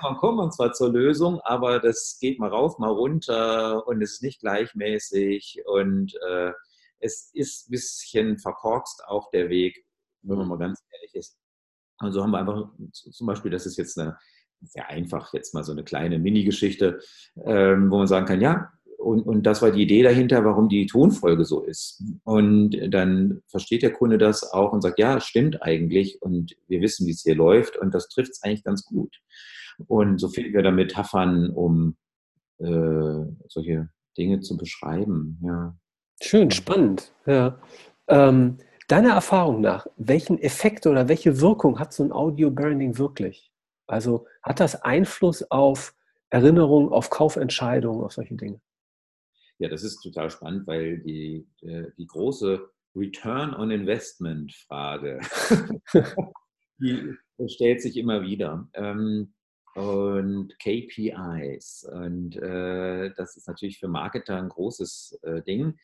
Man 0.00 0.16
kommt 0.16 0.36
man 0.36 0.52
zwar 0.52 0.72
zur 0.72 0.92
Lösung, 0.92 1.40
aber 1.40 1.80
das 1.80 2.18
geht 2.20 2.38
mal 2.38 2.50
rauf, 2.50 2.78
mal 2.78 2.90
runter 2.90 3.86
und 3.86 4.00
es 4.02 4.14
ist 4.14 4.22
nicht 4.22 4.40
gleichmäßig 4.40 5.62
und 5.66 6.14
äh, 6.28 6.52
es 7.00 7.30
ist 7.32 7.68
ein 7.68 7.70
bisschen 7.70 8.38
verkorkst 8.38 9.04
auch 9.06 9.30
der 9.30 9.48
Weg, 9.48 9.84
wenn 10.22 10.38
man 10.38 10.48
mal 10.48 10.58
ganz 10.58 10.82
ehrlich 10.92 11.14
ist. 11.14 11.36
Und 12.00 12.12
so 12.12 12.22
haben 12.22 12.30
wir 12.30 12.38
einfach 12.38 12.68
zum 12.92 13.26
Beispiel, 13.26 13.50
das 13.50 13.66
ist 13.66 13.76
jetzt 13.76 13.98
eine 13.98 14.16
sehr 14.60 14.88
einfach, 14.88 15.32
jetzt 15.32 15.54
mal 15.54 15.64
so 15.64 15.72
eine 15.72 15.84
kleine 15.84 16.18
Mini-Geschichte, 16.18 17.00
ähm, 17.44 17.90
wo 17.90 17.98
man 17.98 18.06
sagen 18.06 18.26
kann, 18.26 18.40
ja, 18.40 18.70
und, 18.98 19.22
und 19.22 19.44
das 19.44 19.62
war 19.62 19.70
die 19.70 19.82
Idee 19.82 20.02
dahinter, 20.02 20.44
warum 20.44 20.68
die 20.68 20.86
Tonfolge 20.86 21.44
so 21.44 21.62
ist. 21.62 22.02
Und 22.24 22.76
dann 22.88 23.42
versteht 23.46 23.82
der 23.82 23.92
Kunde 23.92 24.18
das 24.18 24.52
auch 24.52 24.72
und 24.72 24.82
sagt, 24.82 24.98
ja, 24.98 25.20
stimmt 25.20 25.62
eigentlich 25.62 26.20
und 26.20 26.56
wir 26.66 26.80
wissen, 26.80 27.06
wie 27.06 27.12
es 27.12 27.22
hier 27.22 27.36
läuft 27.36 27.76
und 27.76 27.94
das 27.94 28.08
trifft 28.08 28.32
es 28.32 28.42
eigentlich 28.42 28.64
ganz 28.64 28.84
gut. 28.84 29.16
Und 29.86 30.18
so 30.18 30.28
finden 30.28 30.54
wir 30.54 30.62
da 30.62 30.70
Metaphern, 30.70 31.50
um 31.50 31.96
äh, 32.58 33.24
solche 33.48 33.88
Dinge 34.16 34.40
zu 34.40 34.56
beschreiben. 34.56 35.40
Ja. 35.42 35.76
Schön, 36.20 36.50
spannend. 36.50 37.12
Ja. 37.26 37.60
Ähm, 38.08 38.58
deiner 38.88 39.10
Erfahrung 39.10 39.60
nach, 39.60 39.86
welchen 39.96 40.38
Effekt 40.38 40.86
oder 40.86 41.08
welche 41.08 41.40
Wirkung 41.40 41.78
hat 41.78 41.92
so 41.92 42.02
ein 42.02 42.12
Audio-Branding 42.12 42.98
wirklich? 42.98 43.52
Also 43.86 44.26
hat 44.42 44.60
das 44.60 44.82
Einfluss 44.82 45.48
auf 45.50 45.94
Erinnerungen, 46.30 46.90
auf 46.90 47.10
Kaufentscheidungen, 47.10 48.04
auf 48.04 48.12
solche 48.12 48.34
Dinge? 48.34 48.60
Ja, 49.58 49.68
das 49.68 49.82
ist 49.82 50.00
total 50.02 50.30
spannend, 50.30 50.66
weil 50.66 50.98
die, 50.98 51.48
äh, 51.62 51.90
die 51.96 52.06
große 52.06 52.68
Return 52.94 53.54
on 53.54 53.70
Investment 53.70 54.52
Frage, 54.54 55.20
die 56.78 57.14
stellt 57.46 57.82
sich 57.82 57.96
immer 57.96 58.22
wieder. 58.22 58.68
Ähm, 58.74 59.34
und 59.78 60.58
KPIs. 60.58 61.88
Und 61.90 62.36
äh, 62.36 63.12
das 63.16 63.36
ist 63.36 63.46
natürlich 63.46 63.78
für 63.78 63.88
Marketer 63.88 64.36
ein 64.36 64.48
großes 64.48 65.20
äh, 65.22 65.42
Ding. 65.42 65.78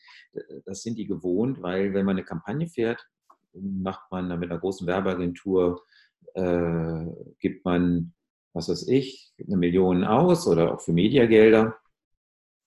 Das 0.65 0.81
sind 0.81 0.97
die 0.97 1.05
gewohnt, 1.05 1.61
weil 1.61 1.93
wenn 1.93 2.05
man 2.05 2.17
eine 2.17 2.25
Kampagne 2.25 2.67
fährt, 2.67 3.07
macht 3.53 4.11
man 4.11 4.29
dann 4.29 4.39
mit 4.39 4.51
einer 4.51 4.59
großen 4.59 4.85
Werbeagentur, 4.85 5.83
äh, 6.33 7.05
gibt 7.39 7.63
man, 7.63 8.13
was 8.53 8.67
weiß 8.67 8.87
ich, 8.89 9.33
eine 9.45 9.57
Million 9.57 10.03
aus 10.03 10.45
oder 10.47 10.73
auch 10.73 10.81
für 10.81 10.91
Mediagelder 10.91 11.77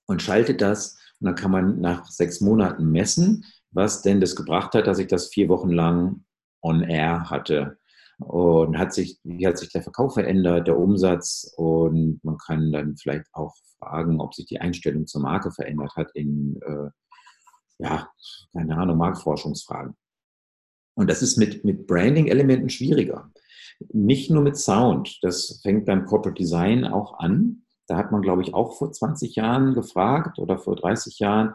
und 0.06 0.22
schaltet 0.22 0.62
das. 0.62 0.98
Und 1.20 1.26
dann 1.26 1.34
kann 1.34 1.50
man 1.50 1.80
nach 1.80 2.06
sechs 2.06 2.40
Monaten 2.40 2.90
messen, 2.90 3.44
was 3.70 4.00
denn 4.00 4.20
das 4.20 4.34
gebracht 4.34 4.74
hat, 4.74 4.86
dass 4.86 4.98
ich 4.98 5.08
das 5.08 5.28
vier 5.28 5.48
Wochen 5.50 5.70
lang 5.70 6.24
on 6.62 6.82
air 6.82 7.28
hatte. 7.28 7.78
Und 8.18 8.78
hat 8.78 8.92
sich, 8.92 9.20
wie 9.22 9.46
hat 9.46 9.58
sich 9.58 9.70
der 9.70 9.82
Verkauf 9.82 10.14
verändert, 10.14 10.66
der 10.66 10.78
Umsatz? 10.78 11.52
Und 11.56 12.20
man 12.24 12.36
kann 12.38 12.72
dann 12.72 12.96
vielleicht 12.96 13.26
auch 13.32 13.54
fragen, 13.78 14.20
ob 14.20 14.34
sich 14.34 14.46
die 14.46 14.60
Einstellung 14.60 15.06
zur 15.06 15.22
Marke 15.22 15.52
verändert 15.52 15.94
hat 15.96 16.10
in, 16.14 16.60
äh, 16.62 16.90
ja, 17.78 18.08
keine 18.52 18.76
Ahnung, 18.76 18.98
Marktforschungsfragen. 18.98 19.94
Und 20.94 21.08
das 21.08 21.22
ist 21.22 21.36
mit, 21.36 21.64
mit 21.64 21.86
Branding-Elementen 21.86 22.70
schwieriger. 22.70 23.30
Nicht 23.92 24.30
nur 24.32 24.42
mit 24.42 24.56
Sound. 24.56 25.18
Das 25.22 25.60
fängt 25.62 25.86
beim 25.86 26.04
Corporate 26.04 26.40
Design 26.40 26.84
auch 26.84 27.20
an. 27.20 27.62
Da 27.86 27.96
hat 27.96 28.10
man, 28.10 28.20
glaube 28.20 28.42
ich, 28.42 28.52
auch 28.52 28.76
vor 28.76 28.90
20 28.90 29.36
Jahren 29.36 29.74
gefragt 29.74 30.40
oder 30.40 30.58
vor 30.58 30.74
30 30.74 31.20
Jahren, 31.20 31.54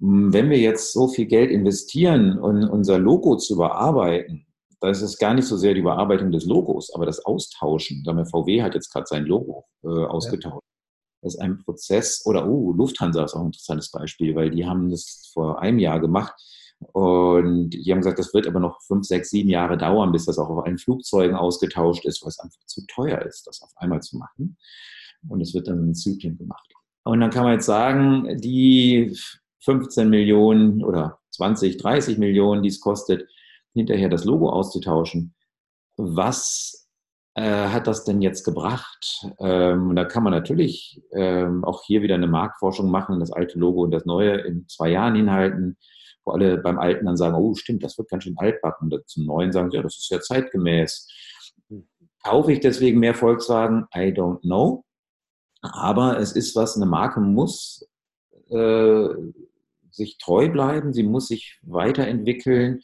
hm, 0.00 0.32
wenn 0.32 0.50
wir 0.50 0.58
jetzt 0.58 0.92
so 0.92 1.06
viel 1.06 1.26
Geld 1.26 1.52
investieren, 1.52 2.40
um 2.40 2.68
unser 2.68 2.98
Logo 2.98 3.36
zu 3.36 3.54
überarbeiten, 3.54 4.46
da 4.82 4.90
ist 4.90 5.00
es 5.00 5.16
gar 5.16 5.32
nicht 5.32 5.46
so 5.46 5.56
sehr 5.56 5.74
die 5.74 5.80
Überarbeitung 5.80 6.32
des 6.32 6.44
Logos, 6.44 6.92
aber 6.92 7.06
das 7.06 7.24
Austauschen. 7.24 8.02
Sagen 8.04 8.18
wir, 8.18 8.26
VW 8.26 8.62
hat 8.62 8.74
jetzt 8.74 8.92
gerade 8.92 9.06
sein 9.06 9.24
Logo 9.24 9.64
äh, 9.84 9.86
ausgetauscht. 9.86 10.56
Ja. 10.56 11.22
Das 11.22 11.34
ist 11.34 11.40
ein 11.40 11.58
Prozess, 11.58 12.26
oder 12.26 12.48
oh, 12.48 12.72
Lufthansa 12.72 13.22
ist 13.24 13.34
auch 13.34 13.42
ein 13.42 13.46
interessantes 13.46 13.92
Beispiel, 13.92 14.34
weil 14.34 14.50
die 14.50 14.66
haben 14.66 14.90
das 14.90 15.30
vor 15.32 15.62
einem 15.62 15.78
Jahr 15.78 16.00
gemacht 16.00 16.34
und 16.80 17.70
die 17.70 17.92
haben 17.92 18.00
gesagt, 18.00 18.18
das 18.18 18.34
wird 18.34 18.48
aber 18.48 18.58
noch 18.58 18.82
fünf, 18.82 19.06
sechs, 19.06 19.30
sieben 19.30 19.48
Jahre 19.48 19.78
dauern, 19.78 20.10
bis 20.10 20.24
das 20.24 20.36
auch 20.40 20.50
auf 20.50 20.64
allen 20.64 20.78
Flugzeugen 20.78 21.36
ausgetauscht 21.36 22.04
ist, 22.04 22.22
weil 22.22 22.30
es 22.30 22.40
einfach 22.40 22.58
zu 22.66 22.84
teuer 22.88 23.22
ist, 23.22 23.46
das 23.46 23.62
auf 23.62 23.70
einmal 23.76 24.02
zu 24.02 24.16
machen. 24.16 24.56
Und 25.28 25.40
es 25.40 25.54
wird 25.54 25.68
dann 25.68 25.86
in 25.86 25.94
Zyklen 25.94 26.36
gemacht. 26.36 26.68
Und 27.04 27.20
dann 27.20 27.30
kann 27.30 27.44
man 27.44 27.52
jetzt 27.52 27.66
sagen, 27.66 28.36
die 28.40 29.16
15 29.60 30.10
Millionen 30.10 30.82
oder 30.82 31.20
20, 31.30 31.76
30 31.76 32.18
Millionen, 32.18 32.64
die 32.64 32.68
es 32.68 32.80
kostet, 32.80 33.28
hinterher 33.74 34.08
das 34.08 34.24
Logo 34.24 34.50
auszutauschen. 34.50 35.34
Was 35.96 36.88
äh, 37.34 37.68
hat 37.68 37.86
das 37.86 38.04
denn 38.04 38.20
jetzt 38.20 38.44
gebracht? 38.44 39.26
Ähm, 39.38 39.94
da 39.96 40.04
kann 40.04 40.22
man 40.22 40.32
natürlich 40.32 41.00
ähm, 41.12 41.64
auch 41.64 41.82
hier 41.84 42.02
wieder 42.02 42.14
eine 42.14 42.26
Marktforschung 42.26 42.90
machen, 42.90 43.20
das 43.20 43.32
alte 43.32 43.58
Logo 43.58 43.82
und 43.82 43.90
das 43.90 44.04
neue 44.04 44.40
in 44.40 44.68
zwei 44.68 44.90
Jahren 44.90 45.14
hinhalten, 45.14 45.78
wo 46.24 46.32
alle 46.32 46.58
beim 46.58 46.78
Alten 46.78 47.06
dann 47.06 47.16
sagen, 47.16 47.36
oh 47.36 47.54
stimmt, 47.54 47.82
das 47.84 47.96
wird 47.98 48.10
ganz 48.10 48.24
schön 48.24 48.36
altbacken. 48.38 48.92
Und 48.92 49.08
zum 49.08 49.26
Neuen 49.26 49.52
sagen, 49.52 49.70
ja, 49.70 49.82
das 49.82 49.96
ist 49.96 50.10
ja 50.10 50.20
zeitgemäß. 50.20 51.08
Kaufe 52.22 52.52
ich 52.52 52.60
deswegen 52.60 53.00
mehr 53.00 53.14
Volkswagen? 53.14 53.86
I 53.94 54.12
don't 54.12 54.40
know. 54.42 54.84
Aber 55.62 56.18
es 56.18 56.32
ist 56.32 56.54
was, 56.56 56.76
eine 56.76 56.86
Marke 56.86 57.20
muss 57.20 57.88
äh, 58.50 59.08
sich 59.90 60.18
treu 60.18 60.48
bleiben, 60.48 60.92
sie 60.92 61.02
muss 61.02 61.28
sich 61.28 61.58
weiterentwickeln 61.62 62.82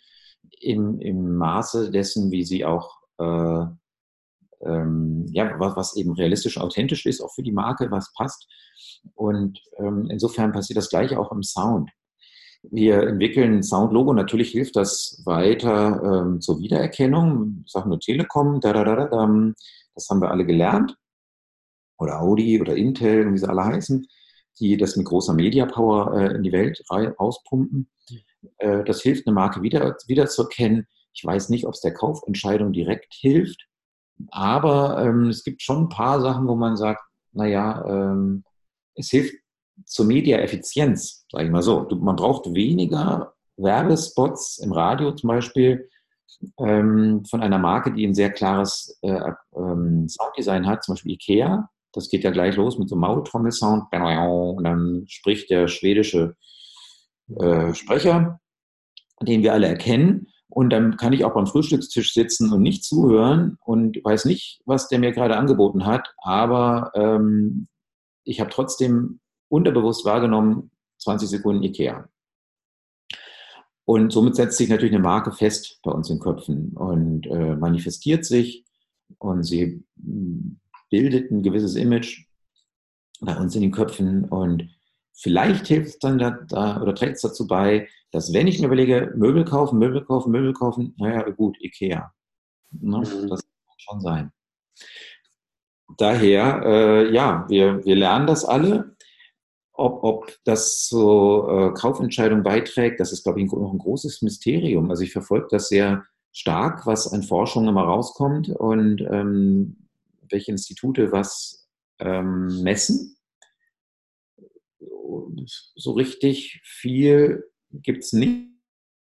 im, 0.61 1.01
im 1.01 1.37
Maße 1.37 1.91
dessen, 1.91 2.31
wie 2.31 2.45
sie 2.45 2.65
auch, 2.65 2.99
äh, 3.19 3.65
ähm, 4.61 5.27
ja, 5.33 5.59
was, 5.59 5.77
was, 5.77 5.97
eben 5.97 6.13
realistisch 6.13 6.59
authentisch 6.59 7.07
ist, 7.07 7.21
auch 7.21 7.33
für 7.35 7.43
die 7.43 7.53
Marke, 7.53 7.91
was 7.91 8.13
passt. 8.15 8.49
Und 9.15 9.61
ähm, 9.79 10.09
insofern 10.11 10.53
passiert 10.53 10.77
das 10.77 10.91
gleiche 10.91 11.19
auch 11.19 11.33
im 11.33 11.43
Sound. 11.43 11.91
Wir 12.63 13.03
entwickeln 13.05 13.59
ein 13.59 13.63
Soundlogo. 13.63 14.13
Natürlich 14.13 14.51
hilft 14.51 14.77
das 14.77 15.23
weiter 15.25 16.03
ähm, 16.03 16.41
zur 16.41 16.59
Wiedererkennung. 16.59 17.63
Ich 17.65 17.73
sage 17.73 17.89
nur 17.89 18.01
Telekom, 18.01 18.61
da, 18.61 18.73
da, 18.73 18.85
da, 18.85 19.07
da, 19.07 19.53
das 19.95 20.09
haben 20.09 20.21
wir 20.21 20.31
alle 20.31 20.45
gelernt. 20.45 20.97
Oder 21.99 22.21
Audi 22.21 22.61
oder 22.61 22.77
Intel, 22.77 23.33
wie 23.33 23.39
sie 23.39 23.49
alle 23.49 23.65
heißen, 23.65 24.07
die 24.61 24.77
das 24.77 24.97
mit 24.97 25.07
großer 25.07 25.35
Media 25.35 25.67
Power 25.67 26.15
äh, 26.15 26.35
in 26.35 26.43
die 26.43 26.53
Welt 26.53 26.83
rauspumpen. 26.91 27.89
Äh, 28.59 28.85
das 28.85 29.03
hilft, 29.03 29.27
eine 29.27 29.35
Marke 29.35 29.63
wieder, 29.63 29.97
wieder 30.07 30.27
zu 30.27 30.43
erkennen. 30.43 30.87
Ich 31.13 31.25
weiß 31.25 31.49
nicht, 31.49 31.67
ob 31.67 31.75
es 31.75 31.81
der 31.81 31.95
Kaufentscheidung 31.95 32.73
direkt 32.73 33.13
hilft, 33.15 33.67
aber 34.31 35.05
ähm, 35.05 35.29
es 35.29 35.45
gibt 35.45 35.63
schon 35.63 35.85
ein 35.85 35.89
paar 35.89 36.21
Sachen, 36.21 36.49
wo 36.49 36.55
man 36.55 36.77
sagt, 36.77 37.03
naja, 37.33 37.85
ähm, 37.87 38.45
es 38.95 39.11
hilft 39.11 39.35
zur 39.85 40.07
Mediaeffizienz, 40.07 41.27
sage 41.31 41.45
ich 41.45 41.51
mal 41.51 41.63
so. 41.63 41.87
Man 42.01 42.17
braucht 42.17 42.53
weniger 42.53 43.35
Werbespots 43.57 44.59
im 44.59 44.73
Radio 44.73 45.13
zum 45.13 45.29
Beispiel 45.29 45.89
ähm, 46.59 47.25
von 47.25 47.43
einer 47.43 47.59
Marke, 47.59 47.93
die 47.93 48.07
ein 48.07 48.15
sehr 48.15 48.31
klares 48.31 48.99
äh, 49.03 49.33
ähm, 49.57 50.09
Sounddesign 50.09 50.67
hat, 50.67 50.85
zum 50.85 50.95
Beispiel 50.95 51.13
Ikea. 51.13 51.69
Das 51.93 52.09
geht 52.09 52.23
ja 52.23 52.31
gleich 52.31 52.57
los 52.57 52.79
mit 52.79 52.89
so 52.89 52.95
einem 52.95 53.01
Maultrommelsound 53.03 53.85
und 53.93 54.65
dann 54.65 55.05
spricht 55.09 55.51
der 55.51 55.69
schwedische 55.69 56.37
äh, 57.37 57.75
Sprecher, 57.75 58.41
den 59.23 59.43
wir 59.43 59.53
alle 59.53 59.69
erkennen. 59.69 60.29
Und 60.49 60.71
dann 60.71 60.97
kann 60.97 61.13
ich 61.13 61.25
auch 61.25 61.35
beim 61.35 61.47
Frühstückstisch 61.47 62.15
sitzen 62.15 62.53
und 62.53 62.63
nicht 62.63 62.83
zuhören 62.83 63.59
und 63.65 64.03
weiß 64.03 64.25
nicht, 64.25 64.61
was 64.65 64.89
der 64.89 64.99
mir 64.99 65.13
gerade 65.13 65.37
angeboten 65.37 65.85
hat, 65.85 66.15
aber 66.19 66.91
ähm, 66.95 67.69
ich 68.25 68.41
habe 68.41 68.51
trotzdem 68.51 69.21
unterbewusst 69.49 70.05
wahrgenommen, 70.05 70.71
20 70.99 71.29
Sekunden 71.29 71.63
Ikea. 71.63 72.09
Und 73.85 74.13
somit 74.13 74.37
setzt 74.37 74.59
sich 74.59 74.69
natürlich 74.69 74.95
eine 74.95 75.03
Marke 75.03 75.33
fest 75.33 75.81
bei 75.83 75.91
uns 75.91 76.11
in 76.11 76.19
Köpfen 76.19 76.73
und 76.77 77.27
äh, 77.27 77.57
manifestiert 77.57 78.25
sich 78.25 78.65
und 79.19 79.45
sie 79.45 79.83
hm, 80.03 80.61
bildet 80.91 81.31
ein 81.31 81.43
gewisses 81.43 81.75
Image 81.75 82.27
bei 83.21 83.37
uns 83.37 83.55
in 83.55 83.63
den 83.63 83.73
Köpfen 83.73 84.25
und 84.25 84.69
vielleicht 85.21 85.67
hilft 85.67 85.89
es 85.89 85.99
dann 85.99 86.19
da, 86.19 86.31
da 86.31 86.81
oder 86.81 86.95
trägt 86.95 87.17
es 87.17 87.23
dazu 87.23 87.47
bei, 87.47 87.89
dass 88.11 88.33
wenn 88.33 88.47
ich 88.47 88.61
mir 88.61 88.67
überlege, 88.67 89.13
Möbel 89.17 89.45
kaufen, 89.45 89.79
Möbel 89.79 90.05
kaufen, 90.05 90.33
Möbel 90.33 90.53
kaufen, 90.53 90.95
naja, 90.99 91.29
gut, 91.31 91.57
Ikea. 91.61 92.13
Ne? 92.71 92.99
Mhm. 92.99 93.29
Das 93.29 93.41
kann 93.43 93.77
schon 93.79 94.01
sein. 94.01 94.33
Daher, 95.97 96.63
äh, 96.65 97.13
ja, 97.13 97.47
wir, 97.49 97.85
wir 97.85 97.97
lernen 97.97 98.27
das 98.27 98.45
alle 98.45 98.97
ob, 99.79 100.03
ob 100.03 100.37
das 100.45 100.87
zur 100.87 101.49
äh, 101.49 101.73
Kaufentscheidung 101.73 102.43
beiträgt, 102.43 102.99
das 102.99 103.13
ist, 103.13 103.23
glaube 103.23 103.41
ich, 103.41 103.51
noch 103.51 103.73
ein 103.73 103.79
großes 103.79 104.23
Mysterium. 104.23 104.91
Also 104.91 105.05
ich 105.05 105.13
verfolge 105.13 105.47
das 105.51 105.69
sehr 105.69 106.05
stark, 106.33 106.85
was 106.85 107.13
an 107.13 107.23
Forschung 107.23 107.69
immer 107.69 107.85
rauskommt 107.85 108.49
und 108.49 109.01
ähm, 109.03 109.89
welche 110.29 110.51
Institute 110.51 111.13
was 111.13 111.69
ähm, 112.01 112.63
messen. 112.63 113.17
So 115.75 115.93
richtig 115.93 116.61
viel 116.65 117.45
gibt 117.73 118.05
es 118.05 118.13
nicht, 118.13 118.49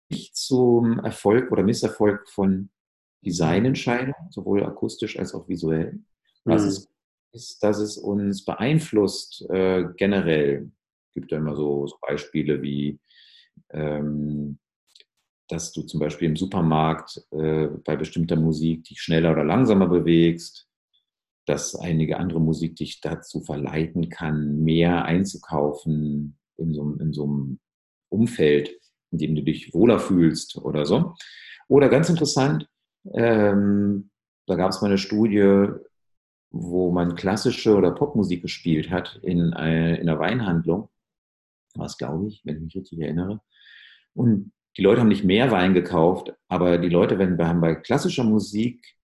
nicht 0.10 0.36
zum 0.36 1.00
Erfolg 1.00 1.52
oder 1.52 1.64
Misserfolg 1.64 2.30
von 2.30 2.70
Designentscheidungen, 3.26 4.32
sowohl 4.32 4.64
akustisch 4.64 5.18
als 5.18 5.34
auch 5.34 5.48
visuell. 5.48 6.00
Was 6.44 6.64
mhm. 6.64 6.68
es 6.68 6.94
ist, 7.34 7.64
dass 7.64 7.80
es 7.80 7.98
uns 7.98 8.46
beeinflusst 8.46 9.46
äh, 9.50 9.86
generell. 9.98 10.72
Es 11.08 11.14
gibt 11.14 11.32
ja 11.32 11.38
immer 11.38 11.56
so, 11.56 11.88
so 11.88 11.98
Beispiele 12.02 12.62
wie, 12.62 13.00
ähm, 13.72 14.60
dass 15.48 15.72
du 15.74 15.82
zum 15.84 16.00
Beispiel 16.00 16.30
im 16.30 16.36
Supermarkt 16.36 17.22
äh, 17.32 17.68
bei 17.84 17.96
bestimmter 17.96 18.36
Musik 18.36 18.84
dich 18.86 19.02
schneller 19.02 19.32
oder 19.32 19.44
langsamer 19.44 19.88
bewegst, 19.88 20.68
dass 21.46 21.76
einige 21.76 22.18
andere 22.18 22.40
Musik 22.40 22.76
dich 22.76 23.02
dazu 23.02 23.42
verleiten 23.42 24.10
kann, 24.10 24.64
mehr 24.64 25.06
einzukaufen 25.06 26.38
in 26.58 26.74
so, 26.74 26.96
in 27.00 27.14
so 27.14 27.24
einem 27.24 27.60
Umfeld, 28.10 28.72
in 29.12 29.18
dem 29.18 29.36
du 29.36 29.44
dich 29.44 29.74
wohler 29.74 30.00
fühlst 30.00 30.58
oder 30.58 30.86
so. 30.86 31.16
Oder 31.68 31.90
ganz 31.90 32.10
interessant, 32.10 32.70
ähm, 33.14 34.10
da 34.48 34.56
gab 34.56 34.72
es 34.72 34.82
mal 34.82 34.88
eine 34.88 34.98
Studie, 34.98 35.68
wo 36.52 36.92
man 36.92 37.16
klassische 37.16 37.76
oder 37.76 37.92
Popmusik 37.92 38.42
gespielt 38.42 38.92
hat 38.92 39.20
in, 39.24 39.54
eine, 39.54 39.98
in 39.98 40.08
einer 40.08 40.20
Weinhandlung, 40.20 40.90
was 41.76 41.98
glaube 41.98 42.28
ich, 42.28 42.42
wenn 42.46 42.58
ich 42.58 42.62
mich 42.62 42.76
richtig 42.76 43.00
erinnere. 43.00 43.42
Und 44.14 44.52
die 44.78 44.84
Leute 44.84 45.02
haben 45.02 45.08
nicht 45.08 45.24
mehr 45.24 45.52
Wein 45.52 45.74
gekauft, 45.74 46.34
aber 46.48 46.78
die 46.78 46.90
Leute 46.90 47.18
wenn, 47.20 47.40
haben 47.40 47.62
bei 47.62 47.76
klassischer 47.76 48.24
Musik 48.24 48.96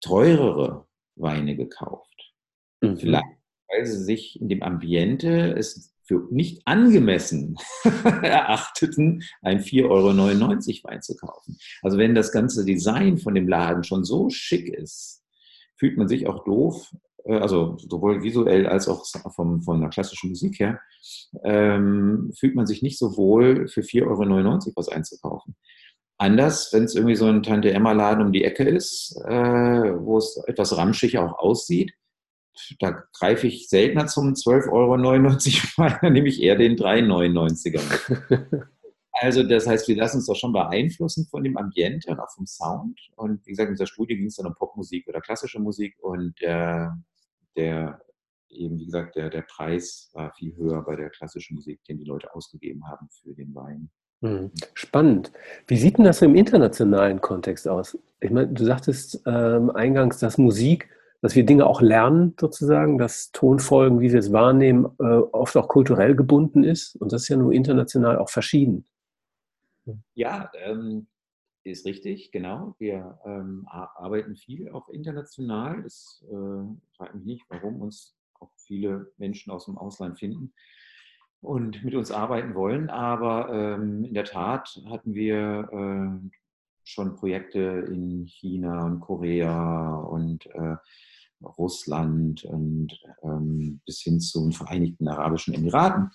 teurere 0.00 0.87
Weine 1.20 1.56
gekauft. 1.56 2.32
Mhm. 2.80 2.98
Vielleicht, 2.98 3.24
weil 3.68 3.86
sie 3.86 4.02
sich 4.02 4.40
in 4.40 4.48
dem 4.48 4.62
Ambiente 4.62 5.54
es 5.56 5.94
für 6.08 6.26
nicht 6.30 6.62
angemessen 6.64 7.56
erachteten, 8.22 9.22
ein 9.42 9.60
4,99 9.60 9.88
Euro 9.90 10.90
Wein 10.90 11.02
zu 11.02 11.14
kaufen. 11.16 11.58
Also 11.82 11.98
wenn 11.98 12.14
das 12.14 12.32
ganze 12.32 12.64
Design 12.64 13.18
von 13.18 13.34
dem 13.34 13.46
Laden 13.46 13.84
schon 13.84 14.04
so 14.04 14.30
schick 14.30 14.70
ist, 14.70 15.22
fühlt 15.76 15.98
man 15.98 16.08
sich 16.08 16.26
auch 16.26 16.44
doof, 16.44 16.90
äh, 17.24 17.36
also 17.36 17.76
sowohl 17.78 18.22
visuell 18.22 18.66
als 18.66 18.88
auch 18.88 19.04
vom, 19.34 19.62
von 19.62 19.80
der 19.80 19.90
klassischen 19.90 20.30
Musik 20.30 20.58
her, 20.58 20.80
ähm, 21.44 22.32
fühlt 22.34 22.54
man 22.54 22.66
sich 22.66 22.82
nicht 22.82 22.98
so 22.98 23.16
wohl, 23.16 23.68
für 23.68 23.82
4,99 23.82 24.06
Euro 24.06 24.72
was 24.76 24.88
einzukaufen. 24.88 25.56
Anders, 26.18 26.72
wenn 26.72 26.84
es 26.84 26.96
irgendwie 26.96 27.14
so 27.14 27.26
ein 27.26 27.44
Tante-Emma-Laden 27.44 28.26
um 28.26 28.32
die 28.32 28.44
Ecke 28.44 28.64
ist, 28.64 29.16
äh, 29.24 29.30
wo 29.30 30.18
es 30.18 30.36
etwas 30.46 30.76
ramschig 30.76 31.16
auch 31.18 31.38
aussieht, 31.38 31.92
da 32.80 33.04
greife 33.16 33.46
ich 33.46 33.68
seltener 33.68 34.06
zum 34.06 34.32
12,99 34.34 35.78
Euro, 35.78 35.96
dann 36.02 36.12
nehme 36.12 36.28
ich 36.28 36.42
eher 36.42 36.56
den 36.56 36.76
3,99er. 36.76 38.68
Also 39.20 39.42
das 39.42 39.66
heißt, 39.66 39.88
wir 39.88 39.96
lassen 39.96 40.18
uns 40.18 40.26
doch 40.26 40.36
schon 40.36 40.52
beeinflussen 40.52 41.26
von 41.26 41.42
dem 41.42 41.56
Ambiente 41.56 42.10
und 42.10 42.20
auch 42.20 42.30
vom 42.30 42.46
Sound. 42.46 43.00
Und 43.16 43.44
wie 43.46 43.50
gesagt, 43.50 43.68
in 43.68 43.74
dieser 43.74 43.86
Studie 43.86 44.16
ging 44.16 44.26
es 44.26 44.36
dann 44.36 44.46
um 44.46 44.54
Popmusik 44.54 45.08
oder 45.08 45.20
klassische 45.20 45.58
Musik 45.58 45.96
und 46.00 46.40
der, 46.40 46.96
der 47.56 48.00
eben, 48.48 48.78
wie 48.78 48.84
gesagt, 48.84 49.16
der, 49.16 49.28
der 49.28 49.42
Preis 49.42 50.10
war 50.12 50.32
viel 50.34 50.54
höher 50.56 50.82
bei 50.84 50.94
der 50.94 51.10
klassischen 51.10 51.56
Musik, 51.56 51.82
den 51.84 51.98
die 51.98 52.04
Leute 52.04 52.32
ausgegeben 52.32 52.86
haben 52.86 53.08
für 53.10 53.34
den 53.34 53.52
Wein. 53.54 53.90
Hm, 54.20 54.50
spannend. 54.74 55.32
Wie 55.68 55.76
sieht 55.76 55.98
denn 55.98 56.04
das 56.04 56.22
im 56.22 56.34
internationalen 56.34 57.20
Kontext 57.20 57.68
aus? 57.68 57.96
Ich 58.20 58.30
meine, 58.30 58.48
du 58.48 58.64
sagtest 58.64 59.22
ähm, 59.26 59.70
eingangs, 59.70 60.18
dass 60.18 60.38
Musik, 60.38 60.88
dass 61.20 61.36
wir 61.36 61.46
Dinge 61.46 61.66
auch 61.66 61.80
lernen 61.80 62.34
sozusagen, 62.38 62.98
dass 62.98 63.30
Tonfolgen, 63.30 64.00
wie 64.00 64.08
sie 64.08 64.18
es 64.18 64.32
wahrnehmen, 64.32 64.86
äh, 64.98 65.04
oft 65.04 65.56
auch 65.56 65.68
kulturell 65.68 66.16
gebunden 66.16 66.64
ist. 66.64 66.96
Und 66.96 67.12
das 67.12 67.22
ist 67.22 67.28
ja 67.28 67.36
nur 67.36 67.52
international 67.52 68.18
auch 68.18 68.28
verschieden. 68.28 68.84
Ja, 70.14 70.50
ähm, 70.64 71.06
ist 71.62 71.86
richtig, 71.86 72.32
genau. 72.32 72.74
Wir 72.78 73.20
ähm, 73.24 73.66
arbeiten 73.68 74.34
viel 74.34 74.68
auch 74.70 74.88
international. 74.88 75.82
Das 75.82 76.24
äh, 76.28 76.96
fragt 76.96 77.14
mich 77.14 77.24
nicht, 77.24 77.44
warum 77.48 77.80
uns 77.80 78.16
auch 78.40 78.50
viele 78.56 79.12
Menschen 79.16 79.52
aus 79.52 79.66
dem 79.66 79.78
Ausland 79.78 80.18
finden 80.18 80.52
und 81.40 81.84
mit 81.84 81.94
uns 81.94 82.10
arbeiten 82.10 82.54
wollen. 82.54 82.90
Aber 82.90 83.52
ähm, 83.52 84.04
in 84.04 84.14
der 84.14 84.24
Tat 84.24 84.80
hatten 84.88 85.14
wir 85.14 85.68
äh, 85.72 86.28
schon 86.84 87.16
Projekte 87.16 87.60
in 87.60 88.26
China 88.26 88.84
und 88.86 89.00
Korea 89.00 89.94
und 89.96 90.46
äh, 90.46 90.76
Russland 91.42 92.44
und 92.44 92.98
ähm, 93.22 93.80
bis 93.86 94.00
hin 94.00 94.20
zu 94.20 94.42
den 94.42 94.52
Vereinigten 94.52 95.08
Arabischen 95.08 95.54
Emiraten. 95.54 96.10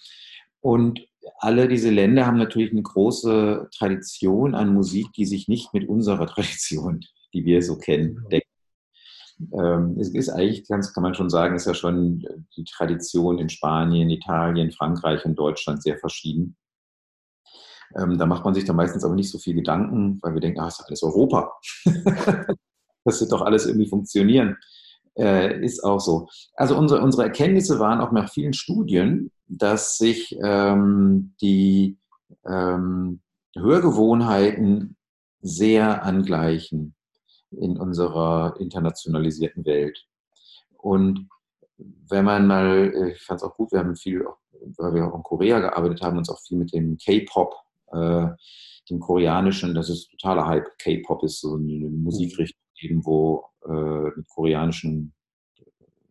Und 0.59 1.05
alle 1.39 1.67
diese 1.67 1.89
Länder 1.89 2.26
haben 2.26 2.38
natürlich 2.38 2.71
eine 2.71 2.82
große 2.82 3.69
Tradition 3.78 4.55
an 4.55 4.74
Musik, 4.74 5.07
die 5.13 5.26
sich 5.26 5.47
nicht 5.47 5.74
mit 5.74 5.88
unserer 5.88 6.28
Tradition, 6.28 7.01
die 7.34 7.45
wir 7.45 7.61
so 7.61 7.78
kennen, 7.78 8.26
deckt. 8.32 8.42
Ähm, 9.53 9.97
es 9.99 10.09
ist 10.09 10.29
eigentlich, 10.29 10.67
kann 10.67 10.84
man 10.97 11.15
schon 11.15 11.29
sagen, 11.29 11.55
ist 11.55 11.67
ja 11.67 11.73
schon 11.73 12.25
die 12.55 12.63
Tradition 12.63 13.39
in 13.39 13.49
Spanien, 13.49 14.09
Italien, 14.09 14.71
Frankreich 14.71 15.25
und 15.25 15.36
Deutschland 15.36 15.81
sehr 15.84 15.97
verschieden. 15.97 16.55
Ähm, 17.95 18.17
da 18.17 18.25
macht 18.25 18.43
man 18.45 18.53
sich 18.53 18.65
dann 18.65 18.75
meistens 18.75 19.03
aber 19.03 19.15
nicht 19.15 19.29
so 19.29 19.38
viel 19.38 19.53
Gedanken, 19.53 20.19
weil 20.21 20.34
wir 20.34 20.41
denken, 20.41 20.59
ah, 20.59 20.67
ist 20.67 20.79
doch 20.79 20.88
alles 20.88 21.03
Europa. 21.03 21.53
das 23.05 23.21
wird 23.21 23.31
doch 23.31 23.41
alles 23.41 23.65
irgendwie 23.65 23.89
funktionieren. 23.89 24.57
Äh, 25.15 25.63
ist 25.63 25.84
auch 25.84 25.99
so. 25.99 26.27
Also 26.55 26.77
unsere, 26.77 27.01
unsere 27.01 27.23
Erkenntnisse 27.23 27.79
waren 27.79 28.01
auch 28.01 28.11
nach 28.11 28.31
vielen 28.31 28.53
Studien, 28.53 29.31
dass 29.47 29.97
sich 29.97 30.36
ähm, 30.43 31.36
die 31.41 31.97
ähm, 32.45 33.21
Hörgewohnheiten 33.55 34.95
sehr 35.41 36.03
angleichen 36.03 36.95
in 37.59 37.77
unserer 37.77 38.55
internationalisierten 38.59 39.65
Welt. 39.65 40.05
Und 40.77 41.29
wenn 41.77 42.25
man 42.25 42.47
mal, 42.47 43.11
ich 43.13 43.21
fand 43.21 43.41
es 43.41 43.43
auch 43.43 43.55
gut, 43.55 43.71
wir 43.71 43.79
haben 43.79 43.95
viel, 43.95 44.25
weil 44.77 44.93
wir 44.93 45.07
auch 45.07 45.15
in 45.15 45.23
Korea 45.23 45.59
gearbeitet 45.59 46.01
haben, 46.01 46.17
uns 46.17 46.29
auch 46.29 46.39
viel 46.41 46.57
mit 46.57 46.73
dem 46.73 46.97
K-Pop, 46.97 47.55
äh, 47.91 48.27
dem 48.89 48.99
koreanischen, 48.99 49.73
das 49.73 49.89
ist 49.89 50.11
totaler 50.11 50.45
Hype. 50.45 50.77
K-Pop 50.77 51.23
ist 51.23 51.41
so 51.41 51.55
eine 51.55 51.89
Musikrichtung, 51.89 52.59
eben 52.79 53.05
wo 53.05 53.45
äh, 53.65 54.11
mit 54.15 54.27
koreanischen, 54.27 55.13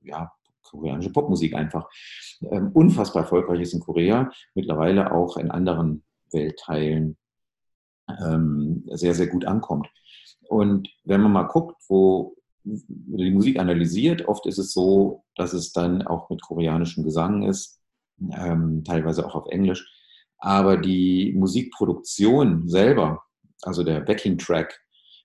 ja, 0.02 0.32
koreanische 0.62 1.12
Popmusik 1.12 1.54
einfach 1.54 1.88
ähm, 2.50 2.70
unfassbar 2.72 3.24
erfolgreich 3.24 3.60
ist 3.60 3.74
in 3.74 3.80
Korea, 3.80 4.30
mittlerweile 4.54 5.12
auch 5.12 5.36
in 5.36 5.50
anderen 5.50 6.02
Weltteilen 6.32 7.18
ähm, 8.08 8.84
sehr, 8.86 9.14
sehr 9.14 9.26
gut 9.26 9.44
ankommt. 9.44 9.88
Und 10.52 10.90
wenn 11.04 11.22
man 11.22 11.32
mal 11.32 11.44
guckt, 11.44 11.80
wo 11.88 12.36
die 12.64 13.30
Musik 13.30 13.58
analysiert, 13.58 14.28
oft 14.28 14.44
ist 14.44 14.58
es 14.58 14.74
so, 14.74 15.24
dass 15.34 15.54
es 15.54 15.72
dann 15.72 16.02
auch 16.02 16.28
mit 16.28 16.42
koreanischem 16.42 17.04
Gesang 17.04 17.44
ist, 17.44 17.80
ähm, 18.38 18.84
teilweise 18.84 19.26
auch 19.26 19.34
auf 19.34 19.46
Englisch. 19.48 19.90
Aber 20.36 20.76
die 20.76 21.32
Musikproduktion 21.38 22.68
selber, 22.68 23.22
also 23.62 23.82
der 23.82 24.00
Backing-Track, 24.00 24.78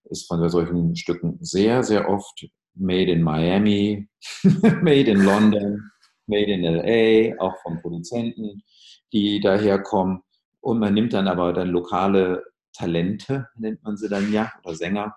ist 0.05 0.27
von 0.27 0.47
solchen 0.47 0.95
Stücken 0.95 1.37
sehr, 1.41 1.83
sehr 1.83 2.07
oft 2.07 2.47
made 2.73 3.11
in 3.11 3.21
Miami, 3.21 4.07
made 4.81 5.11
in 5.11 5.25
London, 5.25 5.91
made 6.27 6.49
in 6.49 6.61
LA, 6.63 7.37
auch 7.43 7.57
von 7.63 7.81
Produzenten, 7.81 8.63
die 9.11 9.41
daherkommen. 9.41 10.21
Und 10.61 10.79
man 10.79 10.93
nimmt 10.93 11.11
dann 11.11 11.27
aber 11.27 11.51
dann 11.51 11.67
lokale 11.67 12.45
Talente, 12.77 13.47
nennt 13.57 13.83
man 13.83 13.97
sie 13.97 14.09
dann 14.09 14.31
ja, 14.31 14.51
oder 14.63 14.75
Sänger, 14.75 15.15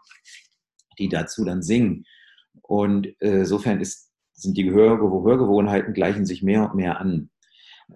die 0.98 1.08
dazu 1.08 1.44
dann 1.44 1.62
singen. 1.62 2.04
Und 2.62 3.06
äh, 3.20 3.40
insofern 3.40 3.80
ist, 3.80 4.10
sind 4.32 4.56
die 4.56 4.64
Gehör 4.64 4.98
Hörgewohnheiten 4.98 5.94
gleichen 5.94 6.26
sich 6.26 6.42
mehr 6.42 6.64
und 6.64 6.74
mehr 6.74 7.00
an. 7.00 7.30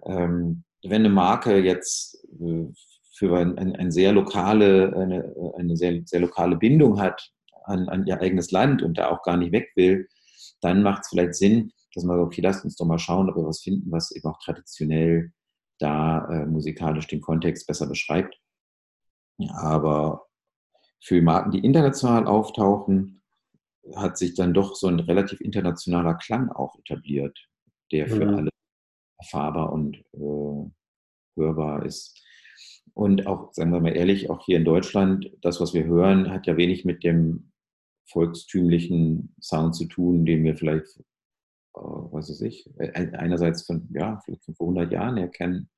Ähm, 0.05 0.63
wenn 0.83 1.01
eine 1.01 1.09
Marke 1.09 1.57
jetzt 1.57 2.23
äh, 2.39 2.65
für 3.17 3.37
ein, 3.37 3.57
ein, 3.57 3.75
ein, 3.75 3.91
sehr 3.91 4.11
lokale, 4.11 4.95
eine, 4.95 5.53
eine 5.57 5.77
sehr, 5.77 6.01
sehr 6.05 6.19
lokale 6.19 6.57
Bindung 6.57 6.99
hat 6.99 7.31
an, 7.63 7.89
an 7.89 8.05
ihr 8.05 8.19
eigenes 8.19 8.51
Land 8.51 8.83
und 8.83 8.97
da 8.97 9.09
auch 9.09 9.23
gar 9.23 9.37
nicht 9.37 9.51
weg 9.51 9.71
will, 9.75 10.07
dann 10.61 10.83
macht 10.83 11.03
es 11.03 11.09
vielleicht 11.09 11.35
Sinn, 11.35 11.71
dass 11.93 12.03
man 12.03 12.17
sagt, 12.17 12.27
okay, 12.27 12.41
lasst 12.41 12.65
uns 12.65 12.75
doch 12.75 12.85
mal 12.85 12.99
schauen, 12.99 13.29
ob 13.29 13.37
wir 13.37 13.45
was 13.45 13.61
finden, 13.61 13.91
was 13.91 14.11
eben 14.11 14.27
auch 14.27 14.39
traditionell 14.39 15.31
da 15.79 16.27
äh, 16.29 16.45
musikalisch 16.45 17.07
den 17.07 17.21
Kontext 17.21 17.67
besser 17.67 17.87
beschreibt. 17.87 18.37
Aber 19.49 20.27
für 21.01 21.21
Marken, 21.21 21.51
die 21.51 21.59
international 21.59 22.25
auftauchen, 22.25 23.21
hat 23.95 24.17
sich 24.17 24.33
dann 24.33 24.53
doch 24.53 24.75
so 24.75 24.87
ein 24.87 24.99
relativ 24.99 25.41
internationaler 25.41 26.15
Klang 26.15 26.49
auch 26.49 26.77
etabliert, 26.79 27.37
der 27.91 28.07
für 28.07 28.25
mhm. 28.25 28.35
alle 28.35 28.49
erfahrbar 29.19 29.71
und 29.71 29.97
äh, 30.13 30.71
hörbar 31.35 31.85
ist. 31.85 32.21
Und 32.93 33.27
auch, 33.27 33.53
sagen 33.53 33.71
wir 33.71 33.81
mal 33.81 33.95
ehrlich, 33.95 34.29
auch 34.29 34.45
hier 34.45 34.57
in 34.57 34.65
Deutschland, 34.65 35.29
das, 35.41 35.59
was 35.59 35.73
wir 35.73 35.85
hören, 35.85 36.31
hat 36.31 36.47
ja 36.47 36.57
wenig 36.57 36.85
mit 36.85 37.03
dem 37.03 37.51
volkstümlichen 38.07 39.35
Sound 39.41 39.75
zu 39.75 39.85
tun, 39.85 40.25
den 40.25 40.43
wir 40.43 40.55
vielleicht, 40.55 40.97
äh, 40.97 41.01
was 41.73 42.29
weiß 42.29 42.41
ich, 42.41 42.69
einerseits 42.79 43.63
von, 43.63 43.87
ja, 43.91 44.21
vielleicht 44.23 44.45
von 44.45 44.55
vor 44.55 44.67
100 44.67 44.91
Jahren 44.91 45.17
erkennen, 45.17 45.69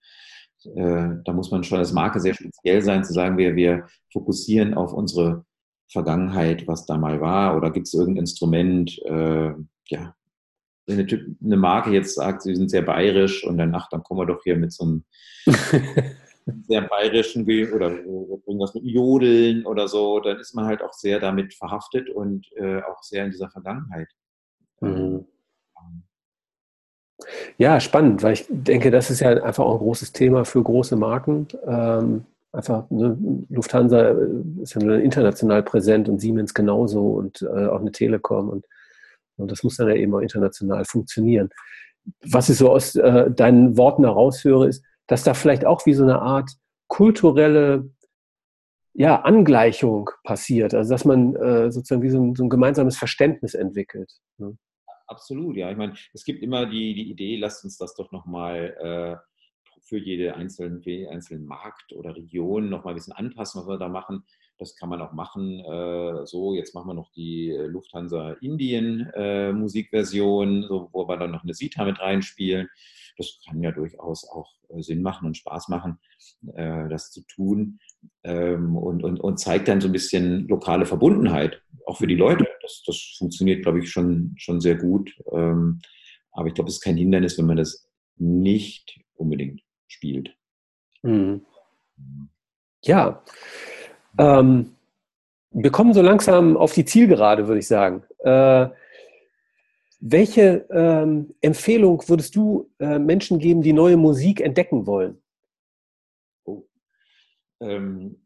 da 0.64 1.34
muss 1.34 1.52
man 1.52 1.64
schon 1.64 1.80
als 1.80 1.94
Marke 1.94 2.20
sehr 2.20 2.34
speziell 2.34 2.82
sein, 2.82 3.04
zu 3.04 3.14
sagen, 3.14 3.38
wir, 3.38 3.56
wir 3.56 3.88
fokussieren 4.12 4.74
auf 4.74 4.94
unsere 4.94 5.46
Vergangenheit, 5.92 6.68
was 6.68 6.86
da 6.86 6.98
mal 6.98 7.22
war, 7.22 7.56
oder 7.56 7.72
gibt 7.72 7.88
es 7.88 7.94
irgendein 7.94 8.24
Instrument, 8.24 9.00
äh, 9.06 9.54
ja, 9.88 10.16
wenn 10.86 11.00
eine, 11.00 11.36
eine, 11.44 11.58
Marke 11.58 11.92
jetzt 11.92 12.16
sagt, 12.16 12.42
sie 12.42 12.56
sind 12.56 12.70
sehr 12.70 12.82
bayerisch 12.82 13.46
und 13.46 13.58
dann, 13.58 13.76
ach, 13.76 13.88
dann 13.90 14.04
kommen 14.04 14.22
wir 14.22 14.26
doch 14.26 14.44
hier 14.44 14.56
mit 14.56 14.72
so 14.72 14.84
einem 14.86 15.04
sehr 16.68 16.82
bayerischen 16.82 17.44
oder 17.44 17.92
irgendwas 17.92 18.74
mit 18.74 18.84
Jodeln 18.86 19.66
oder 19.66 19.88
so, 19.88 20.20
dann 20.20 20.40
ist 20.40 20.56
man 20.56 20.66
halt 20.66 20.82
auch 20.82 20.94
sehr 20.94 21.20
damit 21.20 21.54
verhaftet 21.54 22.10
und 22.10 22.48
äh, 22.56 22.82
auch 22.84 23.04
sehr 23.04 23.26
in 23.26 23.32
dieser 23.32 23.50
Vergangenheit. 23.50 24.08
Mhm. 24.80 25.26
Ja, 27.58 27.80
spannend, 27.80 28.22
weil 28.24 28.34
ich 28.34 28.46
denke, 28.50 28.92
das 28.92 29.10
ist 29.10 29.22
ja 29.22 29.30
einfach 29.30 29.64
auch 29.64 29.74
ein 29.74 29.80
großes 29.80 30.12
Thema 30.14 30.46
für 30.46 30.62
große 30.62 30.96
Marken. 30.96 31.48
Ähm, 31.66 32.26
einfach, 32.52 32.90
ne, 32.90 33.18
Lufthansa 33.50 34.10
äh, 34.10 34.62
ist 34.62 34.76
ja 34.76 34.96
international 34.96 35.64
präsent 35.64 36.10
und 36.10 36.20
Siemens 36.20 36.54
genauso 36.54 37.14
und 37.14 37.42
äh, 37.42 37.68
auch 37.68 37.80
eine 37.80 37.92
Telekom 37.92 38.50
und, 38.50 38.66
und 39.38 39.52
das 39.52 39.64
muss 39.64 39.78
dann 39.78 39.88
ja 39.88 39.96
eben 39.96 40.14
auch 40.14 40.20
international 40.20 40.86
funktionieren. 40.86 41.50
Was 42.26 42.50
ich 42.50 42.58
so 42.58 42.72
aus 42.72 42.96
äh, 42.96 43.32
deinen 43.32 43.78
Worten 43.78 44.04
heraushöre, 44.04 44.68
ist, 44.68 44.84
dass 45.08 45.24
da 45.24 45.34
vielleicht 45.34 45.66
auch 45.66 45.86
wie 45.86 45.94
so 45.94 46.04
eine 46.04 46.22
Art 46.22 46.52
kulturelle 46.88 47.90
ja, 48.94 49.22
Angleichung 49.22 50.10
passiert, 50.24 50.74
also 50.74 50.92
dass 50.92 51.06
man 51.06 51.36
äh, 51.36 51.72
sozusagen 51.72 52.02
wie 52.02 52.10
so 52.10 52.20
ein, 52.20 52.36
so 52.36 52.44
ein 52.44 52.50
gemeinsames 52.50 52.98
Verständnis 52.98 53.54
entwickelt. 53.54 54.12
Ne? 54.38 54.58
Absolut, 55.08 55.58
ja. 55.58 55.72
Ich 55.72 55.78
meine, 55.78 55.94
es 56.14 56.24
gibt 56.24 56.44
immer 56.44 56.66
die, 56.66 56.94
die 56.94 57.10
Idee, 57.10 57.38
lasst 57.38 57.64
uns 57.64 57.78
das 57.78 57.96
doch 57.96 58.12
nochmal 58.12 58.76
äh, 58.80 59.28
für 59.82 59.98
jede 59.98 60.36
einzelnen, 60.36 60.84
einzelnen 61.10 61.46
Markt 61.46 61.94
oder 61.94 62.16
Region 62.16 62.70
nochmal 62.70 62.94
ein 62.94 62.98
bisschen 62.98 63.14
anpassen, 63.14 63.62
was 63.62 63.68
wir 63.68 63.78
da 63.78 63.88
machen. 63.88 64.24
Das 64.58 64.76
kann 64.76 64.90
man 64.90 65.02
auch 65.02 65.14
machen. 65.14 65.60
Äh, 65.60 66.26
so, 66.26 66.54
jetzt 66.54 66.74
machen 66.76 66.90
wir 66.90 66.94
noch 66.94 67.12
die 67.12 67.52
Lufthansa 67.52 68.34
Indien 68.42 69.10
äh, 69.16 69.54
Musikversion, 69.54 70.64
so, 70.64 70.90
wo 70.92 71.08
wir 71.08 71.18
dann 71.18 71.32
noch 71.32 71.44
eine 71.44 71.54
Sita 71.54 71.86
mit 71.86 72.00
reinspielen. 72.00 72.68
Das 73.18 73.40
kann 73.46 73.62
ja 73.62 73.72
durchaus 73.72 74.28
auch 74.30 74.52
äh, 74.70 74.82
Sinn 74.82 75.02
machen 75.02 75.28
und 75.28 75.38
Spaß 75.38 75.70
machen, 75.70 76.00
äh, 76.54 76.90
das 76.90 77.12
zu 77.12 77.22
tun. 77.22 77.80
Ähm, 78.24 78.76
und, 78.76 79.04
und, 79.04 79.20
und 79.20 79.40
zeigt 79.40 79.68
dann 79.68 79.82
so 79.82 79.88
ein 79.88 79.94
bisschen 79.94 80.48
lokale 80.48 80.86
Verbundenheit, 80.86 81.62
auch 81.86 81.98
für 81.98 82.08
die 82.08 82.16
Leute 82.16 82.46
das, 82.68 82.84
das 82.86 83.16
funktioniert, 83.18 83.64
glaube 83.64 83.80
ich, 83.80 83.90
schon, 83.90 84.34
schon 84.38 84.60
sehr 84.60 84.76
gut. 84.76 85.14
Ähm, 85.32 85.80
aber 86.32 86.48
ich 86.48 86.54
glaube, 86.54 86.70
es 86.70 86.76
ist 86.76 86.84
kein 86.84 86.98
Hindernis, 86.98 87.38
wenn 87.38 87.46
man 87.46 87.58
das 87.58 87.90
nicht 88.18 89.00
unbedingt 89.16 89.62
spielt. 89.88 90.36
Mhm. 91.02 91.46
Ja. 92.84 93.24
Ähm, 94.20 94.72
wir 95.52 95.72
kommen 95.72 95.94
so 95.94 96.02
langsam 96.02 96.58
auf 96.58 96.74
die 96.74 96.86
Zielgerade, 96.86 97.48
würde 97.48 97.60
ich 97.60 97.68
sagen. 97.68 98.04
Äh, 98.20 98.68
welche 100.00 100.68
ähm, 100.70 101.34
Empfehlung 101.42 102.04
würdest 102.08 102.36
du 102.36 102.70
äh, 102.80 103.00
Menschen 103.00 103.40
geben, 103.40 103.62
die 103.62 103.74
neue 103.74 103.98
Musik 103.98 104.42
entdecken 104.42 104.86
wollen? 104.86 105.20
Oh. 107.60 107.66
Ähm, 107.66 108.22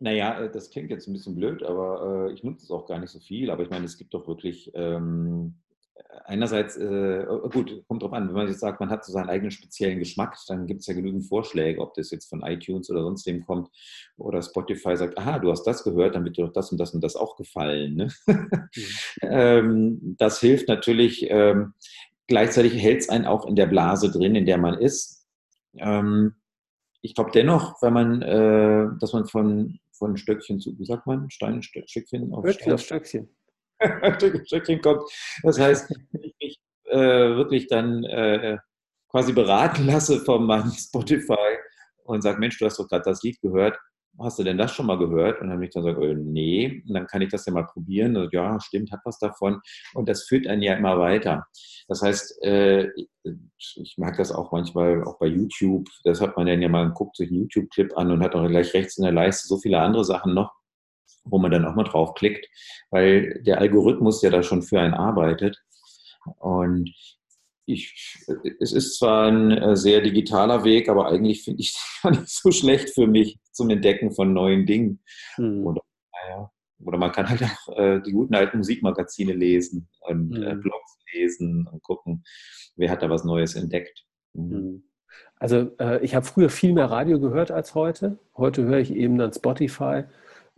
naja, 0.00 0.40
äh, 0.40 0.50
das 0.50 0.70
klingt 0.70 0.90
jetzt 0.90 1.08
ein 1.08 1.12
bisschen 1.12 1.34
blöd, 1.34 1.62
aber 1.62 2.28
äh, 2.28 2.32
ich 2.32 2.44
nutze 2.44 2.64
es 2.64 2.70
auch 2.70 2.86
gar 2.86 2.98
nicht 2.98 3.10
so 3.10 3.20
viel. 3.20 3.50
Aber 3.50 3.62
ich 3.62 3.70
meine, 3.70 3.84
es 3.84 3.98
gibt 3.98 4.14
doch 4.14 4.26
wirklich 4.28 4.70
ähm, 4.74 5.54
einerseits, 6.24 6.76
äh, 6.76 7.26
oh, 7.28 7.48
gut, 7.48 7.84
kommt 7.88 8.02
drauf 8.02 8.12
an, 8.12 8.28
wenn 8.28 8.34
man 8.34 8.48
jetzt 8.48 8.60
sagt, 8.60 8.80
man 8.80 8.90
hat 8.90 9.04
so 9.04 9.12
seinen 9.12 9.28
eigenen 9.28 9.50
speziellen 9.50 9.98
Geschmack, 9.98 10.36
dann 10.46 10.66
gibt 10.66 10.80
es 10.80 10.86
ja 10.86 10.94
genügend 10.94 11.26
Vorschläge, 11.26 11.80
ob 11.80 11.94
das 11.94 12.10
jetzt 12.10 12.28
von 12.28 12.42
iTunes 12.42 12.90
oder 12.90 13.02
sonst 13.02 13.26
wem 13.26 13.44
kommt 13.44 13.68
oder 14.16 14.42
Spotify 14.42 14.96
sagt, 14.96 15.18
aha, 15.18 15.38
du 15.38 15.50
hast 15.50 15.64
das 15.64 15.84
gehört, 15.84 16.14
dann 16.14 16.24
wird 16.24 16.36
dir 16.36 16.46
doch 16.46 16.52
das 16.52 16.70
und 16.70 16.78
das 16.78 16.94
und 16.94 17.02
das 17.02 17.16
auch 17.16 17.36
gefallen. 17.36 17.94
Ne? 17.94 18.08
Mhm. 18.26 18.50
ähm, 19.22 20.16
das 20.18 20.40
hilft 20.40 20.68
natürlich. 20.68 21.26
Ähm, 21.30 21.74
gleichzeitig 22.26 22.74
hält 22.74 23.00
es 23.00 23.08
einen 23.08 23.26
auch 23.26 23.46
in 23.46 23.56
der 23.56 23.66
Blase 23.66 24.10
drin, 24.10 24.34
in 24.34 24.46
der 24.46 24.58
man 24.58 24.78
ist. 24.78 25.26
Ähm, 25.76 26.34
ich 27.00 27.14
glaube 27.14 27.30
dennoch, 27.32 27.80
wenn 27.82 27.92
man, 27.92 28.22
äh, 28.22 28.88
dass 29.00 29.12
man 29.12 29.26
von 29.26 29.78
von 29.98 30.16
Stöckchen 30.16 30.60
zu, 30.60 30.78
wie 30.78 30.84
sagt 30.84 31.06
man, 31.06 31.28
Steinstückchen 31.28 32.32
auf 32.32 32.48
Stöckchen. 32.48 32.72
Auf 34.02 34.14
Stöckchen. 34.16 34.46
Stöckchen 34.46 34.80
kommt. 34.80 35.02
Das 35.42 35.58
heißt, 35.58 35.90
wenn 35.90 36.22
ich 36.22 36.34
mich 36.40 36.60
äh, 36.84 36.98
wirklich 36.98 37.66
dann 37.68 38.04
äh, 38.04 38.58
quasi 39.08 39.32
beraten 39.32 39.86
lasse 39.86 40.20
von 40.20 40.46
meinem 40.46 40.72
Spotify 40.72 41.58
und 42.04 42.22
sage, 42.22 42.38
Mensch, 42.38 42.58
du 42.58 42.64
hast 42.64 42.78
doch 42.78 42.88
gerade 42.88 43.04
das 43.04 43.22
Lied 43.22 43.40
gehört, 43.40 43.78
hast 44.20 44.38
du 44.38 44.44
denn 44.44 44.58
das 44.58 44.72
schon 44.72 44.86
mal 44.86 44.98
gehört? 44.98 45.40
Und 45.40 45.48
dann 45.48 45.54
habe 45.54 45.64
ich 45.64 45.70
dann 45.70 45.84
gesagt, 45.84 46.02
äh, 46.02 46.14
nee, 46.14 46.82
und 46.86 46.94
dann 46.94 47.06
kann 47.06 47.22
ich 47.22 47.30
das 47.30 47.46
ja 47.46 47.52
mal 47.52 47.66
probieren. 47.66 48.16
Und, 48.16 48.32
ja, 48.32 48.58
stimmt, 48.60 48.92
hat 48.92 49.00
was 49.04 49.18
davon. 49.18 49.60
Und 49.94 50.08
das 50.08 50.24
führt 50.24 50.46
einen 50.46 50.62
ja 50.62 50.74
immer 50.74 50.98
weiter. 50.98 51.46
Das 51.88 52.02
heißt, 52.02 52.42
äh, 52.42 52.88
ich 53.24 53.94
mag 53.96 54.16
das 54.16 54.32
auch 54.32 54.52
manchmal, 54.52 55.04
auch 55.04 55.18
bei 55.18 55.26
YouTube, 55.26 55.88
das 56.04 56.20
hat 56.20 56.36
man 56.36 56.46
dann 56.46 56.62
ja 56.62 56.68
mal, 56.68 56.90
guckt 56.90 57.16
sich 57.16 57.28
einen 57.30 57.40
YouTube-Clip 57.40 57.96
an 57.96 58.10
und 58.10 58.22
hat 58.22 58.34
auch 58.34 58.46
gleich 58.46 58.74
rechts 58.74 58.98
in 58.98 59.04
der 59.04 59.12
Leiste 59.12 59.48
so 59.48 59.58
viele 59.58 59.80
andere 59.80 60.04
Sachen 60.04 60.34
noch, 60.34 60.52
wo 61.24 61.38
man 61.38 61.50
dann 61.50 61.64
auch 61.64 61.74
mal 61.74 61.84
draufklickt, 61.84 62.46
weil 62.90 63.42
der 63.42 63.58
Algorithmus 63.58 64.22
ja 64.22 64.30
da 64.30 64.42
schon 64.42 64.62
für 64.62 64.80
einen 64.80 64.94
arbeitet. 64.94 65.62
Und 66.38 66.90
ich, 67.68 68.24
es 68.60 68.72
ist 68.72 68.98
zwar 68.98 69.28
ein 69.28 69.50
äh, 69.50 69.76
sehr 69.76 70.00
digitaler 70.00 70.64
Weg, 70.64 70.88
aber 70.88 71.08
eigentlich 71.08 71.44
finde 71.44 71.60
ich 71.60 71.68
es 71.74 72.00
gar 72.02 72.10
nicht 72.10 72.28
so 72.28 72.50
schlecht 72.50 72.90
für 72.90 73.06
mich 73.06 73.38
zum 73.52 73.70
Entdecken 73.70 74.12
von 74.12 74.32
neuen 74.32 74.66
Dingen. 74.66 75.00
Hm. 75.34 75.66
Oder, 75.66 75.82
naja, 76.12 76.50
oder 76.80 76.98
man 76.98 77.12
kann 77.12 77.28
halt 77.28 77.42
auch 77.42 77.78
äh, 77.78 78.00
die 78.00 78.12
guten 78.12 78.34
alten 78.34 78.58
Musikmagazine 78.58 79.32
lesen 79.32 79.88
und 80.00 80.34
äh, 80.34 80.54
mhm. 80.54 80.60
Blogs 80.60 80.98
lesen 81.12 81.66
und 81.70 81.82
gucken, 81.82 82.24
wer 82.76 82.90
hat 82.90 83.02
da 83.02 83.10
was 83.10 83.24
Neues 83.24 83.54
entdeckt. 83.54 84.04
Mhm. 84.34 84.56
mhm. 84.56 84.84
Also 85.40 85.70
äh, 85.78 86.04
ich 86.04 86.14
habe 86.14 86.26
früher 86.26 86.50
viel 86.50 86.72
mehr 86.72 86.90
Radio 86.90 87.20
gehört 87.20 87.50
als 87.50 87.74
heute. 87.74 88.18
Heute 88.36 88.64
höre 88.64 88.78
ich 88.78 88.92
eben 88.92 89.18
dann 89.18 89.32
Spotify 89.32 90.04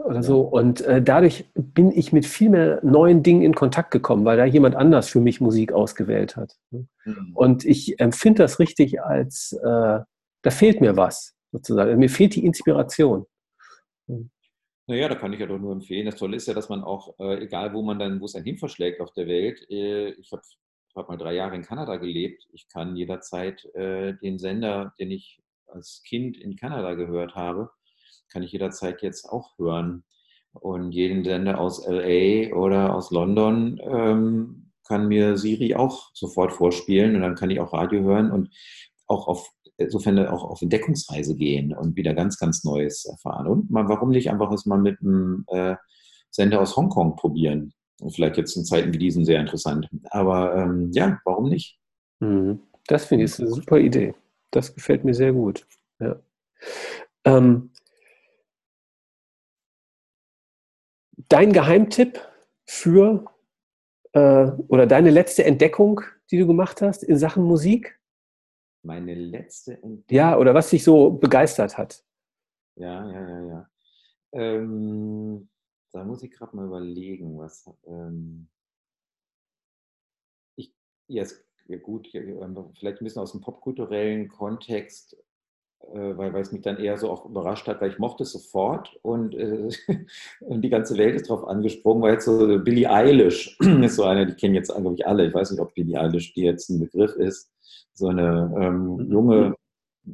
oder 0.02 0.22
so. 0.22 0.40
Und 0.40 0.80
äh, 0.82 1.02
dadurch 1.02 1.44
bin 1.54 1.90
ich 1.92 2.12
mit 2.12 2.26
viel 2.26 2.50
mehr 2.50 2.80
neuen 2.82 3.22
Dingen 3.22 3.42
in 3.42 3.54
Kontakt 3.54 3.90
gekommen, 3.90 4.24
weil 4.24 4.36
da 4.36 4.44
jemand 4.44 4.76
anders 4.76 5.08
für 5.08 5.20
mich 5.20 5.40
Musik 5.40 5.72
ausgewählt 5.72 6.36
hat. 6.36 6.56
Mhm. 6.70 7.32
Und 7.34 7.64
ich 7.64 8.00
empfinde 8.00 8.42
das 8.42 8.58
richtig 8.58 9.02
als, 9.02 9.52
äh, 9.52 10.00
da 10.42 10.50
fehlt 10.50 10.80
mir 10.80 10.96
was 10.96 11.34
sozusagen. 11.52 11.98
Mir 11.98 12.10
fehlt 12.10 12.34
die 12.34 12.44
Inspiration. 12.44 13.26
Mhm. 14.06 14.30
Naja, 14.86 15.08
da 15.08 15.14
kann 15.14 15.32
ich 15.32 15.38
ja 15.38 15.46
doch 15.46 15.58
nur 15.58 15.72
empfehlen. 15.72 16.06
Das 16.06 16.16
Tolle 16.16 16.36
ist 16.36 16.48
ja, 16.48 16.54
dass 16.54 16.68
man 16.68 16.82
auch, 16.82 17.14
äh, 17.20 17.44
egal 17.44 17.72
wo 17.72 17.82
man 17.82 17.98
dann, 17.98 18.20
wo 18.20 18.24
es 18.24 18.34
einen 18.34 18.44
hin 18.44 18.58
verschlägt 18.58 19.00
auf 19.00 19.12
der 19.12 19.28
Welt, 19.28 19.64
äh, 19.70 20.10
ich 20.10 20.32
habe 20.32 20.42
hab 20.96 21.08
mal 21.08 21.16
drei 21.16 21.34
Jahre 21.34 21.54
in 21.54 21.62
Kanada 21.62 21.96
gelebt, 21.96 22.48
ich 22.52 22.66
kann 22.66 22.96
jederzeit 22.96 23.64
äh, 23.76 24.14
den 24.14 24.38
Sender, 24.38 24.92
den 24.98 25.12
ich 25.12 25.40
als 25.68 26.02
Kind 26.04 26.36
in 26.36 26.56
Kanada 26.56 26.94
gehört 26.94 27.36
habe, 27.36 27.70
kann 28.30 28.42
ich 28.42 28.52
jederzeit 28.52 29.02
jetzt 29.02 29.28
auch 29.28 29.58
hören. 29.58 30.04
Und 30.52 30.92
jeden 30.92 31.24
Sender 31.24 31.60
aus 31.60 31.86
LA 31.86 32.54
oder 32.54 32.94
aus 32.94 33.10
London 33.10 33.80
ähm, 33.84 34.72
kann 34.86 35.06
mir 35.06 35.36
Siri 35.36 35.74
auch 35.76 36.10
sofort 36.12 36.52
vorspielen 36.52 37.14
und 37.14 37.22
dann 37.22 37.36
kann 37.36 37.50
ich 37.50 37.60
auch 37.60 37.72
Radio 37.72 38.02
hören 38.02 38.32
und 38.32 38.50
auch 39.06 39.28
auf 39.28 39.48
insofern 39.80 40.18
auch 40.26 40.44
auf 40.44 40.62
Entdeckungsreise 40.62 41.34
gehen 41.36 41.74
und 41.74 41.96
wieder 41.96 42.14
ganz, 42.14 42.38
ganz 42.38 42.64
Neues 42.64 43.06
erfahren. 43.06 43.46
Und 43.46 43.70
mal, 43.70 43.88
warum 43.88 44.10
nicht 44.10 44.30
einfach 44.30 44.52
es 44.52 44.66
mal 44.66 44.78
mit 44.78 45.00
einem 45.00 45.44
äh, 45.48 45.76
Sender 46.30 46.60
aus 46.60 46.76
Hongkong 46.76 47.16
probieren? 47.16 47.72
Vielleicht 48.10 48.36
jetzt 48.36 48.56
in 48.56 48.64
Zeiten 48.64 48.92
wie 48.92 48.98
diesen 48.98 49.24
sehr 49.24 49.40
interessant. 49.40 49.88
Aber 50.10 50.54
ähm, 50.54 50.90
ja, 50.92 51.18
warum 51.24 51.48
nicht? 51.48 51.78
Mhm. 52.20 52.60
Das 52.86 53.06
finde 53.06 53.24
ich 53.24 53.38
eine 53.38 53.48
super 53.48 53.78
Idee. 53.78 54.14
Das 54.50 54.74
gefällt 54.74 55.04
mir 55.04 55.14
sehr 55.14 55.32
gut. 55.32 55.66
Ja. 55.98 56.16
Ähm, 57.24 57.69
dein 61.30 61.52
Geheimtipp 61.52 62.20
für 62.66 63.24
äh, 64.12 64.50
oder 64.68 64.86
deine 64.86 65.10
letzte 65.10 65.44
Entdeckung, 65.44 66.02
die 66.30 66.38
du 66.38 66.46
gemacht 66.46 66.82
hast 66.82 67.02
in 67.02 67.16
Sachen 67.16 67.44
Musik? 67.44 67.98
Meine 68.82 69.14
letzte 69.14 69.74
Entdeckung. 69.74 70.04
Ja, 70.10 70.36
oder 70.36 70.52
was 70.52 70.70
dich 70.70 70.84
so 70.84 71.10
begeistert 71.10 71.78
hat. 71.78 72.04
Ja, 72.76 73.10
ja, 73.10 73.28
ja, 73.28 73.46
ja. 73.46 73.70
Ähm, 74.32 75.48
da 75.92 76.04
muss 76.04 76.22
ich 76.22 76.30
gerade 76.30 76.54
mal 76.56 76.66
überlegen, 76.66 77.38
was. 77.38 77.68
Ähm, 77.86 78.48
ich, 80.56 80.74
ja 81.08 81.24
gut, 81.82 82.08
vielleicht 82.08 83.00
ein 83.00 83.04
bisschen 83.04 83.22
aus 83.22 83.32
dem 83.32 83.40
popkulturellen 83.40 84.28
Kontext 84.28 85.16
weil, 85.92 86.32
weil 86.32 86.42
es 86.42 86.52
mich 86.52 86.62
dann 86.62 86.78
eher 86.78 86.96
so 86.96 87.10
auch 87.10 87.24
überrascht 87.24 87.66
hat, 87.66 87.80
weil 87.80 87.90
ich 87.90 87.98
mochte 87.98 88.22
es 88.22 88.32
sofort 88.32 88.96
und, 89.02 89.34
äh, 89.34 89.68
und 90.40 90.62
die 90.62 90.70
ganze 90.70 90.96
Welt 90.96 91.16
ist 91.16 91.28
drauf 91.28 91.46
angesprungen, 91.46 92.02
weil 92.02 92.14
jetzt 92.14 92.26
so 92.26 92.58
Billie 92.58 92.90
Eilish 92.90 93.58
ist 93.82 93.96
so 93.96 94.04
eine, 94.04 94.26
die 94.26 94.34
kennen 94.34 94.54
jetzt 94.54 94.70
eigentlich 94.70 95.06
alle. 95.06 95.26
Ich 95.26 95.34
weiß 95.34 95.50
nicht, 95.50 95.60
ob 95.60 95.74
Billie 95.74 95.98
Eilish 95.98 96.34
die 96.34 96.42
jetzt 96.42 96.68
ein 96.68 96.80
Begriff 96.80 97.14
ist. 97.16 97.50
So 97.94 98.08
eine 98.08 98.52
ähm, 98.60 98.96
mhm. 98.96 99.12
junge 99.12 99.54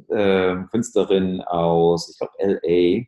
äh, 0.09 0.55
Künstlerin 0.71 1.41
aus, 1.41 2.09
ich 2.09 2.17
glaube, 2.17 2.33
LA, 2.39 3.05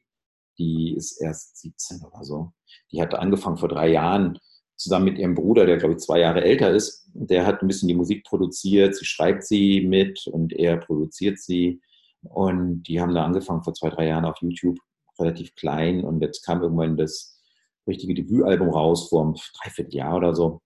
die 0.58 0.94
ist 0.96 1.22
erst 1.22 1.58
17 1.58 2.02
oder 2.02 2.24
so. 2.24 2.52
Die 2.92 3.02
hat 3.02 3.16
angefangen 3.16 3.58
vor 3.58 3.70
drei 3.70 3.90
Jahren 3.90 4.38
zusammen 4.76 5.06
mit 5.06 5.18
ihrem 5.18 5.36
Bruder, 5.36 5.66
der 5.66 5.78
glaube 5.78 5.96
ich 5.96 6.00
zwei 6.00 6.20
Jahre 6.20 6.44
älter 6.44 6.72
ist. 6.72 7.10
Der 7.14 7.46
hat 7.46 7.62
ein 7.62 7.68
bisschen 7.68 7.88
die 7.88 7.96
Musik 7.96 8.24
produziert, 8.26 8.96
sie 8.96 9.06
schreibt 9.06 9.44
sie 9.44 9.82
mit 9.82 10.28
und 10.28 10.54
er 10.54 10.78
produziert 10.78 11.40
sie. 11.40 11.82
Und 12.22 12.84
die 12.84 13.00
haben 13.00 13.14
da 13.14 13.26
angefangen 13.26 13.64
vor 13.64 13.74
zwei, 13.74 13.90
drei 13.90 14.08
Jahren 14.08 14.26
auf 14.26 14.38
YouTube, 14.42 14.78
relativ 15.20 15.56
klein. 15.56 16.04
Und 16.04 16.22
jetzt 16.22 16.46
kam 16.46 16.62
irgendwann 16.62 16.98
das 16.98 17.42
richtige 17.88 18.14
Debütalbum 18.14 18.70
raus, 18.70 19.10
vor 19.10 19.24
einem 19.24 19.36
Dreivierteljahr 19.62 20.18
oder 20.18 20.36
so. 20.36 20.62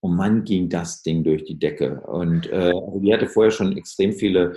Und 0.00 0.14
man 0.14 0.44
ging 0.44 0.68
das 0.68 1.02
Ding 1.02 1.24
durch 1.24 1.44
die 1.44 1.58
Decke. 1.58 2.00
Und 2.02 2.46
äh, 2.50 2.72
also 2.72 3.00
die 3.00 3.12
hatte 3.12 3.26
vorher 3.26 3.50
schon 3.50 3.76
extrem 3.76 4.12
viele 4.12 4.54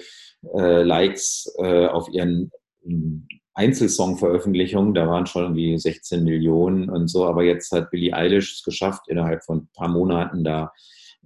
äh, 0.56 0.84
Likes 0.84 1.52
äh, 1.58 1.88
auf 1.88 2.10
ihren 2.10 2.52
ähm, 2.86 3.28
Einzelsong-Veröffentlichungen. 3.56 4.94
Da 4.94 5.08
waren 5.08 5.26
schon 5.26 5.44
irgendwie 5.44 5.78
16 5.78 6.24
Millionen 6.24 6.90
und 6.90 7.08
so. 7.08 7.26
Aber 7.26 7.44
jetzt 7.44 7.72
hat 7.72 7.90
Billie 7.90 8.14
Eilish 8.14 8.54
es 8.54 8.64
geschafft, 8.64 9.08
innerhalb 9.08 9.44
von 9.44 9.60
ein 9.60 9.70
paar 9.74 9.90
Monaten 9.90 10.44
da 10.44 10.72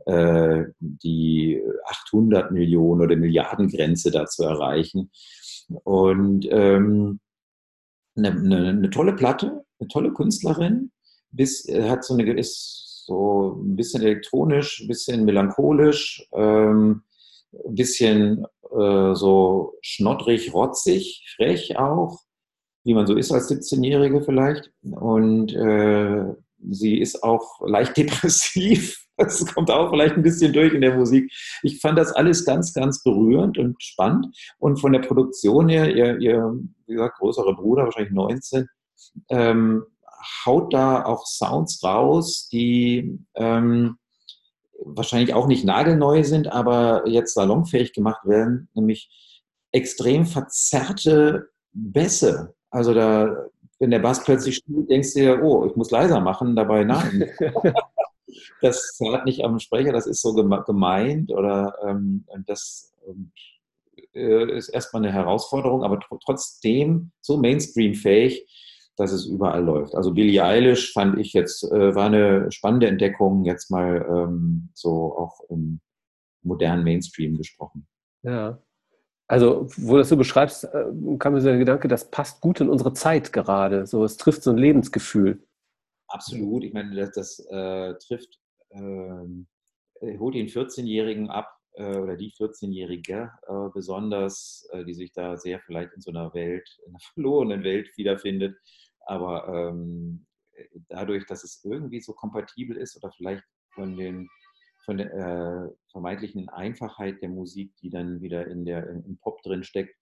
die 0.08 1.62
800 1.86 2.52
Millionen 2.52 3.02
oder 3.02 3.16
Milliardengrenze 3.16 4.12
da 4.12 4.26
zu 4.26 4.44
erreichen. 4.44 5.10
Und 5.84 6.48
ähm, 6.52 7.20
eine, 8.16 8.32
eine, 8.32 8.70
eine, 8.70 8.90
tolle 8.90 9.14
Platte, 9.14 9.66
eine 9.80 9.88
tolle 9.88 10.14
Künstlerin, 10.14 10.92
bis, 11.32 11.68
äh, 11.68 11.90
hat 11.90 12.04
so 12.04 12.14
eine, 12.14 12.32
ist 12.34 13.04
so 13.06 13.62
ein 13.62 13.76
bisschen 13.76 14.02
elektronisch, 14.04 14.82
ein 14.82 14.88
bisschen 14.88 15.26
melancholisch, 15.26 16.28
ähm, 16.34 17.04
ein 17.66 17.76
bisschen 17.76 18.46
äh, 18.72 19.16
so 19.16 19.74
schnoddrig, 19.82 20.54
rotzig, 20.54 21.26
frech 21.36 21.78
auch, 21.78 22.22
wie 22.84 22.94
man 22.94 23.08
so 23.08 23.16
ist 23.16 23.32
als 23.32 23.50
17-Jährige 23.50 24.22
vielleicht. 24.22 24.72
Und 24.84 25.54
äh, 25.54 26.26
sie 26.70 27.00
ist 27.00 27.24
auch 27.24 27.62
leicht 27.66 27.98
depressiv 27.98 29.05
das 29.18 29.46
kommt 29.54 29.72
auch 29.72 29.90
vielleicht 29.90 30.16
ein 30.16 30.24
bisschen 30.24 30.54
durch 30.54 30.74
in 30.74 30.82
der 30.82 30.96
Musik. 30.96 31.32
Ich 31.64 31.80
fand 31.80 31.98
das 31.98 32.12
alles 32.12 32.46
ganz, 32.46 32.74
ganz 32.74 33.02
berührend 33.04 33.58
und 33.58 33.82
spannend. 33.82 34.28
Und 34.60 34.80
von 34.80 34.92
der 34.92 35.00
Produktion 35.00 35.70
her, 35.70 35.94
ihr, 35.96 36.20
ihr 36.20 36.54
wie 36.88 36.94
gesagt, 36.94 37.18
größerer 37.20 37.56
Bruder, 37.56 37.86
wahrscheinlich 37.86 38.14
19, 38.14 38.68
ähm, 39.30 39.84
haut 40.46 40.74
da 40.74 41.06
auch 41.06 41.26
Sounds 41.26 41.84
raus, 41.84 42.50
die 42.52 43.20
ähm, 43.36 43.98
wahrscheinlich 44.84 45.34
auch 45.34 45.48
nicht 45.48 45.66
nagelneu 45.66 46.24
sind, 46.24 46.52
aber 46.52 47.08
jetzt 47.08 47.34
salonfähig 47.34 47.94
gemacht 47.94 48.26
werden, 48.26 48.70
nämlich 48.74 49.10
extrem 49.72 50.26
verzerrte 50.26 51.50
Bässe. 51.74 52.54
Also 52.70 52.94
da, 52.94 53.48
wenn 53.80 53.92
der 53.92 54.00
Bass 54.00 54.24
plötzlich 54.24 54.58
spielt, 54.58 54.90
denkst 54.90 55.14
du 55.14 55.20
dir, 55.20 55.44
oh, 55.44 55.66
ich 55.66 55.76
muss 55.76 55.92
leiser 55.92 56.20
machen, 56.20 56.56
dabei 56.56 56.84
nein. 56.86 57.30
Das 58.62 58.96
zahlt 58.96 59.26
nicht 59.26 59.44
am 59.44 59.60
Sprecher, 59.60 59.92
das 59.92 60.08
ist 60.08 60.22
so 60.22 60.34
gemeint 60.34 61.32
oder 61.32 61.76
ähm, 61.86 62.26
das 62.46 62.94
ähm, 63.08 63.32
äh, 64.14 64.58
ist 64.58 64.70
erstmal 64.70 65.04
eine 65.04 65.14
Herausforderung, 65.14 65.84
aber 65.84 66.00
tr 66.00 66.18
trotzdem 66.24 67.12
so 67.22 67.38
Mainstream-fähig, 67.38 68.48
dass 68.98 69.12
es 69.12 69.26
überall 69.26 69.64
läuft. 69.64 69.94
Also 69.96 70.14
Billie 70.14 70.44
Eilish 70.44 70.94
fand 70.94 71.20
ich 71.20 71.34
jetzt, 71.34 71.64
äh, 71.64 71.96
war 71.96 72.06
eine 72.06 72.52
spannende 72.52 72.88
Entdeckung, 72.88 73.44
jetzt 73.46 73.70
mal 73.70 74.06
ähm, 74.10 74.70
so 74.74 75.18
auch 75.18 75.42
im 75.50 75.82
modernen 76.44 76.84
Mainstream 76.84 77.38
gesprochen. 77.38 77.88
Ja. 78.24 78.60
Also, 79.28 79.68
wo 79.78 79.98
das 79.98 80.10
so 80.10 80.18
beschreibst, 80.18 80.66
äh, 80.66 80.86
kam 81.18 81.34
mir 81.34 81.42
so 81.42 81.48
der 81.48 81.58
Gedanke, 81.58 81.88
das 81.88 82.12
passt 82.12 82.42
gut 82.42 82.62
in 82.62 82.70
unsere 82.70 82.94
Zeit 82.94 83.34
gerade. 83.34 83.88
So, 83.88 84.04
es 84.04 84.18
trifft 84.18 84.44
so 84.44 84.52
ein 84.52 84.58
Lebensgefühl. 84.58 85.44
Absolut. 86.08 86.64
Ich 86.64 86.74
meine, 86.74 86.96
das, 86.96 87.12
das 87.12 87.40
äh, 87.50 87.96
trifft, 88.00 88.40
ähm, 88.72 89.48
äh, 90.02 90.18
holt 90.18 90.36
den 90.36 90.48
14-Jährigen 90.48 91.30
ab 91.30 91.58
äh, 91.74 91.98
oder 91.98 92.16
die 92.16 92.32
14-Jährige 92.32 93.32
äh, 93.48 93.70
besonders, 93.74 94.68
äh, 94.72 94.86
die 94.86 94.94
sich 94.94 95.12
da 95.14 95.38
sehr 95.38 95.60
vielleicht 95.62 95.94
in 95.94 96.02
so 96.02 96.12
einer 96.12 96.34
Welt, 96.34 96.70
in 96.86 96.92
einer 96.92 97.00
verlorenen 97.14 97.64
Welt 97.64 97.90
wiederfindet. 97.98 98.58
Aber 99.08 99.48
ähm, 99.48 100.26
dadurch, 100.90 101.26
dass 101.26 101.44
es 101.44 101.64
irgendwie 101.64 102.02
so 102.02 102.14
kompatibel 102.14 102.78
ist 102.78 102.96
oder 102.98 103.12
vielleicht 103.12 103.44
von 103.74 103.98
den 103.98 104.30
von 104.86 104.98
der 105.00 105.12
äh, 105.12 105.76
vermeintlichen 105.92 106.48
Einfachheit 106.50 107.20
der 107.22 107.30
Musik, 107.30 107.76
die 107.82 107.90
dann 107.90 108.22
wieder 108.22 108.48
in 108.48 108.66
der, 108.66 108.88
im 108.88 109.18
Pop 109.18 109.42
drin 109.42 109.64
steckt, 109.64 109.96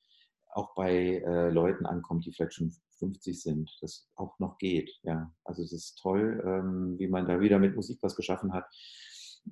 auch 0.55 0.75
bei 0.75 1.23
äh, 1.25 1.49
Leuten 1.49 1.85
ankommt, 1.85 2.25
die 2.25 2.31
vielleicht 2.31 2.53
schon 2.53 2.73
50 2.99 3.41
sind, 3.41 3.69
das 3.81 4.07
auch 4.15 4.37
noch 4.39 4.57
geht. 4.57 4.91
Ja, 5.03 5.31
also 5.43 5.61
es 5.61 5.73
ist 5.73 5.99
toll, 6.01 6.41
ähm, 6.45 6.95
wie 6.97 7.07
man 7.07 7.27
da 7.27 7.39
wieder 7.39 7.59
mit 7.59 7.75
Musik 7.75 7.99
was 8.01 8.15
geschaffen 8.15 8.53
hat, 8.53 8.65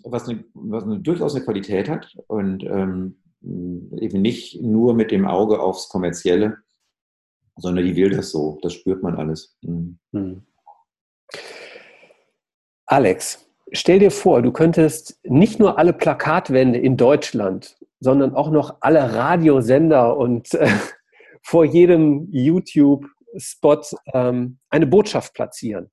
was, 0.04 0.28
eine, 0.28 0.43
was 0.54 0.84
eine, 0.84 0.99
durchaus 0.99 1.36
eine 1.36 1.43
Qualität 1.43 1.89
hat 1.89 2.16
und 2.28 2.64
ähm, 2.64 3.18
eben 3.41 4.22
nicht 4.22 4.62
nur 4.62 4.93
mit 4.93 5.12
dem 5.12 5.26
Auge 5.26 5.60
aufs 5.60 5.89
Kommerzielle, 5.89 6.58
sondern 7.58 7.86
die 7.86 7.95
will 7.95 8.12
das 8.12 8.32
so. 8.32 8.60
Das 8.62 8.74
spürt 8.74 9.04
man 9.04 9.16
alles. 9.16 9.58
Mhm. 9.62 9.99
Hm. 10.14 10.45
Alex, 12.86 13.47
stell 13.72 13.99
dir 13.99 14.12
vor, 14.12 14.41
du 14.41 14.52
könntest 14.52 15.20
nicht 15.24 15.60
nur 15.60 15.78
alle 15.78 15.93
Plakatwände 15.93 16.80
in 16.80 16.97
Deutschland 16.97 17.78
sondern 18.02 18.36
auch 18.36 18.49
noch 18.49 18.78
alle 18.82 19.14
Radiosender 19.14 20.18
und 20.18 20.54
äh, 20.56 20.68
vor 21.43 21.64
jedem 21.64 22.28
YouTube-Spot 22.32 23.82
ähm, 24.14 24.60
eine 24.70 24.88
Botschaft 24.88 25.34
platzieren. 25.34 25.89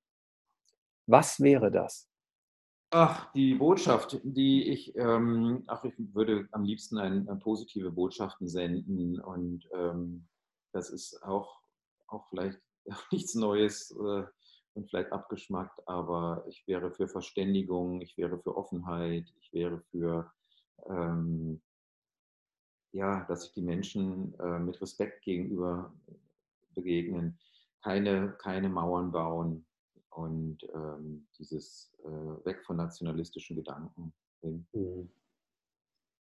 Was 1.06 1.40
wäre 1.40 1.70
das? 1.70 2.08
Ach, 2.90 3.30
die 3.32 3.54
Botschaft, 3.54 4.18
die 4.24 4.70
ich, 4.70 4.96
ähm, 4.96 5.62
ach, 5.66 5.84
ich 5.84 5.92
würde 6.14 6.48
am 6.52 6.64
liebsten 6.64 6.96
ein, 6.96 7.28
ein 7.28 7.38
positive 7.38 7.90
Botschaften 7.90 8.48
senden 8.48 9.20
und 9.20 9.68
ähm, 9.74 10.26
das 10.72 10.88
ist 10.88 11.22
auch, 11.22 11.60
auch 12.06 12.26
vielleicht 12.30 12.58
nichts 13.12 13.34
Neues 13.34 13.90
äh, 13.90 14.24
und 14.72 14.88
vielleicht 14.88 15.12
abgeschmackt, 15.12 15.86
aber 15.86 16.44
ich 16.48 16.66
wäre 16.66 16.90
für 16.90 17.08
Verständigung, 17.08 18.00
ich 18.00 18.16
wäre 18.16 18.38
für 18.38 18.56
Offenheit, 18.56 19.26
ich 19.38 19.52
wäre 19.52 19.82
für, 19.90 20.32
ähm, 20.88 21.60
ja, 22.92 23.24
dass 23.24 23.42
sich 23.44 23.52
die 23.52 23.62
Menschen 23.62 24.38
äh, 24.40 24.58
mit 24.58 24.80
Respekt 24.80 25.22
gegenüber 25.22 25.92
begegnen, 26.74 27.38
keine, 27.82 28.36
keine 28.38 28.68
Mauern 28.68 29.12
bauen, 29.12 29.66
und 30.18 30.58
ähm, 30.74 31.28
dieses 31.38 31.92
äh, 32.04 32.44
weg 32.44 32.64
von 32.64 32.76
nationalistischen 32.76 33.54
Gedanken 33.54 34.12
hin. 34.40 34.66
Mhm. 34.72 35.08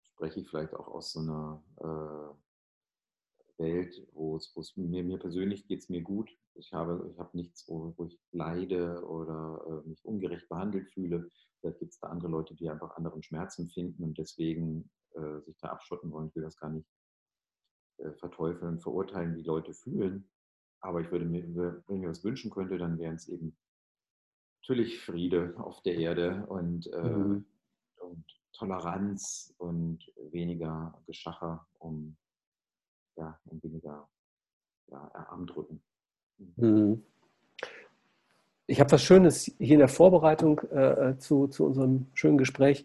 Spreche 0.02 0.40
ich 0.40 0.48
vielleicht 0.48 0.74
auch 0.74 0.88
aus 0.88 1.12
so 1.12 1.20
einer 1.20 1.62
äh, 1.78 3.62
Welt, 3.62 4.06
wo 4.12 4.36
es 4.36 4.76
mir, 4.76 5.02
mir 5.02 5.18
persönlich 5.18 5.66
geht 5.66 5.80
es 5.80 5.88
mir 5.88 6.02
gut. 6.02 6.30
Ich 6.54 6.74
habe, 6.74 7.08
ich 7.10 7.18
habe 7.18 7.34
nichts, 7.36 7.66
wo, 7.68 7.94
wo 7.96 8.04
ich 8.04 8.20
leide 8.32 9.02
oder 9.06 9.82
äh, 9.84 9.88
mich 9.88 10.04
ungerecht 10.04 10.48
behandelt 10.50 10.90
fühle. 10.90 11.30
Vielleicht 11.60 11.78
gibt 11.78 11.92
es 11.92 11.98
da 11.98 12.08
andere 12.08 12.30
Leute, 12.30 12.54
die 12.54 12.68
einfach 12.68 12.96
anderen 12.96 13.22
Schmerz 13.22 13.58
empfinden 13.58 14.04
und 14.04 14.18
deswegen 14.18 14.90
äh, 15.16 15.40
sich 15.40 15.56
da 15.58 15.68
abschotten 15.68 16.10
wollen. 16.12 16.28
Ich 16.28 16.36
will 16.36 16.42
das 16.42 16.58
gar 16.58 16.70
nicht 16.70 16.86
äh, 17.98 18.12
verteufeln 18.12 18.74
und 18.74 18.82
verurteilen, 18.82 19.36
wie 19.36 19.42
Leute 19.42 19.74
fühlen. 19.74 20.28
Aber 20.80 21.00
ich 21.00 21.10
würde 21.10 21.24
mir, 21.24 21.42
wenn 21.86 21.96
ich 21.96 22.02
mir 22.02 22.10
was 22.10 22.24
wünschen 22.24 22.50
könnte, 22.50 22.78
dann 22.78 22.98
wären 22.98 23.16
es 23.16 23.28
eben 23.28 23.56
natürlich 24.60 25.00
Friede 25.00 25.54
auf 25.58 25.82
der 25.82 25.94
Erde 25.96 26.44
und, 26.46 26.86
äh, 26.92 27.02
mhm. 27.02 27.46
und 28.00 28.24
Toleranz 28.52 29.54
und 29.58 30.00
weniger 30.30 31.00
Geschacher, 31.06 31.66
um, 31.78 32.16
ja, 33.16 33.38
um 33.44 33.62
weniger 33.62 34.08
ja, 34.88 35.10
Armdrücken. 35.14 35.82
Mhm. 36.56 37.02
Ich 38.66 38.80
habe 38.80 38.90
was 38.90 39.02
Schönes 39.02 39.44
hier 39.58 39.74
in 39.74 39.78
der 39.78 39.88
Vorbereitung 39.88 40.60
äh, 40.72 41.10
äh, 41.10 41.18
zu, 41.18 41.46
zu 41.46 41.64
unserem 41.64 42.06
schönen 42.14 42.38
Gespräch 42.38 42.84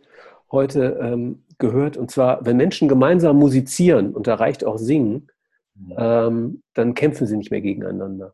heute 0.52 1.00
ähm, 1.02 1.44
gehört. 1.58 1.98
Und 1.98 2.12
zwar, 2.12 2.46
wenn 2.46 2.58
Menschen 2.58 2.88
gemeinsam 2.88 3.38
musizieren 3.38 4.14
und 4.14 4.28
da 4.28 4.36
reicht 4.36 4.66
auch 4.66 4.78
singen, 4.78 5.28
mhm. 5.76 5.96
ähm, 5.98 6.64
dann 6.74 6.94
kämpfen 6.94 7.28
sie 7.28 7.38
nicht 7.38 7.52
mehr 7.52 7.62
gegeneinander. 7.62 8.34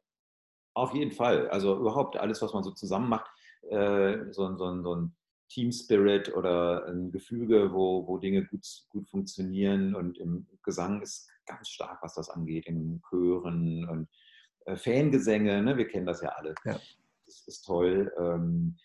Auf 0.74 0.94
jeden 0.94 1.12
Fall. 1.12 1.50
Also 1.50 1.78
überhaupt 1.78 2.18
alles, 2.18 2.42
was 2.42 2.54
man 2.54 2.64
so 2.64 2.72
zusammen 2.72 3.10
macht 3.10 3.30
äh, 3.70 4.32
so, 4.32 4.56
so, 4.58 4.82
so 4.82 4.96
ein 4.96 5.16
Team 5.50 5.72
Spirit 5.72 6.34
oder 6.36 6.86
ein 6.88 7.12
Gefüge, 7.12 7.72
wo, 7.74 8.08
wo 8.08 8.18
Dinge 8.18 8.46
gut, 8.46 8.66
gut 8.90 9.10
funktionieren. 9.10 9.96
Und 9.96 10.18
im 10.18 10.48
Gesang 10.64 11.02
ist 11.02 11.30
ganz 11.46 11.70
stark, 11.70 12.00
was 12.02 12.16
das 12.16 12.30
angeht, 12.30 12.66
in 12.68 13.02
Chören 13.10 13.88
und 13.88 14.08
äh, 14.66 14.76
Fangesänge. 14.76 15.62
Ne? 15.62 15.78
Wir 15.78 15.88
kennen 15.88 16.06
das 16.06 16.22
ja 16.22 16.30
alle. 16.30 16.56
Ja. 16.66 16.80
Das 17.26 17.48
ist 17.48 17.66
toll. 17.66 18.12
Ähm, 18.18 18.78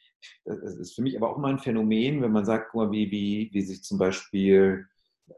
das 0.45 0.77
ist 0.77 0.95
für 0.95 1.03
mich 1.03 1.17
aber 1.17 1.31
auch 1.31 1.39
mal 1.39 1.51
ein 1.51 1.59
Phänomen, 1.59 2.23
wenn 2.23 2.33
man 2.33 2.45
sagt, 2.45 2.71
guck 2.71 2.83
mal, 2.83 2.93
wie, 2.93 3.11
wie, 3.11 3.51
wie 3.53 3.63
sich 3.63 3.83
zum 3.83 3.99
Beispiel 3.99 4.87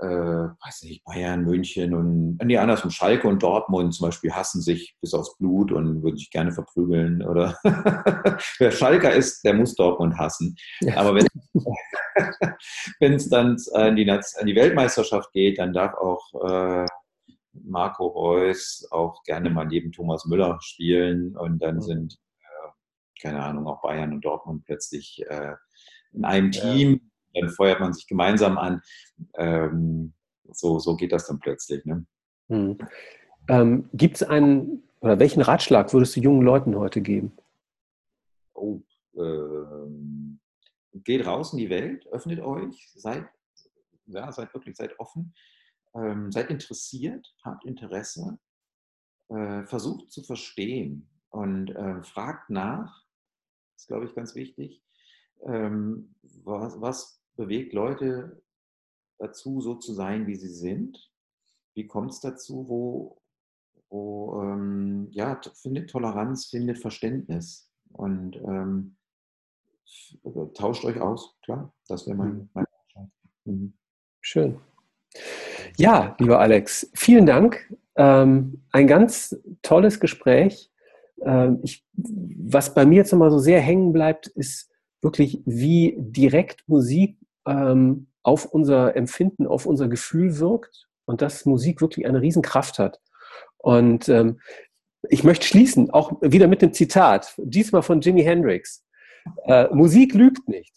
äh, 0.00 0.06
weiß 0.06 0.82
nicht, 0.84 1.04
Bayern, 1.04 1.44
München 1.44 1.94
und, 1.94 2.38
nee, 2.44 2.56
andersrum, 2.56 2.90
Schalke 2.90 3.28
und 3.28 3.42
Dortmund 3.42 3.94
zum 3.94 4.08
Beispiel 4.08 4.32
hassen 4.32 4.60
sich 4.60 4.96
bis 5.00 5.14
aufs 5.14 5.36
Blut 5.38 5.72
und 5.72 6.02
würden 6.02 6.16
sich 6.16 6.30
gerne 6.30 6.52
verprügeln. 6.52 7.22
Oder 7.22 7.58
wer 8.58 8.70
Schalker 8.70 9.12
ist, 9.12 9.44
der 9.44 9.54
muss 9.54 9.74
Dortmund 9.74 10.18
hassen. 10.18 10.56
Ja. 10.80 10.96
Aber 10.96 11.14
wenn 11.14 11.26
es 13.14 13.28
dann 13.28 13.56
an 13.74 13.96
die, 13.96 14.10
an 14.10 14.46
die, 14.46 14.56
Weltmeisterschaft 14.56 15.32
geht, 15.32 15.58
dann 15.58 15.72
darf 15.72 15.94
auch 15.94 16.22
äh, 16.48 16.86
Marco 17.52 18.06
Reus 18.06 18.86
auch 18.90 19.22
gerne 19.24 19.50
mal 19.50 19.66
neben 19.66 19.92
Thomas 19.92 20.24
Müller 20.24 20.58
spielen 20.60 21.36
und 21.36 21.62
dann 21.62 21.80
sind, 21.80 22.14
äh, 22.14 22.16
keine 23.24 23.42
Ahnung, 23.42 23.66
auch 23.66 23.80
Bayern 23.82 24.12
und 24.12 24.24
Dortmund 24.24 24.64
plötzlich 24.64 25.24
äh, 25.28 25.54
in 26.12 26.24
einem 26.24 26.52
Team. 26.52 26.92
Ja 26.92 27.10
dann 27.34 27.50
feuert 27.50 27.80
man 27.80 27.92
sich 27.92 28.06
gemeinsam 28.06 28.58
an. 28.58 28.80
Ähm, 29.34 30.14
so, 30.50 30.78
so 30.78 30.96
geht 30.96 31.12
das 31.12 31.26
dann 31.26 31.40
plötzlich. 31.40 31.84
Ne? 31.84 32.06
Hm. 32.48 32.78
Ähm, 33.48 33.88
Gibt 33.92 34.16
es 34.16 34.22
einen, 34.22 34.84
oder 35.00 35.18
welchen 35.18 35.42
Ratschlag 35.42 35.92
würdest 35.92 36.16
du 36.16 36.20
jungen 36.20 36.42
Leuten 36.42 36.76
heute 36.76 37.00
geben? 37.00 37.36
Oh, 38.54 38.80
ähm, 39.16 40.40
geht 40.92 41.26
raus 41.26 41.52
in 41.52 41.58
die 41.58 41.70
Welt, 41.70 42.06
öffnet 42.06 42.40
euch, 42.40 42.90
seid, 42.94 43.26
ja, 44.06 44.30
seid 44.32 44.54
wirklich, 44.54 44.76
seid 44.76 44.98
offen, 44.98 45.34
ähm, 45.94 46.30
seid 46.30 46.50
interessiert, 46.50 47.34
habt 47.42 47.64
Interesse, 47.64 48.38
äh, 49.28 49.64
versucht 49.64 50.12
zu 50.12 50.22
verstehen 50.22 51.08
und 51.30 51.70
äh, 51.70 52.02
fragt 52.02 52.48
nach, 52.48 53.03
ist, 53.76 53.88
glaube 53.88 54.06
ich, 54.06 54.14
ganz 54.14 54.34
wichtig, 54.34 54.82
ähm, 55.42 56.14
was, 56.44 56.80
was 56.80 57.20
bewegt 57.36 57.72
Leute 57.72 58.42
dazu, 59.18 59.60
so 59.60 59.74
zu 59.74 59.92
sein, 59.92 60.26
wie 60.26 60.36
sie 60.36 60.52
sind? 60.52 61.10
Wie 61.74 61.86
kommt 61.86 62.12
es 62.12 62.20
dazu, 62.20 62.68
wo, 62.68 63.20
wo 63.88 64.42
ähm, 64.42 65.08
ja, 65.10 65.40
findet 65.54 65.90
Toleranz, 65.90 66.46
findet 66.46 66.78
Verständnis 66.78 67.70
und 67.92 68.36
ähm, 68.36 68.96
tauscht 70.54 70.84
euch 70.84 71.00
aus, 71.00 71.36
klar, 71.42 71.72
das 71.88 72.06
wäre 72.06 72.16
mein, 72.16 72.32
mhm. 72.34 72.48
mein 72.54 72.66
mhm. 73.44 73.74
Schön. 74.20 74.60
Ja, 75.76 76.16
lieber 76.18 76.40
Alex, 76.40 76.90
vielen 76.94 77.26
Dank. 77.26 77.72
Ähm, 77.96 78.62
ein 78.70 78.86
ganz 78.86 79.36
tolles 79.62 80.00
Gespräch. 80.00 80.70
Ähm, 81.22 81.60
ich, 81.62 81.84
was 81.92 82.74
bei 82.74 82.84
mir 82.84 82.96
jetzt 82.96 83.12
nochmal 83.12 83.30
so 83.30 83.38
sehr 83.38 83.60
hängen 83.60 83.92
bleibt, 83.92 84.26
ist 84.28 84.70
wirklich, 85.02 85.40
wie 85.44 85.96
direkt 85.98 86.68
Musik 86.68 87.18
ähm, 87.46 88.08
auf 88.22 88.46
unser 88.46 88.96
Empfinden, 88.96 89.46
auf 89.46 89.66
unser 89.66 89.88
Gefühl 89.88 90.38
wirkt 90.38 90.88
und 91.04 91.22
dass 91.22 91.44
Musik 91.44 91.80
wirklich 91.80 92.06
eine 92.06 92.20
Riesenkraft 92.20 92.78
hat. 92.78 93.00
Und 93.58 94.08
ähm, 94.08 94.40
ich 95.10 95.24
möchte 95.24 95.46
schließen, 95.46 95.90
auch 95.90 96.20
wieder 96.22 96.48
mit 96.48 96.62
dem 96.62 96.72
Zitat, 96.72 97.34
diesmal 97.38 97.82
von 97.82 98.00
Jimi 98.00 98.22
Hendrix. 98.22 98.84
Äh, 99.44 99.68
Musik 99.74 100.14
lügt 100.14 100.48
nicht. 100.48 100.74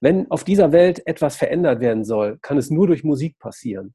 Wenn 0.00 0.30
auf 0.30 0.44
dieser 0.44 0.70
Welt 0.72 1.06
etwas 1.06 1.36
verändert 1.36 1.80
werden 1.80 2.04
soll, 2.04 2.38
kann 2.40 2.58
es 2.58 2.70
nur 2.70 2.86
durch 2.86 3.04
Musik 3.04 3.38
passieren. 3.38 3.94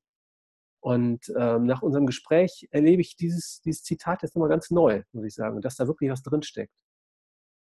Und 0.84 1.32
ähm, 1.38 1.66
nach 1.66 1.82
unserem 1.82 2.06
Gespräch 2.06 2.68
erlebe 2.72 3.02
ich 3.02 3.16
dieses, 3.16 3.62
dieses 3.62 3.84
Zitat 3.84 4.22
jetzt 4.22 4.36
nochmal 4.36 4.50
ganz 4.50 4.70
neu, 4.70 5.04
muss 5.14 5.24
ich 5.24 5.34
sagen, 5.34 5.62
dass 5.62 5.78
da 5.78 5.88
wirklich 5.88 6.12
was 6.12 6.24
drinsteckt. 6.24 6.74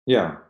Ja, 0.06 0.50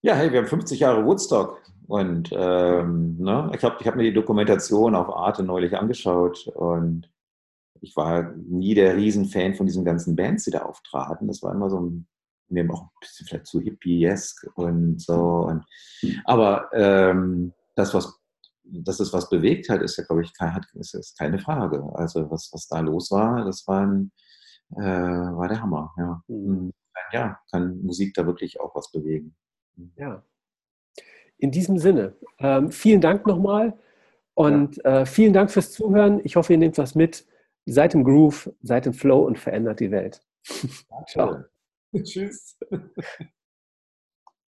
ja, 0.00 0.14
hey, 0.14 0.30
wir 0.30 0.38
haben 0.38 0.46
50 0.46 0.78
Jahre 0.78 1.04
Woodstock 1.04 1.60
und 1.88 2.30
ähm, 2.32 3.16
ne, 3.18 3.50
ich 3.56 3.64
habe 3.64 3.76
ich 3.80 3.88
hab 3.88 3.96
mir 3.96 4.04
die 4.04 4.12
Dokumentation 4.12 4.94
auf 4.94 5.10
Arte 5.10 5.42
neulich 5.42 5.76
angeschaut 5.76 6.46
und 6.54 7.10
ich 7.80 7.96
war 7.96 8.34
nie 8.36 8.74
der 8.74 8.96
Riesenfan 8.96 9.56
von 9.56 9.66
diesen 9.66 9.84
ganzen 9.84 10.14
Bands, 10.14 10.44
die 10.44 10.52
da 10.52 10.62
auftraten. 10.62 11.26
Das 11.26 11.42
war 11.42 11.52
immer 11.52 11.70
so 11.70 11.80
ein, 11.80 12.06
mir 12.48 12.70
auch 12.72 12.82
ein 12.82 12.90
bisschen 13.00 13.26
vielleicht 13.26 13.46
zu 13.46 13.60
hippiesk 13.60 14.46
und 14.54 15.00
so. 15.00 15.48
Und, 15.48 15.64
aber 16.24 16.70
ähm, 16.72 17.52
das, 17.74 17.92
was 17.94 18.19
dass 18.72 19.00
es 19.00 19.12
was 19.12 19.28
bewegt 19.28 19.68
hat, 19.68 19.82
ist 19.82 19.96
ja, 19.96 20.04
glaube 20.04 20.22
ich, 20.22 20.36
kein, 20.36 20.60
ist, 20.74 20.94
ist 20.94 21.18
keine 21.18 21.38
Frage. 21.38 21.82
Also 21.94 22.30
was, 22.30 22.50
was 22.52 22.66
da 22.68 22.80
los 22.80 23.10
war, 23.10 23.44
das 23.44 23.66
war, 23.66 23.86
ein, 23.86 24.12
äh, 24.76 24.80
war 24.80 25.48
der 25.48 25.60
Hammer. 25.60 25.92
Ja. 25.96 26.22
Mhm. 26.28 26.72
ja, 27.12 27.38
kann 27.50 27.82
Musik 27.82 28.14
da 28.14 28.26
wirklich 28.26 28.60
auch 28.60 28.74
was 28.74 28.90
bewegen. 28.90 29.34
Ja. 29.96 30.22
In 31.38 31.50
diesem 31.50 31.78
Sinne, 31.78 32.14
ähm, 32.38 32.70
vielen 32.70 33.00
Dank 33.00 33.26
nochmal 33.26 33.78
und 34.34 34.76
ja. 34.78 35.00
äh, 35.00 35.06
vielen 35.06 35.32
Dank 35.32 35.50
fürs 35.50 35.72
Zuhören. 35.72 36.20
Ich 36.24 36.36
hoffe, 36.36 36.52
ihr 36.52 36.58
nehmt 36.58 36.78
was 36.78 36.94
mit. 36.94 37.26
Seid 37.66 37.94
im 37.94 38.04
Groove, 38.04 38.52
seid 38.62 38.86
im 38.86 38.94
Flow 38.94 39.26
und 39.26 39.38
verändert 39.38 39.80
die 39.80 39.90
Welt. 39.90 40.22
Ciao. 41.08 41.44
Tschüss. 42.02 42.58